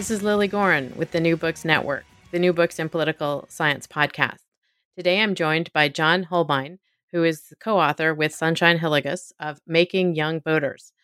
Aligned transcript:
This 0.00 0.10
is 0.10 0.22
Lilly 0.22 0.48
Goren 0.48 0.94
with 0.96 1.10
the 1.10 1.20
New 1.20 1.36
Books 1.36 1.62
Network, 1.62 2.06
the 2.30 2.38
New 2.38 2.54
Books 2.54 2.78
in 2.78 2.88
Political 2.88 3.44
Science 3.50 3.86
podcast. 3.86 4.38
Today 4.96 5.20
I'm 5.20 5.34
joined 5.34 5.70
by 5.74 5.90
John 5.90 6.22
Holbein, 6.22 6.78
who 7.12 7.22
is 7.22 7.52
co 7.60 7.78
author 7.78 8.14
with 8.14 8.34
Sunshine 8.34 8.78
Hillygus 8.78 9.32
of 9.38 9.60
Making 9.66 10.14
Young 10.14 10.40
Voters 10.40 10.94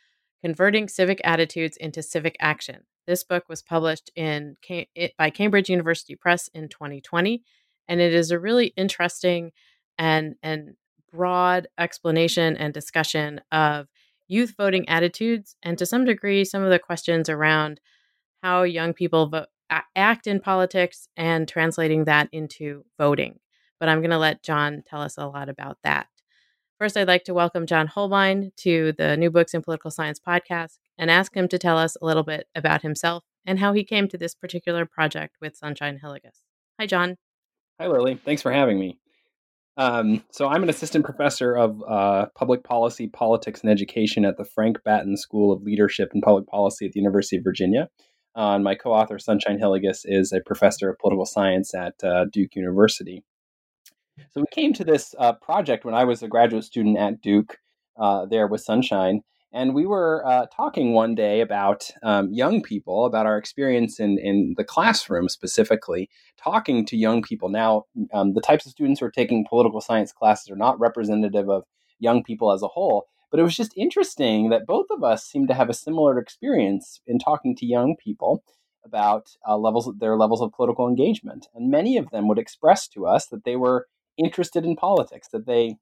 Converting 0.42 0.88
Civic 0.88 1.20
Attitudes 1.24 1.76
into 1.76 2.02
Civic 2.02 2.38
Action. 2.40 2.84
This 3.06 3.22
book 3.22 3.50
was 3.50 3.60
published 3.60 4.10
in 4.16 4.56
by 5.18 5.28
Cambridge 5.28 5.68
University 5.68 6.16
Press 6.16 6.48
in 6.54 6.70
2020, 6.70 7.42
and 7.88 8.00
it 8.00 8.14
is 8.14 8.30
a 8.30 8.38
really 8.38 8.68
interesting 8.78 9.52
and, 9.98 10.36
and 10.42 10.74
broad 11.12 11.68
explanation 11.76 12.56
and 12.56 12.72
discussion 12.72 13.42
of 13.52 13.88
youth 14.26 14.54
voting 14.56 14.88
attitudes 14.88 15.54
and 15.62 15.76
to 15.76 15.84
some 15.84 16.06
degree 16.06 16.46
some 16.46 16.62
of 16.62 16.70
the 16.70 16.78
questions 16.78 17.28
around 17.28 17.78
how 18.46 18.62
young 18.62 18.94
people 18.94 19.26
vote, 19.26 19.48
act 19.96 20.28
in 20.28 20.38
politics 20.38 21.08
and 21.16 21.48
translating 21.48 22.04
that 22.04 22.28
into 22.30 22.84
voting. 22.96 23.40
But 23.80 23.88
I'm 23.88 23.98
going 23.98 24.10
to 24.10 24.18
let 24.18 24.44
John 24.44 24.84
tell 24.86 25.02
us 25.02 25.18
a 25.18 25.26
lot 25.26 25.48
about 25.48 25.78
that. 25.82 26.06
First, 26.78 26.96
I'd 26.96 27.08
like 27.08 27.24
to 27.24 27.34
welcome 27.34 27.66
John 27.66 27.88
Holbein 27.88 28.52
to 28.58 28.92
the 28.96 29.16
New 29.16 29.32
Books 29.32 29.52
in 29.52 29.62
Political 29.62 29.90
Science 29.90 30.20
podcast 30.20 30.78
and 30.96 31.10
ask 31.10 31.34
him 31.34 31.48
to 31.48 31.58
tell 31.58 31.76
us 31.76 31.96
a 32.00 32.06
little 32.06 32.22
bit 32.22 32.46
about 32.54 32.82
himself 32.82 33.24
and 33.44 33.58
how 33.58 33.72
he 33.72 33.82
came 33.82 34.06
to 34.08 34.18
this 34.18 34.36
particular 34.36 34.86
project 34.86 35.38
with 35.40 35.56
Sunshine 35.56 35.98
Hillygus. 36.02 36.42
Hi, 36.78 36.86
John. 36.86 37.16
Hi, 37.80 37.88
Lilly. 37.88 38.14
Thanks 38.24 38.42
for 38.42 38.52
having 38.52 38.78
me. 38.78 39.00
Um, 39.76 40.22
so, 40.30 40.46
I'm 40.46 40.62
an 40.62 40.70
assistant 40.70 41.04
professor 41.04 41.56
of 41.56 41.82
uh, 41.82 42.26
public 42.36 42.62
policy, 42.62 43.08
politics, 43.08 43.62
and 43.62 43.70
education 43.70 44.24
at 44.24 44.36
the 44.36 44.44
Frank 44.44 44.78
Batten 44.84 45.16
School 45.16 45.52
of 45.52 45.62
Leadership 45.62 46.10
and 46.14 46.22
Public 46.22 46.46
Policy 46.46 46.86
at 46.86 46.92
the 46.92 47.00
University 47.00 47.36
of 47.36 47.44
Virginia. 47.44 47.88
And 48.36 48.62
my 48.62 48.74
co 48.74 48.92
author, 48.92 49.18
Sunshine 49.18 49.58
Hillygus, 49.58 50.02
is 50.04 50.32
a 50.32 50.40
professor 50.40 50.90
of 50.90 50.98
political 50.98 51.26
science 51.26 51.74
at 51.74 51.94
uh, 52.04 52.26
Duke 52.32 52.54
University. 52.54 53.24
So, 54.30 54.40
we 54.40 54.46
came 54.52 54.72
to 54.74 54.84
this 54.84 55.14
uh, 55.18 55.32
project 55.32 55.84
when 55.84 55.94
I 55.94 56.04
was 56.04 56.22
a 56.22 56.28
graduate 56.28 56.64
student 56.64 56.98
at 56.98 57.20
Duke 57.20 57.58
uh, 57.98 58.26
there 58.26 58.46
with 58.46 58.60
Sunshine. 58.60 59.22
And 59.52 59.74
we 59.74 59.86
were 59.86 60.22
uh, 60.26 60.46
talking 60.54 60.92
one 60.92 61.14
day 61.14 61.40
about 61.40 61.90
um, 62.02 62.30
young 62.30 62.62
people, 62.62 63.06
about 63.06 63.24
our 63.24 63.38
experience 63.38 63.98
in, 63.98 64.18
in 64.18 64.54
the 64.58 64.64
classroom 64.64 65.30
specifically, 65.30 66.10
talking 66.36 66.84
to 66.86 66.96
young 66.96 67.22
people. 67.22 67.48
Now, 67.48 67.84
um, 68.12 68.34
the 68.34 68.42
types 68.42 68.66
of 68.66 68.72
students 68.72 69.00
who 69.00 69.06
are 69.06 69.10
taking 69.10 69.46
political 69.48 69.80
science 69.80 70.12
classes 70.12 70.50
are 70.50 70.56
not 70.56 70.78
representative 70.78 71.48
of 71.48 71.62
young 71.98 72.22
people 72.22 72.52
as 72.52 72.62
a 72.62 72.68
whole, 72.68 73.06
but 73.30 73.40
it 73.40 73.42
was 73.42 73.56
just 73.56 73.76
interesting 73.76 74.50
that 74.50 74.66
both 74.66 74.86
of 74.90 75.02
us 75.02 75.24
seemed 75.24 75.48
to 75.48 75.54
have 75.54 75.68
a 75.68 75.74
similar 75.74 76.18
experience 76.18 77.00
in 77.06 77.18
talking 77.18 77.54
to 77.56 77.66
young 77.66 77.96
people 77.96 78.42
about 78.84 79.30
uh, 79.48 79.56
levels 79.56 79.92
their 79.98 80.16
levels 80.16 80.40
of 80.40 80.52
political 80.52 80.88
engagement. 80.88 81.48
And 81.54 81.70
many 81.70 81.96
of 81.96 82.10
them 82.10 82.28
would 82.28 82.38
express 82.38 82.86
to 82.88 83.06
us 83.06 83.26
that 83.28 83.44
they 83.44 83.56
were 83.56 83.88
interested 84.16 84.64
in 84.64 84.76
politics, 84.76 85.28
that 85.32 85.46
they 85.46 85.76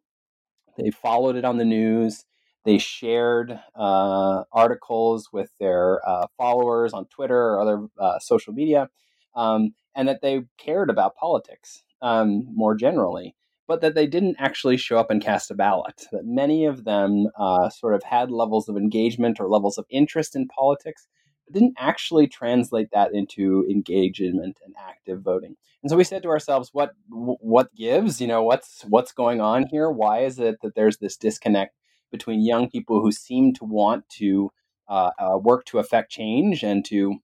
they 0.79 0.91
followed 0.91 1.37
it 1.37 1.45
on 1.45 1.59
the 1.59 1.65
news 1.65 2.25
they 2.65 2.79
shared 2.79 3.59
uh, 3.75 4.45
articles 4.53 5.29
with 5.33 5.51
their 5.61 6.01
uh, 6.09 6.27
followers 6.37 6.93
on 6.93 7.07
Twitter 7.07 7.37
or 7.37 7.61
other 7.61 7.87
uh, 7.99 8.19
social 8.19 8.55
media, 8.55 8.89
um, 9.37 9.75
and 9.95 10.09
that 10.09 10.23
they 10.23 10.45
cared 10.59 10.91
about 10.91 11.17
politics 11.17 11.83
um, 12.01 12.47
more 12.55 12.75
generally, 12.75 13.37
but 13.67 13.81
that 13.81 13.95
they 13.95 14.07
didn't 14.07 14.37
actually 14.39 14.77
show 14.77 14.99
up 14.99 15.11
and 15.11 15.23
cast 15.23 15.51
a 15.51 15.55
ballot. 15.55 16.07
That 16.13 16.25
many 16.25 16.67
of 16.67 16.85
them 16.85 17.29
uh, 17.39 17.71
sort 17.71 17.95
of 17.95 18.03
had 18.03 18.31
levels 18.31 18.69
of 18.69 18.77
engagement 18.77 19.41
or 19.41 19.49
levels 19.49 19.79
of 19.79 19.87
interest 19.91 20.37
in 20.37 20.49
politics, 20.49 21.07
but 21.47 21.55
didn't 21.55 21.77
actually 21.79 22.27
translate 22.27 22.91
that 22.93 23.15
into 23.15 23.67
engagement 23.71 24.59
and 24.65 24.75
active 24.79 25.23
voting. 25.23 25.57
And 25.83 25.91
so 25.91 25.97
we 25.97 26.05
said 26.05 26.23
to 26.23 26.29
ourselves, 26.29 26.71
"What 26.73 26.93
what 27.09 27.75
gives? 27.75 28.21
You 28.21 28.27
know, 28.27 28.43
what's 28.43 28.83
what's 28.85 29.13
going 29.13 29.41
on 29.41 29.67
here? 29.67 29.91
Why 29.91 30.21
is 30.21 30.39
it 30.39 30.61
that 30.63 30.75
there's 30.75 30.99
this 30.99 31.17
disconnect?" 31.17 31.75
between 32.15 32.41
young 32.47 32.71
people 32.71 33.01
who 33.01 33.11
seem 33.11 33.53
to 33.53 33.65
want 33.65 34.09
to 34.09 34.49
uh, 34.89 35.11
uh, 35.19 35.37
work 35.37 35.65
to 35.65 35.81
affect 35.81 36.13
change 36.13 36.63
and 36.63 36.85
to 36.85 37.17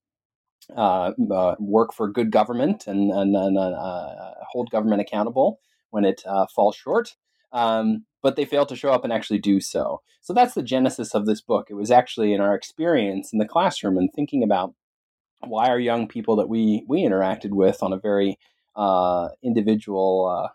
uh, 0.77 1.13
uh 1.33 1.55
work 1.61 1.93
for 1.93 2.11
good 2.11 2.33
government 2.33 2.89
and, 2.89 3.13
and, 3.13 3.37
and 3.37 3.57
uh, 3.57 4.35
hold 4.51 4.69
government 4.71 5.01
accountable 5.01 5.61
when 5.91 6.05
it 6.05 6.23
falls 6.55 6.77
short. 6.77 7.17
Um, 7.53 8.05
but 8.23 8.37
they 8.37 8.45
fail 8.45 8.67
to 8.67 8.77
show 8.77 8.93
up 8.93 9.03
and 9.03 9.13
actually 9.13 9.39
do 9.39 9.61
so. 9.61 10.03
So 10.21 10.33
that's 10.33 10.55
the 10.55 10.63
genesis 10.63 11.15
of 11.15 11.27
this 11.27 11.41
book. 11.41 11.69
It 11.71 11.75
was 11.75 11.91
actually 11.91 12.33
in 12.33 12.41
our 12.41 12.55
experience 12.55 13.33
in 13.33 13.39
the 13.39 13.49
classroom 13.49 13.97
and 13.97 14.11
thinking 14.13 14.43
about 14.43 14.75
why 15.41 15.69
are 15.69 15.81
young 15.81 16.07
people 16.07 16.37
that 16.37 16.49
we 16.49 16.85
we 16.87 17.03
interacted 17.03 17.51
with 17.51 17.83
on 17.83 17.93
a 17.93 17.99
very 17.99 18.39
individual 19.43 20.51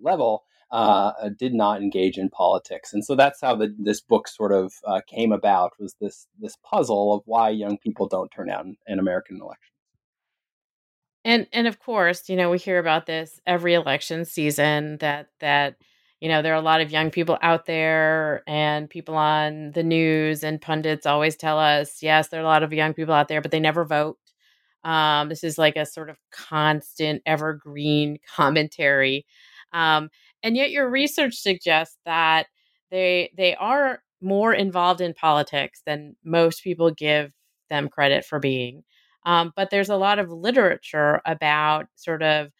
level 0.00 0.44
uh, 0.72 1.12
uh, 1.20 1.28
did 1.38 1.52
not 1.52 1.82
engage 1.82 2.16
in 2.16 2.30
politics, 2.30 2.94
and 2.94 3.04
so 3.04 3.14
that's 3.14 3.42
how 3.42 3.54
the, 3.54 3.74
this 3.78 4.00
book 4.00 4.26
sort 4.26 4.52
of 4.52 4.72
uh, 4.86 5.02
came 5.06 5.30
about. 5.30 5.72
Was 5.78 5.94
this 6.00 6.26
this 6.40 6.56
puzzle 6.64 7.12
of 7.12 7.20
why 7.26 7.50
young 7.50 7.76
people 7.76 8.08
don't 8.08 8.30
turn 8.30 8.48
out 8.48 8.64
in, 8.64 8.76
in 8.86 8.98
American 8.98 9.36
elections? 9.36 9.71
And 11.24 11.46
and 11.52 11.66
of 11.66 11.78
course, 11.78 12.28
you 12.28 12.36
know, 12.36 12.50
we 12.50 12.58
hear 12.58 12.78
about 12.78 13.06
this 13.06 13.40
every 13.46 13.74
election 13.74 14.24
season 14.24 14.98
that 14.98 15.28
that 15.40 15.76
you 16.20 16.28
know 16.28 16.42
there 16.42 16.52
are 16.52 16.56
a 16.56 16.60
lot 16.60 16.80
of 16.80 16.90
young 16.90 17.10
people 17.10 17.38
out 17.42 17.66
there 17.66 18.42
and 18.46 18.90
people 18.90 19.16
on 19.16 19.72
the 19.72 19.82
news 19.84 20.42
and 20.44 20.60
pundits 20.60 21.06
always 21.06 21.36
tell 21.36 21.58
us 21.58 22.02
yes 22.02 22.28
there 22.28 22.40
are 22.40 22.44
a 22.44 22.46
lot 22.46 22.62
of 22.62 22.72
young 22.72 22.94
people 22.94 23.14
out 23.14 23.28
there 23.28 23.40
but 23.40 23.50
they 23.50 23.58
never 23.60 23.84
vote 23.84 24.18
um, 24.84 25.28
this 25.28 25.44
is 25.44 25.58
like 25.58 25.76
a 25.76 25.86
sort 25.86 26.10
of 26.10 26.18
constant 26.32 27.22
evergreen 27.26 28.18
commentary 28.36 29.26
um, 29.72 30.10
and 30.42 30.56
yet 30.56 30.70
your 30.70 30.88
research 30.90 31.34
suggests 31.36 31.98
that 32.06 32.46
they 32.90 33.32
they 33.36 33.54
are 33.56 34.02
more 34.22 34.52
involved 34.54 35.00
in 35.00 35.14
politics 35.14 35.82
than 35.86 36.16
most 36.24 36.62
people 36.64 36.90
give 36.92 37.32
them 37.70 37.88
credit 37.88 38.24
for 38.24 38.38
being. 38.38 38.84
Um, 39.24 39.52
but 39.54 39.70
there's 39.70 39.90
a 39.90 39.96
lot 39.96 40.18
of 40.18 40.30
literature 40.30 41.20
about 41.24 41.86
sort 41.94 42.22
of 42.22 42.50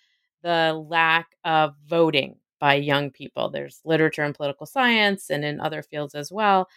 the 0.43 0.73
lack 0.89 1.29
of 1.45 1.75
voting 1.87 2.37
by 2.61 2.75
young 2.75 3.11
people. 3.11 3.51
There's 3.51 3.81
literature 3.85 4.25
in 4.25 4.33
political 4.33 4.67
science 4.67 5.31
and 5.31 5.45
in 5.45 5.61
other 5.61 5.83
fields 5.83 6.15
as 6.15 6.31
well. 6.31 6.69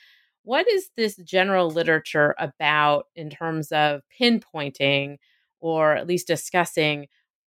What 0.44 0.68
is 0.68 0.90
this 0.96 1.16
general 1.18 1.69
literature 1.69 2.35
about 2.40 3.07
in 3.16 3.29
terms 3.29 3.72
of 3.72 4.01
pinpointing 4.19 5.18
or 5.59 5.96
at 5.96 6.07
least 6.07 6.28
discussing 6.28 7.07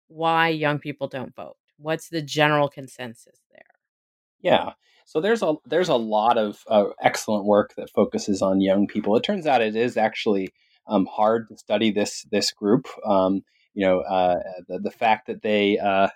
why 0.08 0.48
young 0.48 0.78
people 0.78 1.08
don't 1.08 1.34
vote? 1.34 1.56
What's 1.78 2.08
the 2.08 2.22
general 2.22 2.68
consensus 2.68 3.40
there? 3.52 3.62
Yeah. 4.40 4.72
So 5.04 5.20
there's 5.20 5.42
a 5.42 5.54
there's 5.64 5.88
a 5.88 5.96
lot 5.96 6.36
of 6.36 6.64
uh, 6.68 6.86
excellent 7.00 7.44
work 7.44 7.74
that 7.76 7.90
focuses 7.90 8.42
on 8.42 8.60
young 8.60 8.86
people. 8.88 9.16
It 9.16 9.22
turns 9.22 9.46
out 9.46 9.62
it 9.62 9.76
is 9.76 9.96
actually 9.96 10.52
um, 10.88 11.06
hard 11.06 11.48
to 11.48 11.56
study 11.56 11.90
this 11.90 12.26
this 12.30 12.52
group. 12.52 12.86
Um, 13.04 13.42
you 13.74 13.86
know, 13.86 14.00
uh, 14.00 14.40
the, 14.68 14.78
the 14.78 14.90
fact 14.90 15.26
that 15.26 15.42
they 15.42 15.78
uh, 15.78 16.08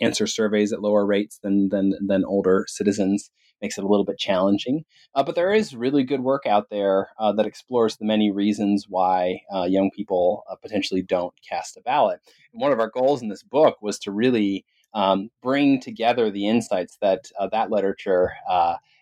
answer 0.00 0.26
surveys 0.26 0.72
at 0.72 0.82
lower 0.82 1.04
rates 1.04 1.38
than 1.42 1.68
than 1.68 1.94
than 2.06 2.24
older 2.24 2.64
citizens 2.68 3.30
makes 3.60 3.76
it 3.76 3.82
a 3.82 3.88
little 3.88 4.04
bit 4.04 4.18
challenging. 4.18 4.84
Uh, 5.16 5.24
but 5.24 5.34
there 5.34 5.52
is 5.52 5.74
really 5.74 6.04
good 6.04 6.20
work 6.20 6.46
out 6.46 6.70
there 6.70 7.08
uh, 7.18 7.32
that 7.32 7.46
explores 7.46 7.96
the 7.96 8.04
many 8.04 8.30
reasons 8.30 8.86
why 8.88 9.40
uh, 9.52 9.64
young 9.64 9.90
people 9.90 10.44
uh, 10.48 10.54
potentially 10.54 11.02
don't 11.02 11.34
cast 11.48 11.76
a 11.76 11.80
ballot. 11.80 12.20
And 12.52 12.62
one 12.62 12.70
of 12.70 12.78
our 12.78 12.88
goals 12.88 13.20
in 13.20 13.28
this 13.28 13.42
book 13.42 13.82
was 13.82 13.98
to 14.00 14.12
really 14.12 14.64
um, 14.94 15.30
bring 15.42 15.80
together 15.80 16.30
the 16.30 16.46
insights 16.46 16.98
that 17.00 17.24
that 17.50 17.70
literature 17.70 18.32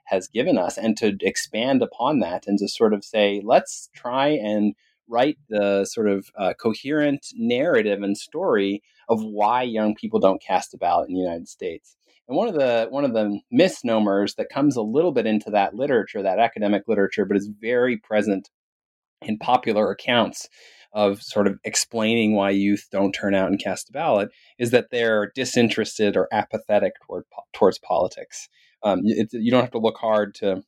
has 0.06 0.28
given 0.28 0.56
us 0.56 0.78
and 0.78 0.96
to 0.96 1.16
expand 1.20 1.82
upon 1.82 2.20
that 2.20 2.46
and 2.46 2.58
to 2.58 2.68
sort 2.68 2.94
of 2.94 3.04
say, 3.04 3.42
let's 3.44 3.90
try 3.94 4.28
and 4.28 4.74
write 5.08 5.38
the 5.48 5.84
sort 5.84 6.08
of 6.08 6.30
uh, 6.38 6.54
coherent 6.54 7.26
narrative 7.34 8.02
and 8.02 8.16
story 8.16 8.82
of 9.08 9.22
why 9.22 9.62
young 9.62 9.94
people 9.94 10.18
don't 10.18 10.42
cast 10.42 10.74
a 10.74 10.78
ballot 10.78 11.08
in 11.08 11.14
the 11.14 11.20
United 11.20 11.48
States. 11.48 11.96
And 12.28 12.36
one 12.36 12.48
of 12.48 12.54
the 12.54 12.88
one 12.90 13.04
of 13.04 13.14
the 13.14 13.40
misnomers 13.50 14.34
that 14.34 14.48
comes 14.48 14.76
a 14.76 14.82
little 14.82 15.12
bit 15.12 15.26
into 15.26 15.50
that 15.50 15.74
literature, 15.74 16.22
that 16.22 16.40
academic 16.40 16.82
literature, 16.88 17.24
but 17.24 17.36
is 17.36 17.48
very 17.60 17.96
present 17.96 18.50
in 19.22 19.38
popular 19.38 19.90
accounts 19.90 20.48
of 20.92 21.22
sort 21.22 21.46
of 21.46 21.58
explaining 21.64 22.34
why 22.34 22.50
youth 22.50 22.88
don't 22.90 23.12
turn 23.12 23.34
out 23.34 23.48
and 23.48 23.62
cast 23.62 23.90
a 23.90 23.92
ballot 23.92 24.30
is 24.58 24.70
that 24.70 24.90
they're 24.90 25.30
disinterested 25.34 26.16
or 26.16 26.28
apathetic 26.32 26.94
toward 27.06 27.24
towards 27.52 27.78
politics. 27.78 28.48
Um, 28.82 29.00
it, 29.04 29.28
you 29.32 29.50
don't 29.50 29.62
have 29.62 29.70
to 29.72 29.78
look 29.78 29.98
hard 29.98 30.34
to 30.36 30.62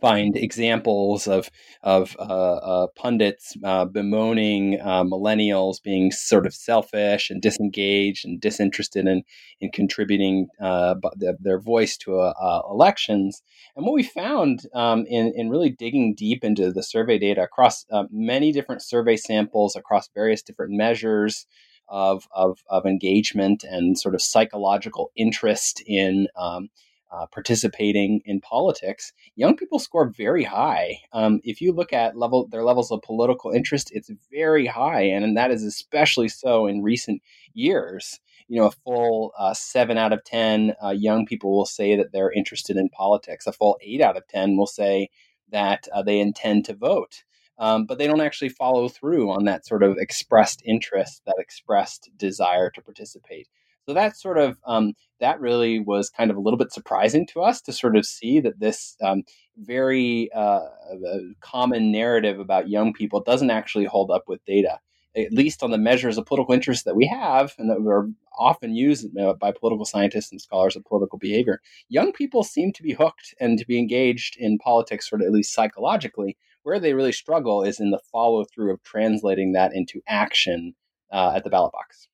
find 0.00 0.36
examples 0.36 1.26
of 1.26 1.50
of 1.82 2.16
uh, 2.18 2.22
uh, 2.22 2.86
pundits 2.96 3.56
uh, 3.64 3.84
bemoaning 3.84 4.80
uh, 4.80 5.04
millennials 5.04 5.82
being 5.82 6.10
sort 6.10 6.46
of 6.46 6.54
selfish 6.54 7.30
and 7.30 7.40
disengaged 7.40 8.24
and 8.24 8.40
disinterested 8.40 9.06
in 9.06 9.22
in 9.60 9.70
contributing 9.70 10.48
uh, 10.60 10.94
their 11.40 11.58
voice 11.58 11.96
to 11.96 12.18
uh, 12.18 12.62
elections. 12.70 13.42
And 13.76 13.84
what 13.84 13.94
we 13.94 14.02
found 14.02 14.62
um, 14.74 15.06
in 15.06 15.32
in 15.34 15.50
really 15.50 15.70
digging 15.70 16.14
deep 16.14 16.44
into 16.44 16.72
the 16.72 16.82
survey 16.82 17.18
data 17.18 17.42
across 17.42 17.86
many 18.10 18.52
different 18.52 18.82
survey 18.82 19.16
samples 19.16 19.76
across 19.76 20.08
various 20.14 20.42
different 20.42 20.72
measures. 20.72 21.46
Of, 21.86 22.26
of, 22.34 22.60
of 22.70 22.86
engagement 22.86 23.62
and 23.62 23.98
sort 23.98 24.14
of 24.14 24.22
psychological 24.22 25.12
interest 25.16 25.82
in 25.86 26.28
um, 26.34 26.70
uh, 27.10 27.26
participating 27.26 28.20
in 28.24 28.40
politics, 28.40 29.12
young 29.36 29.56
people 29.56 29.78
score 29.78 30.08
very 30.08 30.44
high. 30.44 30.98
Um, 31.12 31.40
if 31.44 31.60
you 31.60 31.72
look 31.72 31.92
at 31.92 32.16
level 32.16 32.48
their 32.48 32.64
levels 32.64 32.90
of 32.90 33.02
political 33.02 33.50
interest, 33.50 33.90
it's 33.92 34.10
very 34.30 34.66
high, 34.66 35.02
and, 35.02 35.24
and 35.24 35.36
that 35.36 35.50
is 35.50 35.62
especially 35.64 36.28
so 36.28 36.66
in 36.66 36.82
recent 36.82 37.22
years. 37.52 38.20
You 38.48 38.60
know, 38.60 38.66
a 38.66 38.72
full 38.72 39.32
uh, 39.38 39.54
seven 39.54 39.96
out 39.96 40.12
of 40.12 40.24
ten 40.24 40.74
uh, 40.84 40.90
young 40.90 41.24
people 41.24 41.56
will 41.56 41.66
say 41.66 41.96
that 41.96 42.12
they're 42.12 42.32
interested 42.32 42.76
in 42.76 42.88
politics. 42.90 43.46
A 43.46 43.52
full 43.52 43.78
eight 43.80 44.00
out 44.00 44.16
of 44.16 44.26
ten 44.28 44.56
will 44.56 44.66
say 44.66 45.08
that 45.50 45.86
uh, 45.94 46.02
they 46.02 46.20
intend 46.20 46.64
to 46.66 46.74
vote. 46.74 47.24
Um, 47.56 47.86
but 47.86 47.98
they 47.98 48.08
don't 48.08 48.20
actually 48.20 48.48
follow 48.48 48.88
through 48.88 49.30
on 49.30 49.44
that 49.44 49.64
sort 49.64 49.84
of 49.84 49.96
expressed 49.96 50.60
interest, 50.64 51.22
that 51.24 51.36
expressed 51.38 52.10
desire 52.16 52.68
to 52.70 52.82
participate. 52.82 53.48
So 53.86 53.92
that 53.94 54.16
sort 54.16 54.38
of 54.38 54.58
um, 54.66 54.94
that 55.20 55.40
really 55.40 55.78
was 55.78 56.08
kind 56.10 56.30
of 56.30 56.36
a 56.36 56.40
little 56.40 56.58
bit 56.58 56.72
surprising 56.72 57.26
to 57.28 57.42
us 57.42 57.60
to 57.62 57.72
sort 57.72 57.96
of 57.96 58.06
see 58.06 58.40
that 58.40 58.58
this 58.58 58.96
um, 59.02 59.24
very 59.58 60.30
uh, 60.34 60.60
uh, 60.60 61.18
common 61.40 61.92
narrative 61.92 62.38
about 62.38 62.68
young 62.68 62.92
people 62.92 63.20
doesn't 63.20 63.50
actually 63.50 63.84
hold 63.84 64.10
up 64.10 64.24
with 64.26 64.44
data, 64.46 64.78
at 65.16 65.32
least 65.32 65.62
on 65.62 65.70
the 65.70 65.78
measures 65.78 66.16
of 66.16 66.24
political 66.24 66.54
interest 66.54 66.86
that 66.86 66.96
we 66.96 67.06
have 67.06 67.54
and 67.58 67.68
that 67.70 67.78
are 67.86 68.08
often 68.38 68.74
used 68.74 69.06
by 69.38 69.52
political 69.52 69.84
scientists 69.84 70.32
and 70.32 70.40
scholars 70.40 70.76
of 70.76 70.84
political 70.84 71.18
behavior. 71.18 71.60
Young 71.88 72.12
people 72.12 72.42
seem 72.42 72.72
to 72.72 72.82
be 72.82 72.92
hooked 72.92 73.34
and 73.38 73.58
to 73.58 73.66
be 73.66 73.78
engaged 73.78 74.36
in 74.38 74.58
politics, 74.58 75.08
sort 75.08 75.20
of 75.20 75.26
at 75.26 75.32
least 75.32 75.52
psychologically. 75.52 76.36
Where 76.62 76.80
they 76.80 76.94
really 76.94 77.12
struggle 77.12 77.62
is 77.62 77.78
in 77.78 77.90
the 77.90 78.00
follow 78.10 78.44
through 78.44 78.72
of 78.72 78.82
translating 78.82 79.52
that 79.52 79.74
into 79.74 80.00
action 80.08 80.74
uh, 81.12 81.32
at 81.36 81.44
the 81.44 81.50
ballot 81.50 81.72
box. 81.72 82.08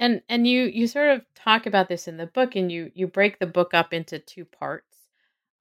And 0.00 0.22
and 0.28 0.46
you 0.48 0.62
you 0.64 0.88
sort 0.88 1.10
of 1.10 1.24
talk 1.36 1.66
about 1.66 1.88
this 1.88 2.08
in 2.08 2.16
the 2.18 2.26
book 2.26 2.56
and 2.56 2.72
you 2.72 2.90
you 2.94 3.06
break 3.06 3.38
the 3.38 3.46
book 3.46 3.74
up 3.74 3.92
into 3.94 4.18
two 4.18 4.44
parts. 4.46 4.96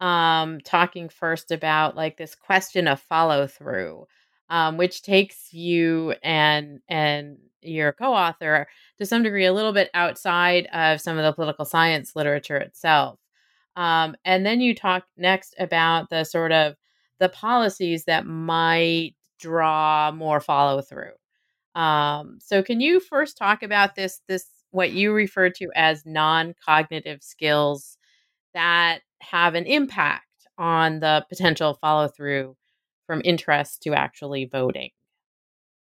Um 0.02 0.62
talking 0.62 1.10
first 1.10 1.52
about 1.52 1.96
like 1.96 2.18
this 2.18 2.36
question 2.36 2.88
of 2.88 3.02
follow 3.02 3.48
through. 3.48 4.08
Um, 4.52 4.78
which 4.78 5.04
takes 5.04 5.54
you 5.54 6.16
and 6.24 6.82
and 6.90 7.38
your 7.62 7.94
co-author 7.94 8.68
to 9.00 9.06
some 9.06 9.24
degree 9.24 9.46
a 9.46 9.54
little 9.54 9.74
bit 9.74 9.90
outside 9.94 10.68
of 10.74 11.02
some 11.02 11.18
of 11.20 11.24
the 11.24 11.34
political 11.34 11.66
science 11.66 12.16
literature 12.16 12.58
itself. 12.58 13.20
Um, 13.76 14.16
and 14.26 14.46
then 14.46 14.62
you 14.62 14.76
talk 14.76 15.06
next 15.18 15.56
about 15.60 16.10
the 16.12 16.24
sort 16.26 16.52
of 16.54 16.76
the 17.20 17.30
policies 17.30 18.06
that 18.06 18.26
might 18.28 19.16
draw 19.40 20.12
more 20.14 20.42
follow 20.42 20.82
through. 20.82 21.14
Um, 21.80 22.40
so 22.42 22.62
can 22.62 22.82
you 22.82 23.00
first 23.00 23.38
talk 23.38 23.64
about 23.64 23.96
this 23.96 24.22
this 24.28 24.46
what 24.72 24.92
you 24.92 25.14
refer 25.14 25.50
to 25.50 25.70
as 25.76 26.06
non-cognitive 26.06 27.24
skills 27.24 27.98
that 28.54 29.00
have 29.22 29.56
an 29.56 29.66
impact 29.66 30.26
on 30.58 31.00
the 31.00 31.26
potential 31.30 31.78
follow 31.80 32.10
through 32.10 32.58
from 33.08 33.22
interest 33.24 33.82
to 33.84 33.94
actually 33.94 34.44
voting? 34.44 34.90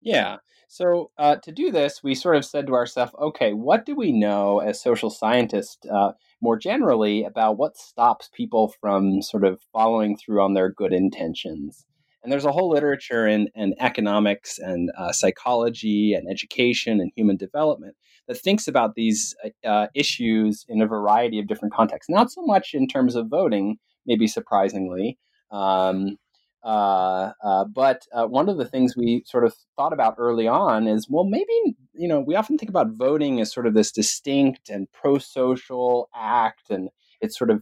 Yeah. 0.01 0.37
So 0.67 1.11
uh, 1.19 1.35
to 1.43 1.51
do 1.51 1.69
this, 1.71 2.01
we 2.01 2.15
sort 2.15 2.37
of 2.37 2.43
said 2.43 2.65
to 2.67 2.73
ourselves, 2.73 3.13
okay, 3.19 3.53
what 3.53 3.85
do 3.85 3.95
we 3.95 4.11
know 4.11 4.61
as 4.61 4.81
social 4.81 5.11
scientists 5.11 5.77
uh, 5.89 6.13
more 6.41 6.57
generally 6.57 7.23
about 7.23 7.57
what 7.57 7.77
stops 7.77 8.31
people 8.33 8.73
from 8.81 9.21
sort 9.21 9.45
of 9.45 9.61
following 9.71 10.17
through 10.17 10.41
on 10.41 10.55
their 10.55 10.71
good 10.71 10.91
intentions? 10.91 11.85
And 12.23 12.31
there's 12.31 12.45
a 12.45 12.51
whole 12.51 12.69
literature 12.69 13.27
in, 13.27 13.49
in 13.53 13.75
economics 13.79 14.57
and 14.57 14.89
uh, 14.97 15.11
psychology 15.11 16.13
and 16.13 16.29
education 16.29 17.01
and 17.01 17.11
human 17.15 17.35
development 17.35 17.95
that 18.27 18.37
thinks 18.39 18.67
about 18.67 18.95
these 18.95 19.35
uh, 19.43 19.67
uh, 19.67 19.87
issues 19.93 20.65
in 20.69 20.81
a 20.81 20.87
variety 20.87 21.39
of 21.39 21.47
different 21.47 21.73
contexts. 21.73 22.09
Not 22.09 22.31
so 22.31 22.41
much 22.43 22.73
in 22.73 22.87
terms 22.87 23.15
of 23.15 23.27
voting, 23.27 23.77
maybe 24.05 24.27
surprisingly. 24.27 25.17
Um, 25.51 26.17
uh, 26.63 27.33
uh, 27.43 27.65
but 27.65 28.07
uh, 28.13 28.25
one 28.25 28.47
of 28.47 28.57
the 28.57 28.65
things 28.65 28.95
we 28.95 29.23
sort 29.25 29.43
of 29.43 29.53
thought 29.75 29.91
about 29.91 30.15
early 30.17 30.47
on 30.47 30.87
is 30.87 31.07
well, 31.09 31.25
maybe, 31.25 31.75
you 31.93 32.07
know, 32.07 32.21
we 32.21 32.35
often 32.35 32.57
think 32.57 32.69
about 32.69 32.91
voting 32.91 33.41
as 33.41 33.51
sort 33.51 33.67
of 33.67 33.73
this 33.73 33.91
distinct 33.91 34.69
and 34.69 34.89
pro 34.93 35.17
social 35.17 36.09
act, 36.15 36.69
and 36.69 36.89
it's 37.19 37.37
sort 37.37 37.49
of 37.49 37.61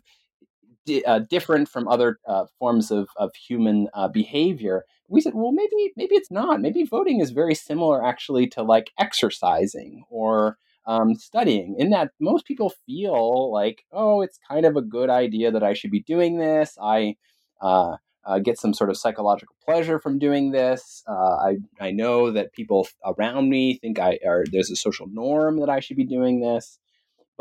di- 0.86 1.04
uh, 1.06 1.20
different 1.20 1.70
from 1.70 1.88
other 1.88 2.18
uh, 2.28 2.46
forms 2.60 2.92
of, 2.92 3.10
of 3.16 3.34
human 3.36 3.88
uh, 3.94 4.08
behavior. 4.08 4.86
We 5.08 5.22
said, 5.22 5.34
well, 5.36 5.52
maybe 5.52 5.92
maybe 5.96 6.16
it's 6.16 6.32
not. 6.32 6.62
Maybe 6.62 6.84
voting 6.84 7.20
is 7.20 7.32
very 7.32 7.56
similar, 7.56 8.06
actually, 8.06 8.48
to 8.50 8.64
like 8.64 8.92
exercising 8.98 10.04
or 10.10 10.58
um, 10.86 11.16
studying. 11.16 11.76
In 11.78 11.90
that 11.92 12.12
most 12.20 12.46
people 12.46 12.74
feel 12.86 13.52
like, 13.52 13.84
oh, 13.92 14.22
it's 14.22 14.40
kind 14.48 14.66
of 14.66 14.76
a 14.76 14.82
good 14.82 15.10
idea 15.10 15.52
that 15.52 15.64
I 15.64 15.74
should 15.74 15.92
be 15.92 16.02
doing 16.02 16.38
this. 16.38 16.78
I 16.82 17.16
uh, 17.62 17.98
uh, 18.26 18.40
get 18.40 18.60
some 18.60 18.74
sort 18.74 18.90
of 18.90 18.98
psychological 18.98 19.56
pleasure 19.64 20.00
from 20.00 20.20
doing 20.20 20.52
this. 20.52 21.04
Uh, 21.08 21.36
I 21.36 21.58
I 21.80 21.92
know 21.92 22.32
that 22.32 22.54
people 22.54 22.88
around 23.06 23.50
me 23.50 23.78
think 23.80 24.00
I 24.00 24.20
or 24.24 24.46
there's 24.52 24.72
a 24.72 24.76
social 24.76 25.08
norm 25.12 25.60
that 25.60 25.70
I 25.70 25.80
should 25.80 25.98
be 25.98 26.06
doing 26.06 26.40
this 26.40 26.80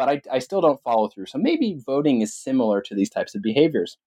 but 0.00 0.08
I, 0.08 0.22
I 0.32 0.38
still 0.38 0.62
don't 0.62 0.82
follow 0.82 1.08
through. 1.08 1.26
So 1.26 1.36
maybe 1.36 1.78
voting 1.84 2.22
is 2.22 2.32
similar 2.32 2.80
to 2.80 2.94
these 2.94 3.10
types 3.10 3.34
of 3.34 3.42
behaviors. 3.42 3.98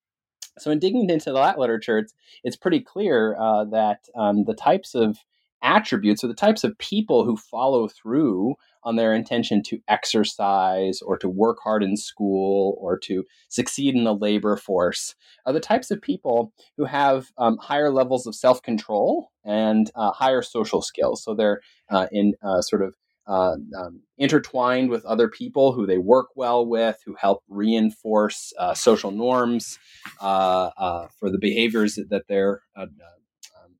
So 0.57 0.71
in 0.71 0.79
digging 0.79 1.07
into 1.07 1.31
that 1.33 1.59
literature, 1.59 1.99
it's, 1.99 2.15
it's 2.43 2.55
pretty 2.55 2.79
clear 2.79 3.35
uh, 3.39 3.65
that 3.65 3.99
um, 4.15 4.45
the 4.45 4.55
types 4.55 4.95
of 4.95 5.19
attributes 5.61 6.23
or 6.23 6.29
the 6.29 6.33
types 6.33 6.63
of 6.63 6.75
people 6.79 7.25
who 7.25 7.37
follow 7.37 7.87
through 7.87 8.55
on 8.83 8.95
their 8.95 9.13
intention 9.13 9.61
to 9.61 9.81
exercise 9.87 10.99
or 11.03 11.15
to 11.15 11.29
work 11.29 11.59
hard 11.63 11.83
in 11.83 11.95
school 11.95 12.75
or 12.79 12.97
to 12.97 13.23
succeed 13.49 13.93
in 13.93 14.03
the 14.03 14.15
labor 14.15 14.57
force 14.57 15.13
are 15.45 15.53
the 15.53 15.59
types 15.59 15.91
of 15.91 16.01
people 16.01 16.51
who 16.75 16.85
have 16.85 17.27
um, 17.37 17.55
higher 17.57 17.91
levels 17.91 18.25
of 18.25 18.33
self 18.33 18.63
control 18.63 19.29
and 19.45 19.91
uh, 19.93 20.11
higher 20.11 20.41
social 20.41 20.81
skills. 20.81 21.23
So 21.23 21.35
they're 21.35 21.61
uh, 21.91 22.07
in 22.11 22.33
uh, 22.41 22.61
sort 22.61 22.81
of 22.81 22.95
uh, 23.27 23.55
um, 23.77 24.01
intertwined 24.17 24.89
with 24.89 25.05
other 25.05 25.27
people 25.27 25.71
who 25.71 25.85
they 25.85 25.97
work 25.97 26.27
well 26.35 26.65
with, 26.65 27.01
who 27.05 27.15
help 27.15 27.43
reinforce 27.47 28.53
uh, 28.59 28.73
social 28.73 29.11
norms 29.11 29.79
uh, 30.21 30.69
uh 30.77 31.07
for 31.19 31.29
the 31.29 31.37
behaviors 31.39 31.95
that 31.95 32.23
they're 32.27 32.61
uh, 32.75 32.81
uh, 32.81 33.63
um, 33.63 33.71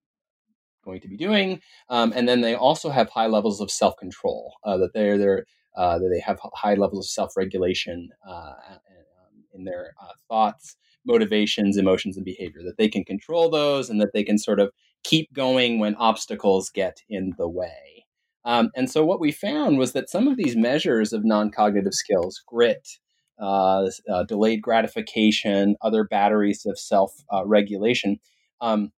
going 0.83 1.02
to 1.02 1.07
be 1.07 1.18
doing. 1.18 1.62
Um, 1.90 2.14
and 2.16 2.28
then 2.28 2.42
they 2.42 2.56
also 2.56 2.90
have 2.90 3.09
high 3.09 3.28
levels 3.28 3.59
of 3.59 3.69
self 3.69 3.97
control, 3.97 4.54
that 4.64 4.92
they're, 4.94 5.18
they're 5.18 5.45
that 5.76 6.09
they 6.12 6.21
have 6.21 6.40
high 6.54 6.76
levels 6.76 7.06
of 7.06 7.09
self 7.09 7.35
regulation 7.35 8.09
um, 8.28 8.56
in 9.54 9.66
their 9.66 9.94
thoughts, 10.30 10.78
motivations, 11.06 11.78
emotions, 11.78 12.16
and 12.16 12.26
behavior, 12.26 12.62
that 12.64 12.78
they 12.78 12.88
can 12.88 13.04
control 13.04 13.50
those 13.50 13.90
and 13.90 14.00
that 14.00 14.14
they 14.14 14.23
can 14.23 14.38
sort 14.38 14.59
of 14.59 14.71
keep 15.04 15.31
going 15.33 15.80
when 15.80 15.95
obstacles 15.95 16.69
get 16.69 17.02
in 17.09 17.33
the 17.38 17.47
way. 17.47 17.93
Um, 18.45 18.71
and 18.76 18.90
so 18.90 19.06
what 19.06 19.19
we 19.19 19.31
found 19.31 19.78
was 19.78 19.94
that 19.94 20.09
some 20.09 20.28
of 20.28 20.38
these 20.38 20.56
measures 20.56 21.14
of 21.14 21.23
non-cognitive 21.23 21.94
skills, 21.94 22.42
grit, 22.45 22.88
uh, 23.40 23.90
uh, 24.12 24.23
delayed 24.23 24.62
gratification, 24.62 25.76
other 25.81 26.04
batteries 26.04 26.66
of 26.66 26.78
self-regulation, 26.78 28.19
um, 28.62 28.92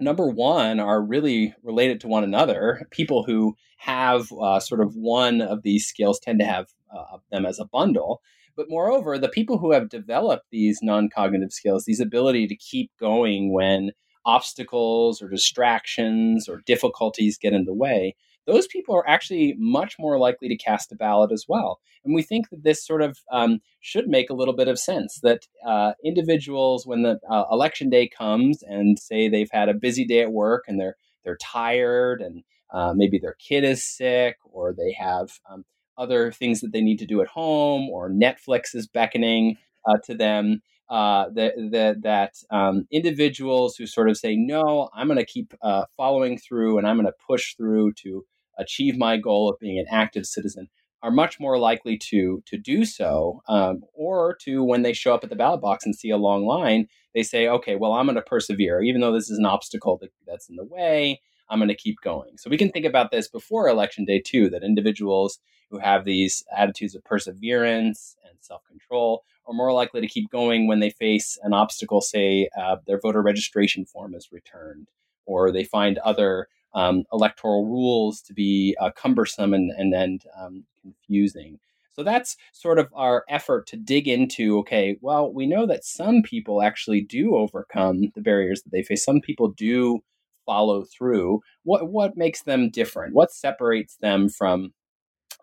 number 0.00 0.28
one, 0.28 0.80
are 0.80 1.02
really 1.02 1.54
related 1.62 2.00
to 2.00 2.08
one 2.08 2.24
another. 2.24 2.86
People 2.90 3.24
who 3.24 3.54
have 3.78 4.32
uh, 4.32 4.60
sort 4.60 4.80
of 4.80 4.94
one 4.94 5.40
of 5.40 5.62
these 5.62 5.86
skills 5.86 6.18
tend 6.18 6.40
to 6.40 6.46
have 6.46 6.66
uh, 6.94 7.18
them 7.30 7.46
as 7.46 7.58
a 7.58 7.66
bundle. 7.66 8.20
But 8.56 8.66
moreover, 8.68 9.16
the 9.18 9.28
people 9.28 9.58
who 9.58 9.72
have 9.72 9.88
developed 9.88 10.46
these 10.50 10.80
non 10.82 11.08
cognitive 11.08 11.52
skills, 11.52 11.84
these 11.84 12.00
ability 12.00 12.46
to 12.48 12.56
keep 12.56 12.90
going 12.98 13.52
when 13.52 13.92
obstacles 14.26 15.22
or 15.22 15.28
distractions 15.28 16.48
or 16.48 16.60
difficulties 16.66 17.38
get 17.38 17.54
in 17.54 17.64
the 17.64 17.74
way, 17.74 18.16
those 18.46 18.66
people 18.66 18.94
are 18.94 19.08
actually 19.08 19.54
much 19.58 19.96
more 19.98 20.18
likely 20.18 20.48
to 20.48 20.56
cast 20.56 20.92
a 20.92 20.96
ballot 20.96 21.32
as 21.32 21.44
well. 21.48 21.80
And 22.04 22.14
we 22.14 22.22
think 22.22 22.48
that 22.50 22.64
this 22.64 22.84
sort 22.84 23.02
of 23.02 23.18
um, 23.30 23.60
should 23.80 24.08
make 24.08 24.30
a 24.30 24.34
little 24.34 24.54
bit 24.54 24.68
of 24.68 24.78
sense 24.78 25.20
that 25.22 25.46
uh, 25.66 25.92
individuals, 26.04 26.86
when 26.86 27.02
the 27.02 27.18
uh, 27.30 27.44
election 27.50 27.90
day 27.90 28.08
comes 28.08 28.62
and 28.62 28.98
say 28.98 29.28
they've 29.28 29.50
had 29.52 29.68
a 29.68 29.74
busy 29.74 30.04
day 30.04 30.20
at 30.20 30.32
work 30.32 30.64
and 30.66 30.80
they're 30.80 30.96
they're 31.24 31.36
tired 31.36 32.22
and 32.22 32.42
uh, 32.72 32.94
maybe 32.94 33.18
their 33.18 33.36
kid 33.46 33.62
is 33.64 33.84
sick 33.84 34.36
or 34.44 34.72
they 34.72 34.92
have 34.92 35.30
um, 35.50 35.64
other 35.98 36.32
things 36.32 36.60
that 36.60 36.72
they 36.72 36.80
need 36.80 36.98
to 36.98 37.06
do 37.06 37.20
at 37.20 37.28
home 37.28 37.88
or 37.90 38.10
Netflix 38.10 38.74
is 38.74 38.86
beckoning 38.86 39.56
uh, 39.86 39.98
to 40.04 40.14
them. 40.14 40.62
Uh, 40.90 41.30
that 41.34 41.54
that, 41.70 42.02
that 42.02 42.34
um, 42.50 42.86
individuals 42.90 43.76
who 43.76 43.86
sort 43.86 44.10
of 44.10 44.18
say, 44.18 44.34
"No, 44.36 44.90
I'm 44.92 45.06
going 45.06 45.18
to 45.18 45.24
keep 45.24 45.54
uh, 45.62 45.84
following 45.96 46.36
through, 46.36 46.78
and 46.78 46.86
I'm 46.86 46.96
going 46.96 47.06
to 47.06 47.14
push 47.26 47.54
through 47.54 47.92
to 48.02 48.26
achieve 48.58 48.98
my 48.98 49.16
goal 49.16 49.48
of 49.48 49.58
being 49.60 49.78
an 49.78 49.86
active 49.88 50.26
citizen," 50.26 50.68
are 51.02 51.12
much 51.12 51.38
more 51.38 51.58
likely 51.58 51.96
to 52.10 52.42
to 52.46 52.58
do 52.58 52.84
so, 52.84 53.40
um, 53.48 53.82
or 53.94 54.36
to 54.42 54.64
when 54.64 54.82
they 54.82 54.92
show 54.92 55.14
up 55.14 55.22
at 55.22 55.30
the 55.30 55.36
ballot 55.36 55.60
box 55.60 55.86
and 55.86 55.94
see 55.94 56.10
a 56.10 56.16
long 56.16 56.44
line, 56.44 56.88
they 57.14 57.22
say, 57.22 57.46
"Okay, 57.46 57.76
well, 57.76 57.92
I'm 57.92 58.06
going 58.06 58.16
to 58.16 58.22
persevere, 58.22 58.82
even 58.82 59.00
though 59.00 59.12
this 59.12 59.30
is 59.30 59.38
an 59.38 59.46
obstacle 59.46 59.96
that, 59.98 60.10
that's 60.26 60.48
in 60.48 60.56
the 60.56 60.64
way. 60.64 61.20
I'm 61.48 61.60
going 61.60 61.68
to 61.68 61.74
keep 61.76 62.00
going." 62.02 62.36
So 62.36 62.50
we 62.50 62.58
can 62.58 62.70
think 62.70 62.84
about 62.84 63.12
this 63.12 63.28
before 63.28 63.68
election 63.68 64.04
day 64.04 64.20
too. 64.20 64.50
That 64.50 64.64
individuals 64.64 65.38
who 65.70 65.78
have 65.78 66.04
these 66.04 66.44
attitudes 66.56 66.96
of 66.96 67.04
perseverance 67.04 68.16
and 68.28 68.36
self 68.40 68.62
control 68.66 69.22
are 69.50 69.54
more 69.54 69.72
likely 69.72 70.00
to 70.00 70.06
keep 70.06 70.30
going 70.30 70.66
when 70.66 70.80
they 70.80 70.90
face 70.90 71.36
an 71.42 71.52
obstacle, 71.52 72.00
say 72.00 72.48
uh, 72.58 72.76
their 72.86 73.00
voter 73.00 73.20
registration 73.20 73.84
form 73.84 74.14
is 74.14 74.28
returned, 74.32 74.88
or 75.26 75.50
they 75.50 75.64
find 75.64 75.98
other 75.98 76.48
um, 76.74 77.04
electoral 77.12 77.66
rules 77.66 78.20
to 78.22 78.32
be 78.32 78.76
uh, 78.80 78.90
cumbersome 78.92 79.52
and, 79.52 79.72
and, 79.76 79.92
and 79.92 80.24
um, 80.40 80.64
confusing. 80.82 81.58
So 81.92 82.04
that's 82.04 82.36
sort 82.52 82.78
of 82.78 82.88
our 82.94 83.24
effort 83.28 83.66
to 83.68 83.76
dig 83.76 84.06
into 84.06 84.58
okay, 84.60 84.96
well, 85.00 85.32
we 85.32 85.46
know 85.46 85.66
that 85.66 85.84
some 85.84 86.22
people 86.22 86.62
actually 86.62 87.00
do 87.00 87.34
overcome 87.34 88.12
the 88.14 88.22
barriers 88.22 88.62
that 88.62 88.70
they 88.70 88.82
face. 88.82 89.04
Some 89.04 89.20
people 89.20 89.48
do 89.48 89.98
follow 90.46 90.84
through. 90.84 91.40
What, 91.64 91.90
what 91.90 92.16
makes 92.16 92.42
them 92.42 92.70
different? 92.70 93.14
What 93.14 93.32
separates 93.32 93.96
them 93.96 94.28
from 94.28 94.72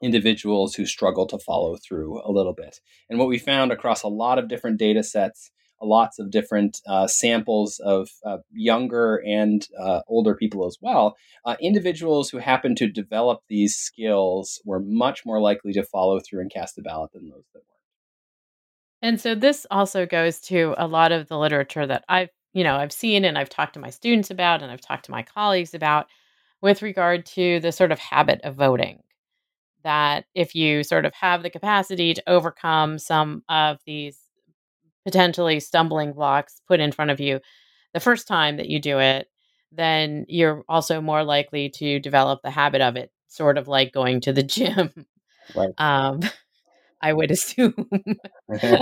individuals 0.02 0.76
who 0.76 0.86
struggle 0.86 1.26
to 1.28 1.40
follow 1.40 1.78
through 1.78 2.22
a 2.24 2.32
little 2.32 2.54
bit. 2.54 2.80
And 3.10 3.20
what 3.20 3.28
we 3.28 3.38
found 3.38 3.72
across 3.72 4.04
a 4.04 4.08
lot 4.08 4.40
of 4.40 4.48
different 4.48 4.78
data 4.78 5.04
sets, 5.04 5.52
lots 5.82 6.20
of 6.20 6.32
different 6.32 6.80
uh, 6.88 7.08
samples 7.08 7.80
of 7.84 8.10
uh, 8.26 8.38
younger 8.52 9.22
and 9.26 9.68
uh, 9.80 10.02
older 10.08 10.36
people 10.36 10.66
as 10.66 10.78
well, 10.82 11.16
uh, 11.46 11.56
individuals 11.62 12.30
who 12.30 12.40
happen 12.40 12.76
to 12.76 12.88
develop 12.88 13.42
these 13.48 13.76
skills 13.76 14.62
were 14.66 14.80
much 14.80 15.26
more 15.26 15.42
likely 15.42 15.74
to 15.74 15.84
follow 15.84 16.20
through 16.20 16.42
and 16.42 16.52
cast 16.52 16.78
a 16.78 16.82
ballot 16.82 17.12
than 17.14 17.30
those 17.30 17.46
that 17.54 17.60
weren't. 17.60 17.78
And 19.02 19.22
so 19.22 19.36
this 19.36 19.68
also 19.70 20.06
goes 20.06 20.40
to 20.42 20.74
a 20.78 20.88
lot 20.88 21.12
of 21.12 21.28
the 21.28 21.38
literature 21.38 21.86
that 21.86 22.04
I've, 22.10 22.30
you 22.54 22.64
know, 22.64 22.76
I've 22.76 22.92
seen 22.92 23.26
and 23.26 23.38
I've 23.38 23.50
talked 23.50 23.76
to 23.76 23.80
my 23.80 23.92
students 23.92 24.32
about 24.32 24.64
and 24.64 24.72
I've 24.72 24.82
talked 24.82 25.06
to 25.06 25.12
my 25.12 25.22
colleagues 25.22 25.76
about 25.76 26.08
with 26.62 26.82
regard 26.82 27.26
to 27.28 27.60
the 27.60 27.72
sort 27.72 27.92
of 27.92 28.00
habit 28.00 28.42
of 28.44 28.56
voting 28.56 29.04
that 29.88 30.26
if 30.36 30.54
you 30.54 30.84
sort 30.84 31.06
of 31.06 31.14
have 31.14 31.44
the 31.44 31.50
capacity 31.50 32.14
to 32.14 32.22
overcome 32.28 33.00
some 33.00 33.42
of 33.48 33.80
these 33.86 34.20
potentially 35.06 35.62
stumbling 35.62 36.12
blocks 36.12 36.60
put 36.68 36.82
in 36.82 36.92
front 36.92 37.10
of 37.10 37.22
you 37.22 37.40
the 37.94 38.02
first 38.02 38.28
time 38.28 38.58
that 38.58 38.68
you 38.68 38.82
do 38.82 39.00
it, 39.00 39.30
then 39.72 40.26
you're 40.28 40.66
also 40.68 41.00
more 41.00 41.24
likely 41.24 41.70
to 41.70 42.02
develop 42.02 42.42
the 42.44 42.50
habit 42.52 42.82
of 42.82 42.98
it, 42.98 43.14
sort 43.30 43.58
of 43.58 43.70
like 43.70 43.94
going 43.94 44.20
to 44.20 44.34
the 44.34 44.44
gym. 44.58 44.92
Right. 45.56 45.74
Um, 45.78 46.20
I 47.02 47.14
would 47.14 47.32
assume. 47.32 47.74
yeah, 47.90 48.82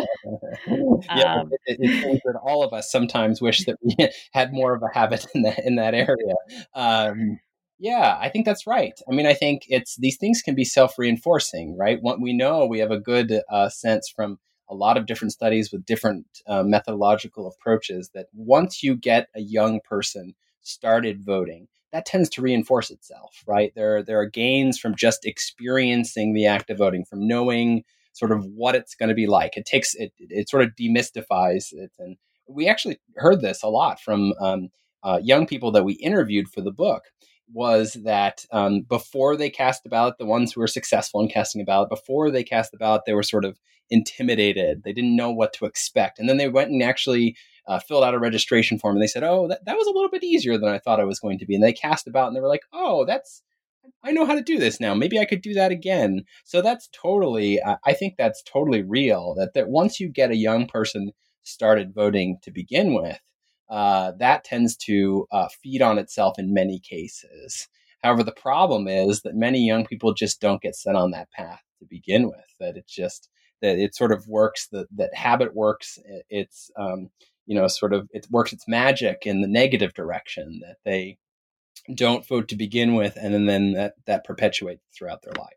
um, 1.10 1.52
it, 1.68 1.78
it, 1.80 2.02
seems 2.02 2.22
that 2.26 2.40
all 2.42 2.64
of 2.64 2.74
us 2.74 2.92
sometimes 2.92 3.42
wish 3.42 3.64
that 3.66 3.78
we 3.84 3.96
had 4.34 4.54
more 4.54 4.74
of 4.74 4.82
a 4.82 4.88
habit 4.92 5.28
in 5.36 5.44
that 5.44 5.60
in 5.60 5.76
that 5.76 5.94
area. 5.94 6.34
Um, 6.74 7.38
yeah, 7.78 8.18
I 8.20 8.30
think 8.30 8.46
that's 8.46 8.66
right. 8.66 8.98
I 9.10 9.14
mean, 9.14 9.26
I 9.26 9.34
think 9.34 9.66
it's 9.68 9.98
these 9.98 10.18
things 10.18 10.42
can 10.42 10.56
be 10.56 10.64
self-reinforcing, 10.64 11.78
right? 11.78 12.02
What 12.02 12.22
we 12.22 12.34
know, 12.34 12.66
we 12.66 12.80
have 12.80 12.92
a 12.92 13.00
good 13.00 13.42
uh, 13.50 13.70
sense 13.70 14.10
from 14.10 14.40
a 14.70 14.76
lot 14.76 14.98
of 14.98 15.06
different 15.06 15.34
studies 15.34 15.72
with 15.72 15.86
different 15.86 16.26
uh, 16.48 16.64
methodological 16.64 17.48
approaches 17.48 18.10
that 18.14 18.28
once 18.34 18.82
you 18.82 18.96
get 18.96 19.28
a 19.36 19.42
young 19.42 19.80
person 19.82 20.36
started 20.62 21.24
voting, 21.24 21.68
that 21.92 22.06
tends 22.06 22.30
to 22.30 22.42
reinforce 22.42 22.90
itself, 22.90 23.44
right? 23.46 23.72
There, 23.76 24.02
there 24.02 24.20
are 24.20 24.26
gains 24.26 24.80
from 24.80 24.96
just 24.96 25.26
experiencing 25.26 26.34
the 26.34 26.48
act 26.48 26.70
of 26.70 26.78
voting, 26.78 27.06
from 27.06 27.28
knowing 27.28 27.84
sort 28.14 28.32
of 28.32 28.46
what 28.46 28.76
it's 28.76 28.96
going 28.96 29.10
to 29.10 29.16
be 29.16 29.28
like. 29.28 29.58
It 29.58 29.66
takes 29.66 29.94
it, 29.96 30.14
it 30.18 30.50
sort 30.50 30.64
of 30.64 30.76
demystifies 30.80 31.74
it, 31.74 31.92
and 32.00 32.18
we 32.48 32.68
actually 32.68 33.00
heard 33.18 33.42
this 33.42 33.64
a 33.64 33.68
lot 33.68 34.00
from 34.00 34.34
um, 34.40 34.70
uh, 35.04 35.20
young 35.22 35.46
people 35.46 35.72
that 35.72 35.84
we 35.84 35.94
interviewed 35.94 36.48
for 36.48 36.62
the 36.62 36.72
book 36.72 37.04
was 37.52 37.94
that 38.04 38.46
um, 38.52 38.82
before 38.82 39.36
they 39.36 39.50
cast 39.50 39.84
the 39.84 39.90
ballot, 39.90 40.16
the 40.18 40.26
ones 40.26 40.54
who 40.54 40.62
were 40.62 40.68
successful 40.68 41.22
in 41.22 41.30
casting 41.30 41.62
a 41.62 41.66
ballot, 41.66 41.90
before 41.90 42.32
they 42.32 42.44
cast 42.44 42.72
the 42.72 42.78
ballot, 42.78 43.04
they 43.06 43.14
were 43.14 43.24
sort 43.24 43.46
of 43.46 43.60
intimidated. 43.90 44.84
They 44.84 44.94
didn't 44.94 45.16
know 45.16 45.32
what 45.32 45.54
to 45.54 45.66
expect. 45.66 46.20
And 46.20 46.28
then 46.28 46.38
they 46.38 46.50
went 46.50 46.72
and 46.72 46.82
actually 46.82 47.36
uh, 47.68 47.80
filled 47.80 48.04
out 48.04 48.14
a 48.14 48.20
registration 48.20 48.80
form 48.80 48.96
and 48.96 49.04
they 49.04 49.08
said, 49.08 49.24
Oh, 49.24 49.48
that, 49.48 49.66
that 49.66 49.78
was 49.78 49.88
a 49.88 49.92
little 49.92 50.10
bit 50.10 50.24
easier 50.24 50.58
than 50.58 50.70
I 50.70 50.80
thought 50.80 51.00
it 51.00 51.08
was 51.08 51.20
going 51.20 51.40
to 51.40 51.46
be. 51.46 51.56
And 51.56 51.64
they 51.64 51.74
cast 51.74 52.08
about 52.08 52.28
and 52.28 52.36
they 52.36 52.42
were 52.42 52.48
like, 52.48 52.66
Oh, 52.74 53.06
that's, 53.06 53.42
I 54.04 54.12
know 54.12 54.26
how 54.26 54.36
to 54.36 54.42
do 54.42 54.58
this 54.58 54.80
now. 54.80 54.94
Maybe 54.94 55.20
I 55.20 55.26
could 55.26 55.42
do 55.42 55.54
that 55.54 55.72
again. 55.72 56.24
So 56.44 56.62
that's 56.62 56.90
totally, 56.94 57.60
I 57.86 57.94
think 57.94 58.16
that's 58.18 58.44
totally 58.44 58.82
real 58.82 59.36
that, 59.36 59.54
that 59.54 59.70
once 59.70 60.00
you 60.00 60.10
get 60.10 60.32
a 60.32 60.36
young 60.36 60.68
person 60.68 61.12
started 61.44 61.94
voting 61.94 62.38
to 62.44 62.52
begin 62.52 62.94
with, 62.94 63.20
uh, 63.70 64.12
that 64.20 64.44
tends 64.44 64.76
to 64.76 65.28
uh, 65.32 65.48
feed 65.62 65.82
on 65.82 65.98
itself 65.98 66.38
in 66.38 66.54
many 66.54 66.80
cases. 66.80 67.68
However, 68.04 68.24
the 68.24 68.32
problem 68.32 68.88
is 68.88 69.22
that 69.22 69.36
many 69.36 69.66
young 69.66 69.86
people 69.86 70.14
just 70.14 70.40
don't 70.40 70.62
get 70.62 70.76
set 70.76 70.96
on 70.96 71.12
that 71.12 71.32
path 71.32 71.62
to 71.80 71.86
begin 71.86 72.28
with. 72.28 72.46
That 72.60 72.78
it's 72.78 72.94
just 72.94 73.30
that 73.62 73.80
it 73.80 73.96
sort 73.96 74.12
of 74.12 74.28
works. 74.28 74.68
That 74.68 74.88
that 74.96 75.16
habit 75.16 75.56
works. 75.56 75.98
It's 76.30 76.70
um, 76.78 77.10
you 77.48 77.56
know 77.56 77.68
sort 77.68 77.94
of 77.94 78.08
it 78.14 78.28
works 78.30 78.54
its 78.54 78.68
magic 78.68 79.24
in 79.26 79.42
the 79.42 79.48
negative 79.48 79.94
direction. 79.94 80.60
That 80.62 80.78
they 80.86 81.18
don't 81.94 82.28
vote 82.28 82.48
to 82.50 82.56
begin 82.56 82.94
with, 82.94 83.18
and 83.20 83.34
then, 83.34 83.46
then 83.48 83.74
that 83.74 83.94
that 84.06 84.24
perpetuates 84.24 84.84
throughout 84.96 85.24
their 85.24 85.34
lives. 85.34 85.52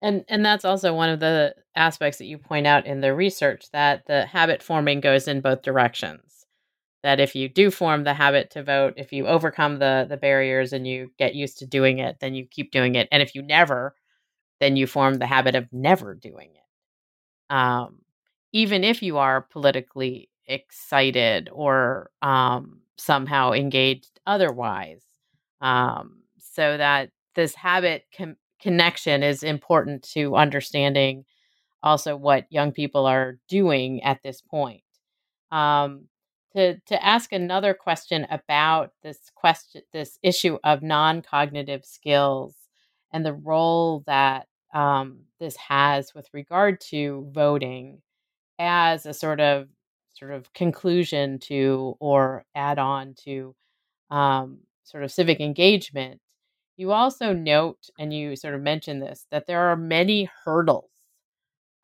And 0.00 0.24
and 0.28 0.42
that's 0.42 0.64
also 0.64 0.94
one 0.94 1.10
of 1.10 1.20
the 1.20 1.54
aspects 1.76 2.16
that 2.18 2.26
you 2.26 2.38
point 2.38 2.66
out 2.66 2.86
in 2.86 3.02
the 3.02 3.14
research 3.14 3.70
that 3.72 4.06
the 4.06 4.24
habit 4.24 4.62
forming 4.62 5.00
goes 5.00 5.28
in 5.28 5.42
both 5.42 5.60
directions 5.60 6.37
that 7.02 7.20
if 7.20 7.34
you 7.34 7.48
do 7.48 7.70
form 7.70 8.04
the 8.04 8.14
habit 8.14 8.50
to 8.50 8.62
vote, 8.62 8.94
if 8.96 9.12
you 9.12 9.26
overcome 9.26 9.78
the 9.78 10.06
the 10.08 10.16
barriers 10.16 10.72
and 10.72 10.86
you 10.86 11.10
get 11.18 11.34
used 11.34 11.58
to 11.58 11.66
doing 11.66 11.98
it, 11.98 12.18
then 12.20 12.34
you 12.34 12.46
keep 12.46 12.72
doing 12.72 12.94
it. 12.96 13.08
And 13.12 13.22
if 13.22 13.34
you 13.34 13.42
never, 13.42 13.94
then 14.60 14.76
you 14.76 14.86
form 14.86 15.14
the 15.14 15.26
habit 15.26 15.54
of 15.54 15.72
never 15.72 16.14
doing 16.14 16.50
it. 16.54 17.54
Um, 17.54 18.00
even 18.52 18.84
if 18.84 19.02
you 19.02 19.18
are 19.18 19.42
politically 19.42 20.30
excited 20.46 21.48
or 21.52 22.10
um, 22.22 22.80
somehow 22.96 23.52
engaged 23.52 24.20
otherwise. 24.26 25.02
Um, 25.60 26.22
so 26.38 26.76
that 26.76 27.10
this 27.34 27.54
habit 27.54 28.06
com- 28.16 28.36
connection 28.60 29.22
is 29.22 29.42
important 29.42 30.02
to 30.02 30.34
understanding 30.36 31.24
also 31.82 32.16
what 32.16 32.46
young 32.50 32.72
people 32.72 33.06
are 33.06 33.38
doing 33.48 34.02
at 34.02 34.22
this 34.22 34.40
point. 34.40 34.82
Um, 35.52 36.08
to 36.54 36.78
to 36.86 37.04
ask 37.04 37.32
another 37.32 37.74
question 37.74 38.26
about 38.30 38.92
this 39.02 39.18
question 39.34 39.82
this 39.92 40.18
issue 40.22 40.58
of 40.64 40.82
non-cognitive 40.82 41.84
skills 41.84 42.54
and 43.12 43.24
the 43.24 43.34
role 43.34 44.02
that 44.06 44.46
um, 44.74 45.20
this 45.40 45.56
has 45.56 46.14
with 46.14 46.28
regard 46.32 46.80
to 46.80 47.28
voting 47.32 48.00
as 48.58 49.06
a 49.06 49.14
sort 49.14 49.40
of 49.40 49.68
sort 50.14 50.32
of 50.32 50.52
conclusion 50.52 51.38
to 51.38 51.96
or 52.00 52.44
add 52.54 52.78
on 52.78 53.14
to 53.24 53.54
um, 54.10 54.58
sort 54.84 55.04
of 55.04 55.12
civic 55.12 55.40
engagement. 55.40 56.20
You 56.76 56.92
also 56.92 57.32
note 57.32 57.88
and 57.98 58.12
you 58.12 58.36
sort 58.36 58.54
of 58.54 58.62
mention 58.62 59.00
this 59.00 59.26
that 59.30 59.46
there 59.46 59.68
are 59.70 59.76
many 59.76 60.30
hurdles 60.44 60.90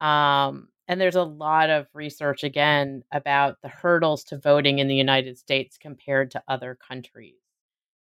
um, 0.01 0.69
and 0.89 1.01
there's 1.01 1.17
a 1.17 1.23
lot 1.23 1.71
of 1.71 1.87
research 1.95 2.45
again 2.45 3.03
about 3.13 3.61
the 3.63 3.69
hurdles 3.69 4.25
to 4.25 4.39
voting 4.39 4.79
in 4.79 4.89
the 4.89 4.95
United 4.95 5.39
States 5.39 5.79
compared 5.79 6.31
to 6.33 6.43
other 6.49 6.77
countries. 6.77 7.35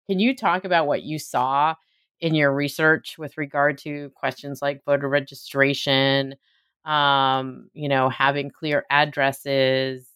Can 0.09 0.19
you 0.21 0.35
talk 0.37 0.65
about 0.65 0.87
what 0.87 1.03
you 1.03 1.19
saw 1.19 1.75
in 2.21 2.35
your 2.35 2.53
research 2.53 3.17
with 3.19 3.39
regard 3.39 3.79
to 3.79 4.11
questions 4.15 4.61
like 4.63 4.85
voter 4.85 5.09
registration, 5.09 6.35
um, 6.85 7.71
you 7.75 7.89
know, 7.89 8.09
having 8.09 8.51
clear 8.51 8.85
addresses, 8.91 10.09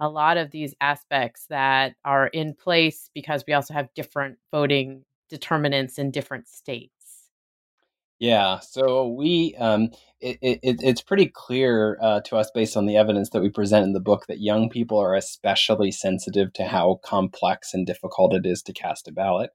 a 0.00 0.08
lot 0.08 0.36
of 0.36 0.50
these 0.50 0.74
aspects 0.80 1.46
that 1.48 1.94
are 2.04 2.28
in 2.28 2.54
place 2.54 3.10
because 3.14 3.44
we 3.46 3.52
also 3.54 3.74
have 3.74 3.92
different 3.94 4.38
voting 4.50 5.04
determinants 5.30 5.98
in 5.98 6.10
different 6.10 6.48
states? 6.48 6.93
Yeah, 8.26 8.60
so 8.60 9.08
we 9.08 9.54
um, 9.58 9.90
it, 10.20 10.38
it, 10.42 10.60
it's 10.82 11.02
pretty 11.02 11.26
clear 11.26 11.98
uh, 12.02 12.20
to 12.22 12.36
us 12.36 12.50
based 12.54 12.76
on 12.76 12.86
the 12.86 12.96
evidence 12.96 13.30
that 13.30 13.42
we 13.42 13.50
present 13.50 13.86
in 13.86 13.92
the 13.92 14.00
book 14.00 14.26
that 14.28 14.40
young 14.40 14.70
people 14.70 14.98
are 14.98 15.14
especially 15.14 15.92
sensitive 15.92 16.52
to 16.54 16.64
how 16.66 17.00
complex 17.04 17.74
and 17.74 17.86
difficult 17.86 18.34
it 18.34 18.46
is 18.46 18.62
to 18.64 18.72
cast 18.72 19.08
a 19.08 19.12
ballot. 19.12 19.50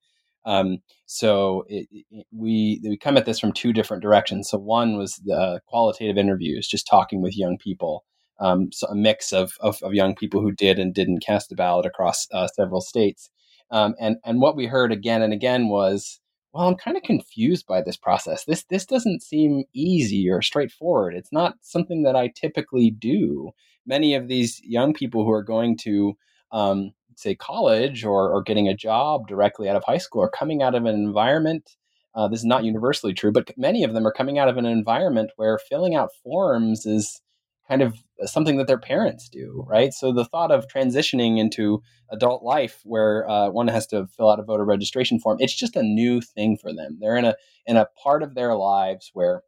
Um, 0.46 0.80
so 1.06 1.66
it, 1.70 1.88
it, 1.92 2.26
we 2.32 2.82
we 2.84 2.98
come 2.98 3.18
at 3.18 3.26
this 3.26 3.40
from 3.40 3.54
two 3.54 3.74
different 3.74 4.04
directions. 4.04 4.50
So 4.50 4.58
one 4.60 4.98
was 4.98 5.16
the 5.26 5.62
qualitative 5.68 6.18
interviews, 6.18 6.68
just 6.68 6.88
talking 6.88 7.22
with 7.22 7.38
young 7.38 7.58
people 7.58 8.06
um, 8.40 8.72
so 8.72 8.88
a 8.88 8.96
mix 8.96 9.34
of, 9.34 9.54
of, 9.60 9.82
of 9.84 9.94
young 9.94 10.16
people 10.16 10.42
who 10.42 10.52
did 10.52 10.80
and 10.80 10.94
didn't 10.94 11.26
cast 11.26 11.52
a 11.52 11.56
ballot 11.56 11.86
across 11.86 12.28
uh, 12.34 12.48
several 12.48 12.82
states. 12.82 13.30
Um, 13.72 13.96
and 14.00 14.18
and 14.26 14.42
what 14.42 14.56
we 14.56 14.66
heard 14.66 14.92
again 14.92 15.22
and 15.22 15.34
again 15.34 15.68
was, 15.70 16.20
well, 16.54 16.68
I'm 16.68 16.76
kind 16.76 16.98
of 16.98 17.04
confused 17.04 17.68
by 17.68 17.82
this 17.82 17.98
process. 17.98 18.46
This 18.46 18.66
this 18.70 18.86
doesn't 18.86 19.24
seem 19.24 19.64
easy 19.74 20.30
or 20.30 20.42
straightforward. 20.42 21.16
It's 21.16 21.32
not 21.32 21.56
something 21.62 22.04
that 22.04 22.16
I 22.16 22.32
typically 22.36 22.92
do. 22.92 23.52
Many 23.86 24.16
of 24.16 24.28
these 24.28 24.62
young 24.64 24.94
people 24.94 25.24
who 25.26 25.32
are 25.32 25.44
going 25.44 25.78
to 25.80 26.18
um, 26.52 26.92
say 27.16 27.36
college 27.36 28.06
or, 28.06 28.32
or 28.32 28.42
getting 28.44 28.68
a 28.68 28.76
job 28.76 29.28
directly 29.28 29.70
out 29.70 29.76
of 29.76 29.84
high 29.86 29.98
school 29.98 30.22
are 30.24 30.30
coming 30.30 30.62
out 30.64 30.76
of 30.76 30.86
an 30.86 30.96
environment 30.96 31.76
uh, 32.16 32.28
this 32.28 32.40
is 32.40 32.46
not 32.46 32.64
universally 32.64 33.14
true, 33.14 33.32
but 33.32 33.52
many 33.58 33.84
of 33.84 33.94
them 33.94 34.06
are 34.06 34.12
coming 34.12 34.40
out 34.40 34.50
of 34.50 34.58
an 34.58 34.66
environment 34.66 35.32
where 35.36 35.60
filling 35.70 35.96
out 35.96 36.10
forms 36.24 36.86
is 36.86 37.22
kind 37.70 37.82
of 37.84 37.98
something 38.26 38.58
that 38.58 38.68
their 38.68 38.80
parents 38.80 39.30
do, 39.30 39.64
right? 39.68 39.94
So 39.94 40.12
the 40.12 40.26
thought 40.26 40.52
of 40.52 40.68
transitioning 40.68 41.38
into 41.38 41.82
adult 42.12 42.44
life 42.44 42.82
where 42.84 43.30
uh, 43.30 43.50
one 43.50 43.68
has 43.68 43.86
to 43.88 44.08
fill 44.08 44.32
out 44.32 44.40
a 44.40 44.44
voter 44.44 44.66
registration 44.66 45.20
form, 45.20 45.38
it's 45.40 45.56
just 45.56 45.76
a 45.76 45.84
new 45.84 46.20
thing 46.20 46.58
for 46.58 46.74
them. 46.74 46.98
They're 47.00 47.16
in 47.16 47.26
a 47.26 47.36
in 47.66 47.78
a 47.78 47.88
part 48.04 48.24
of 48.24 48.34
their 48.34 48.56
lives 48.56 49.12
where 49.14 49.44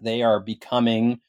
they 0.00 0.22
are 0.22 0.40
becoming 0.40 1.20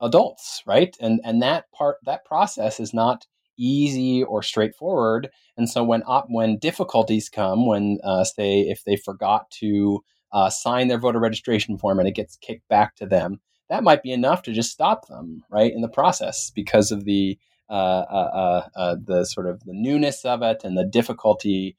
adults, 0.00 0.62
right? 0.66 0.96
And 1.00 1.20
and 1.24 1.42
that 1.42 1.64
part 1.72 1.96
that 2.04 2.24
process 2.24 2.78
is 2.78 2.94
not 2.94 3.26
easy 3.58 4.22
or 4.22 4.42
straightforward. 4.42 5.28
And 5.56 5.68
so 5.68 5.82
when 5.84 6.02
op- 6.04 6.26
when 6.28 6.58
difficulties 6.58 7.28
come, 7.28 7.66
when 7.66 7.98
uh, 8.04 8.24
say 8.24 8.60
if 8.60 8.84
they 8.84 8.96
forgot 8.96 9.50
to 9.60 10.00
uh, 10.32 10.50
sign 10.50 10.88
their 10.88 10.98
voter 10.98 11.20
registration 11.20 11.78
form 11.78 11.98
and 11.98 12.08
it 12.08 12.14
gets 12.14 12.36
kicked 12.36 12.68
back 12.68 12.96
to 12.96 13.06
them, 13.06 13.40
that 13.70 13.84
might 13.84 14.02
be 14.02 14.12
enough 14.12 14.42
to 14.42 14.52
just 14.52 14.70
stop 14.70 15.08
them 15.08 15.42
right 15.50 15.72
in 15.72 15.80
the 15.80 15.88
process 15.88 16.50
because 16.54 16.90
of 16.90 17.04
the 17.04 17.38
uh, 17.70 17.72
uh, 17.72 18.30
uh, 18.76 18.78
uh 18.78 18.96
the 19.02 19.24
sort 19.24 19.46
of 19.46 19.64
the 19.64 19.72
newness 19.72 20.24
of 20.24 20.42
it 20.42 20.62
and 20.64 20.76
the 20.76 20.84
difficulty 20.84 21.76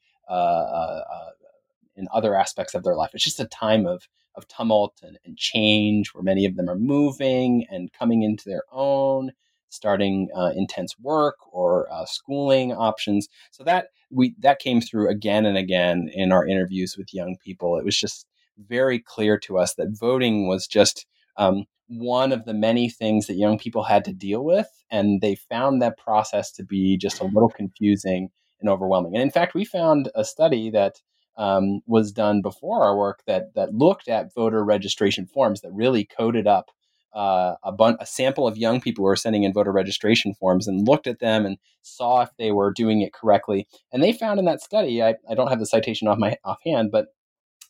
in 1.98 2.06
other 2.12 2.34
aspects 2.34 2.74
of 2.74 2.82
their 2.82 2.94
life. 2.94 3.10
It's 3.14 3.24
just 3.24 3.40
a 3.40 3.46
time 3.46 3.86
of 3.86 4.08
of 4.34 4.46
tumult 4.48 5.00
and, 5.02 5.18
and 5.24 5.36
change 5.36 6.08
where 6.12 6.22
many 6.22 6.44
of 6.44 6.56
them 6.56 6.68
are 6.68 6.76
moving 6.76 7.66
and 7.70 7.92
coming 7.92 8.22
into 8.22 8.48
their 8.48 8.64
own 8.70 9.32
starting 9.70 10.28
uh, 10.36 10.52
intense 10.54 10.94
work 11.00 11.36
or 11.50 11.90
uh, 11.92 12.04
schooling 12.04 12.72
options. 12.72 13.28
So 13.50 13.64
that 13.64 13.88
we 14.10 14.34
that 14.40 14.58
came 14.58 14.80
through 14.80 15.08
again 15.08 15.46
and 15.46 15.56
again 15.56 16.10
in 16.12 16.32
our 16.32 16.46
interviews 16.46 16.96
with 16.96 17.14
young 17.14 17.36
people. 17.44 17.78
It 17.78 17.84
was 17.84 17.98
just 17.98 18.26
very 18.58 18.98
clear 18.98 19.38
to 19.38 19.58
us 19.58 19.74
that 19.74 19.98
voting 19.98 20.48
was 20.48 20.66
just 20.66 21.06
um, 21.36 21.64
one 21.88 22.32
of 22.32 22.44
the 22.44 22.54
many 22.54 22.88
things 22.88 23.26
that 23.26 23.34
young 23.34 23.58
people 23.58 23.84
had 23.84 24.04
to 24.04 24.12
deal 24.12 24.44
with, 24.44 24.68
and 24.90 25.20
they 25.20 25.34
found 25.34 25.80
that 25.82 25.98
process 25.98 26.50
to 26.52 26.64
be 26.64 26.96
just 26.96 27.20
a 27.20 27.24
little 27.24 27.48
confusing 27.50 28.30
and 28.60 28.68
overwhelming. 28.68 29.14
And 29.14 29.22
in 29.22 29.30
fact, 29.30 29.54
we 29.54 29.64
found 29.64 30.10
a 30.14 30.24
study 30.24 30.70
that 30.70 31.00
um, 31.36 31.80
was 31.86 32.12
done 32.12 32.40
before 32.42 32.82
our 32.82 32.96
work 32.96 33.22
that 33.26 33.54
that 33.54 33.74
looked 33.74 34.08
at 34.08 34.34
voter 34.34 34.64
registration 34.64 35.26
forms 35.26 35.60
that 35.60 35.72
really 35.72 36.04
coded 36.04 36.46
up 36.46 36.70
uh, 37.12 37.56
a, 37.62 37.72
bun- 37.72 37.96
a 38.00 38.06
sample 38.06 38.46
of 38.46 38.58
young 38.58 38.80
people 38.80 39.02
who 39.02 39.06
were 39.06 39.16
sending 39.16 39.42
in 39.42 39.52
voter 39.52 39.72
registration 39.72 40.34
forms 40.34 40.68
and 40.68 40.86
looked 40.86 41.06
at 41.06 41.18
them 41.18 41.46
and 41.46 41.56
saw 41.82 42.20
if 42.20 42.28
they 42.38 42.52
were 42.52 42.72
doing 42.72 43.00
it 43.00 43.14
correctly. 43.14 43.66
And 43.92 44.02
they 44.02 44.12
found 44.12 44.38
in 44.38 44.44
that 44.44 44.60
study, 44.60 45.02
I, 45.02 45.14
I 45.28 45.34
don't 45.34 45.48
have 45.48 45.58
the 45.58 45.66
citation 45.66 46.08
off 46.08 46.18
my 46.18 46.36
offhand, 46.44 46.90
but 46.90 47.08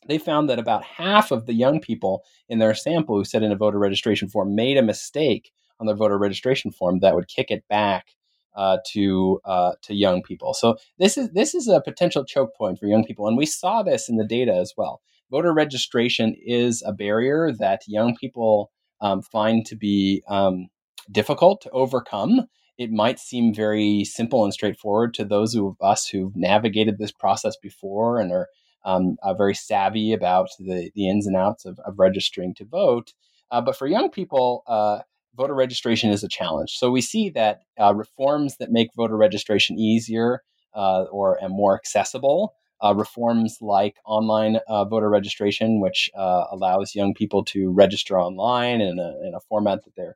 they 0.07 0.17
found 0.17 0.49
that 0.49 0.59
about 0.59 0.83
half 0.83 1.31
of 1.31 1.45
the 1.45 1.53
young 1.53 1.79
people 1.79 2.23
in 2.49 2.59
their 2.59 2.73
sample 2.73 3.17
who 3.17 3.25
said 3.25 3.43
in 3.43 3.51
a 3.51 3.55
voter 3.55 3.79
registration 3.79 4.27
form 4.27 4.55
made 4.55 4.77
a 4.77 4.81
mistake 4.81 5.51
on 5.79 5.85
their 5.85 5.95
voter 5.95 6.17
registration 6.17 6.71
form 6.71 6.99
that 6.99 7.15
would 7.15 7.27
kick 7.27 7.51
it 7.51 7.67
back 7.67 8.15
uh, 8.55 8.77
to 8.87 9.39
uh, 9.45 9.73
to 9.83 9.93
young 9.93 10.23
people. 10.23 10.53
So 10.53 10.77
this 10.97 11.17
is 11.17 11.29
this 11.31 11.53
is 11.53 11.67
a 11.67 11.81
potential 11.81 12.25
choke 12.25 12.55
point 12.55 12.79
for 12.79 12.87
young 12.87 13.05
people, 13.05 13.27
and 13.27 13.37
we 13.37 13.45
saw 13.45 13.83
this 13.83 14.09
in 14.09 14.17
the 14.17 14.25
data 14.25 14.53
as 14.53 14.73
well. 14.75 15.01
Voter 15.29 15.53
registration 15.53 16.35
is 16.43 16.81
a 16.85 16.93
barrier 16.93 17.51
that 17.59 17.81
young 17.87 18.15
people 18.15 18.71
um, 19.01 19.21
find 19.21 19.65
to 19.67 19.75
be 19.75 20.23
um, 20.27 20.67
difficult 21.11 21.61
to 21.61 21.69
overcome. 21.69 22.47
It 22.77 22.91
might 22.91 23.19
seem 23.19 23.53
very 23.53 24.03
simple 24.03 24.43
and 24.43 24.53
straightforward 24.53 25.13
to 25.15 25.25
those 25.25 25.55
of 25.55 25.75
us 25.81 26.07
who've 26.07 26.35
navigated 26.35 26.97
this 26.97 27.11
process 27.11 27.57
before 27.57 28.19
and 28.19 28.31
are 28.31 28.47
um, 28.87 29.17
uh, 29.21 29.33
very 29.33 29.53
savvy 29.53 30.13
about 30.13 30.47
the, 30.59 30.89
the 30.95 31.09
ins 31.09 31.27
and 31.27 31.35
outs 31.35 31.65
of, 31.65 31.77
of 31.85 31.99
registering 31.99 32.55
to 32.55 32.63
vote. 32.63 33.13
Uh, 33.51 33.59
but 33.59 33.75
for 33.75 33.85
young 33.85 34.09
people, 34.09 34.63
uh, 34.65 34.99
voter 35.35 35.53
registration 35.53 36.09
is 36.09 36.23
a 36.23 36.29
challenge. 36.29 36.71
So 36.71 36.89
we 36.89 37.01
see 37.01 37.29
that 37.31 37.63
uh, 37.77 37.93
reforms 37.93 38.55
that 38.57 38.71
make 38.71 38.89
voter 38.95 39.17
registration 39.17 39.77
easier 39.77 40.41
uh, 40.73 41.03
or 41.11 41.37
and 41.41 41.53
more 41.53 41.75
accessible 41.75 42.53
uh, 42.81 42.93
reforms 42.95 43.57
like 43.59 43.95
online 44.05 44.59
voter 44.67 45.09
registration, 45.09 45.81
which 45.81 46.09
allows 46.15 46.95
young 46.95 47.13
people 47.13 47.43
to 47.43 47.71
register 47.71 48.19
online 48.19 48.79
in 48.81 48.99
a, 48.99 49.27
in 49.27 49.33
a 49.35 49.41
format 49.49 49.83
that 49.83 49.95
they're 49.95 50.15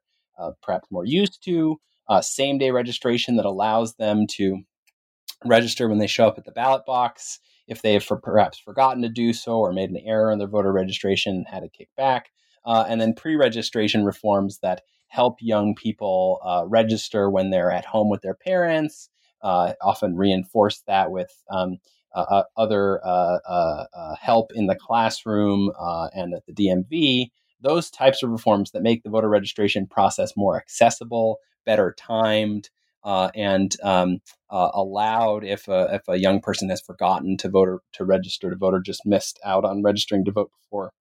perhaps 0.62 0.88
more 0.92 1.06
used 1.06 1.44
to, 1.44 1.80
same 2.22 2.60
day 2.60 2.72
registration 2.72 3.36
that 3.36 3.46
allows 3.46 3.96
them 3.96 4.28
to 4.28 4.62
register 5.44 5.90
when 5.90 5.98
they 5.98 6.08
show 6.08 6.28
up 6.28 6.38
at 6.38 6.46
the 6.46 6.52
ballot 6.52 6.86
box 6.86 7.40
if 7.72 7.82
they 7.82 7.94
have 7.94 8.04
for, 8.04 8.18
perhaps 8.18 8.60
forgotten 8.60 9.02
to 9.02 9.10
do 9.10 9.34
so 9.34 9.54
or 9.54 9.74
made 9.74 9.90
an 9.90 10.02
error 10.06 10.32
in 10.32 10.40
their 10.40 10.48
voter 10.48 10.72
registration 10.72 11.46
had 11.50 11.62
to 11.62 11.70
kick 11.70 11.90
back. 11.96 12.30
Uh, 12.66 12.86
and 12.88 13.02
then 13.02 13.14
pre 13.14 13.36
registration 13.36 14.06
reforms 14.06 14.60
that 14.62 14.82
help 15.08 15.38
young 15.42 15.74
people 15.74 16.40
register 16.68 17.30
when 17.30 17.50
they're 17.50 17.72
at 17.72 17.86
home 17.86 18.10
with 18.10 18.22
their 18.22 18.36
parents. 18.36 19.10
often 19.42 20.16
reinforce 20.16 20.84
that 20.86 21.12
with 21.12 21.32
um, 21.50 21.78
uh, 22.14 22.26
uh, 22.30 22.44
other 22.58 23.00
uh, 23.06 24.16
help 24.20 24.52
in 24.54 24.68
the 24.68 24.76
classroom 24.76 25.72
and 26.14 26.34
at 26.34 26.46
the 26.46 26.54
DMV, 26.54 27.32
those 27.62 27.90
types 27.90 28.22
of 28.22 28.30
reforms 28.30 28.72
that 28.72 28.84
make 28.84 29.04
the 29.04 29.10
voter 29.10 29.30
registration 29.30 29.88
process 29.88 30.36
more 30.36 30.58
accessible, 30.58 31.38
better 31.66 31.96
timed, 31.98 32.70
and 33.04 33.76
um, 33.84 34.20
allowed 34.50 35.44
if 35.44 35.68
a, 35.68 35.90
if 35.94 36.02
a 36.08 36.20
young 36.20 36.40
person 36.42 36.70
has 36.70 36.82
forgotten 36.82 37.38
to 37.38 37.50
vote 37.50 37.68
or 37.68 37.82
to 37.94 38.06
register 38.06 38.50
to 38.50 38.56
vote 38.56 38.74
or 38.74 38.82
just 38.82 39.06
missed 39.06 39.40
out 39.44 39.66
on 39.66 39.84
registering 39.84 40.26
to 40.26 40.32
vote 40.32 40.52
before 40.62 40.92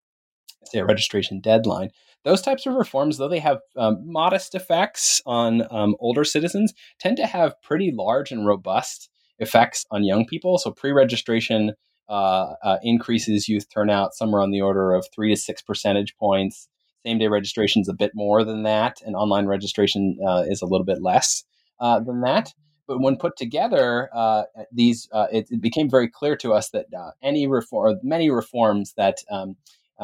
say 0.65 0.79
a 0.81 0.85
registration 0.85 1.41
deadline. 1.41 1.91
Those 2.25 2.43
types 2.43 2.67
of 2.67 2.75
reforms, 2.75 3.17
though 3.17 3.29
they 3.29 3.39
have 3.39 3.61
um, 3.77 3.99
modest 4.05 4.55
effects 4.55 5.23
on 5.25 5.67
um, 5.71 5.97
older 6.01 6.25
citizens, 6.25 6.75
tend 6.99 7.17
to 7.17 7.27
have 7.27 7.61
pretty 7.63 7.93
large 7.95 8.31
and 8.31 8.47
robust 8.47 9.09
effects 9.39 9.87
on 9.91 10.05
young 10.05 10.27
people. 10.27 10.59
So 10.59 10.71
pre-registration 10.71 11.73
uh, 12.09 12.55
uh, 12.63 12.79
increases 12.83 13.49
youth 13.49 13.67
turnout 13.73 14.15
somewhere 14.15 14.43
on 14.43 14.51
the 14.51 14.61
order 14.61 14.93
of 14.93 15.07
three 15.15 15.35
to 15.35 15.41
six 15.41 15.63
percentage 15.63 16.15
points. 16.17 16.69
Same 17.07 17.19
day 17.19 17.29
registration 17.29 17.81
is 17.81 17.89
a 17.89 17.95
bit 17.95 18.11
more 18.15 18.45
than 18.45 18.65
that, 18.65 18.99
and 19.07 19.17
online 19.17 19.47
registration 19.47 20.19
uh, 20.27 20.45
is 20.47 20.61
a 20.61 20.67
little 20.67 20.85
bit 20.85 21.01
less 21.01 21.45
uh, 21.81 22.01
than 22.01 22.21
that. 22.23 22.53
But 22.87 23.01
when 23.01 23.17
put 23.17 23.37
together, 23.37 24.11
uh, 24.13 24.43
these 24.73 25.09
uh, 25.13 25.27
it, 25.33 25.47
it, 25.51 25.61
became 25.61 25.89
very 25.89 26.09
clear 26.09 26.37
to 26.39 26.53
us 26.53 26.71
that 26.71 26.87
any 27.23 27.47
reform, 27.47 28.01
many 28.03 28.31
reforms 28.31 28.95
that 28.97 29.19
um, 29.31 29.57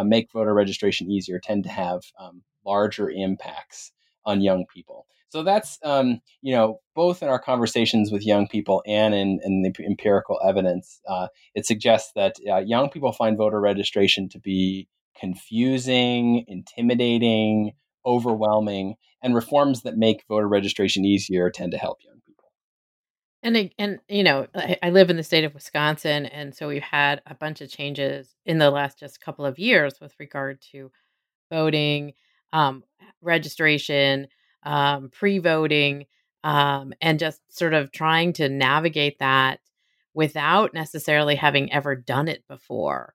make 0.05 0.31
voter 0.33 0.55
registration 0.55 1.11
easier, 1.11 1.41
tend 1.41 1.65
to 1.65 1.71
have 1.71 2.03
um, 2.19 2.43
larger 2.65 3.11
impacts 3.11 3.93
on 4.25 4.41
young 4.41 4.67
people. 4.73 5.07
So 5.29 5.43
that's 5.43 5.79
um, 5.83 6.21
you 6.43 6.55
know 6.55 6.81
both 6.95 7.23
in 7.23 7.29
our 7.29 7.39
conversations 7.39 8.13
with 8.13 8.25
young 8.25 8.47
people 8.47 8.83
and 8.87 9.15
in, 9.15 9.41
in 9.45 9.63
the 9.63 9.85
empirical 9.85 10.39
evidence, 10.47 11.01
uh, 11.09 11.29
it 11.55 11.67
suggests 11.67 12.13
that 12.15 12.37
uh, 12.51 12.59
young 12.59 12.89
people 12.91 13.13
find 13.13 13.37
voter 13.37 13.61
registration 13.61 14.29
to 14.31 14.39
be 14.39 14.89
confusing, 15.19 16.45
intimidating, 16.49 17.73
overwhelming, 18.05 18.95
and 19.23 19.35
reforms 19.35 19.83
that 19.83 19.97
make 19.97 20.25
voter 20.29 20.49
registration 20.49 21.05
easier 21.05 21.51
tend 21.51 21.73
to 21.73 21.79
help 21.79 21.99
young 22.05 22.21
people. 22.27 22.51
And 23.43 23.71
and 23.79 24.01
you 24.09 24.23
know, 24.23 24.47
I, 24.83 24.91
live 24.91 25.11
in 25.11 25.17
the 25.17 25.23
state 25.23 25.45
of 25.45 25.55
Wisconsin, 25.55 26.27
and 26.27 26.55
so 26.55 26.69
we've 26.69 26.83
had 26.83 27.23
a 27.27 27.35
bunch 27.35 27.61
of 27.61 27.71
changes 27.71 28.35
in 28.45 28.59
the 28.59 28.71
last 28.71 28.99
just 28.99 29.21
couple 29.21 29.47
of 29.47 29.59
years 29.59 30.01
with 30.01 30.15
regard 30.19 30.61
to 30.73 30.91
voting, 31.51 32.15
um, 32.53 32.83
registration 33.21 34.29
um, 34.65 35.11
pre 35.11 35.39
voting, 35.39 36.07
um, 36.45 36.93
and 37.01 37.19
just 37.19 37.41
sort 37.49 37.75
of 37.75 37.93
trying 37.93 38.33
to 38.35 38.49
navigate 38.49 39.19
that 39.21 39.61
without 40.13 40.75
necessarily 40.75 41.37
having 41.37 41.73
ever 41.73 41.95
done 41.95 42.27
it 42.27 42.43
before 42.49 43.15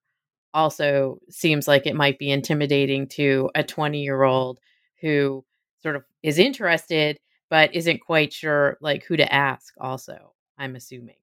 also 0.54 1.20
seems 1.30 1.68
like 1.68 1.86
it 1.86 1.96
might 1.96 2.20
be 2.20 2.32
intimidating 2.32 3.08
to 3.08 3.50
a 3.56 3.64
20 3.64 4.02
year 4.02 4.24
old 4.24 4.60
who 5.02 5.44
sort 5.82 5.96
of 5.96 6.04
is 6.24 6.40
interested 6.40 7.20
but 7.50 7.76
isn't 7.76 8.00
quite 8.00 8.32
sure 8.32 8.78
like 8.82 9.04
who 9.04 9.18
to 9.18 9.34
ask 9.34 9.74
also 9.80 10.34
i'm 10.58 10.76
assuming 10.76 11.16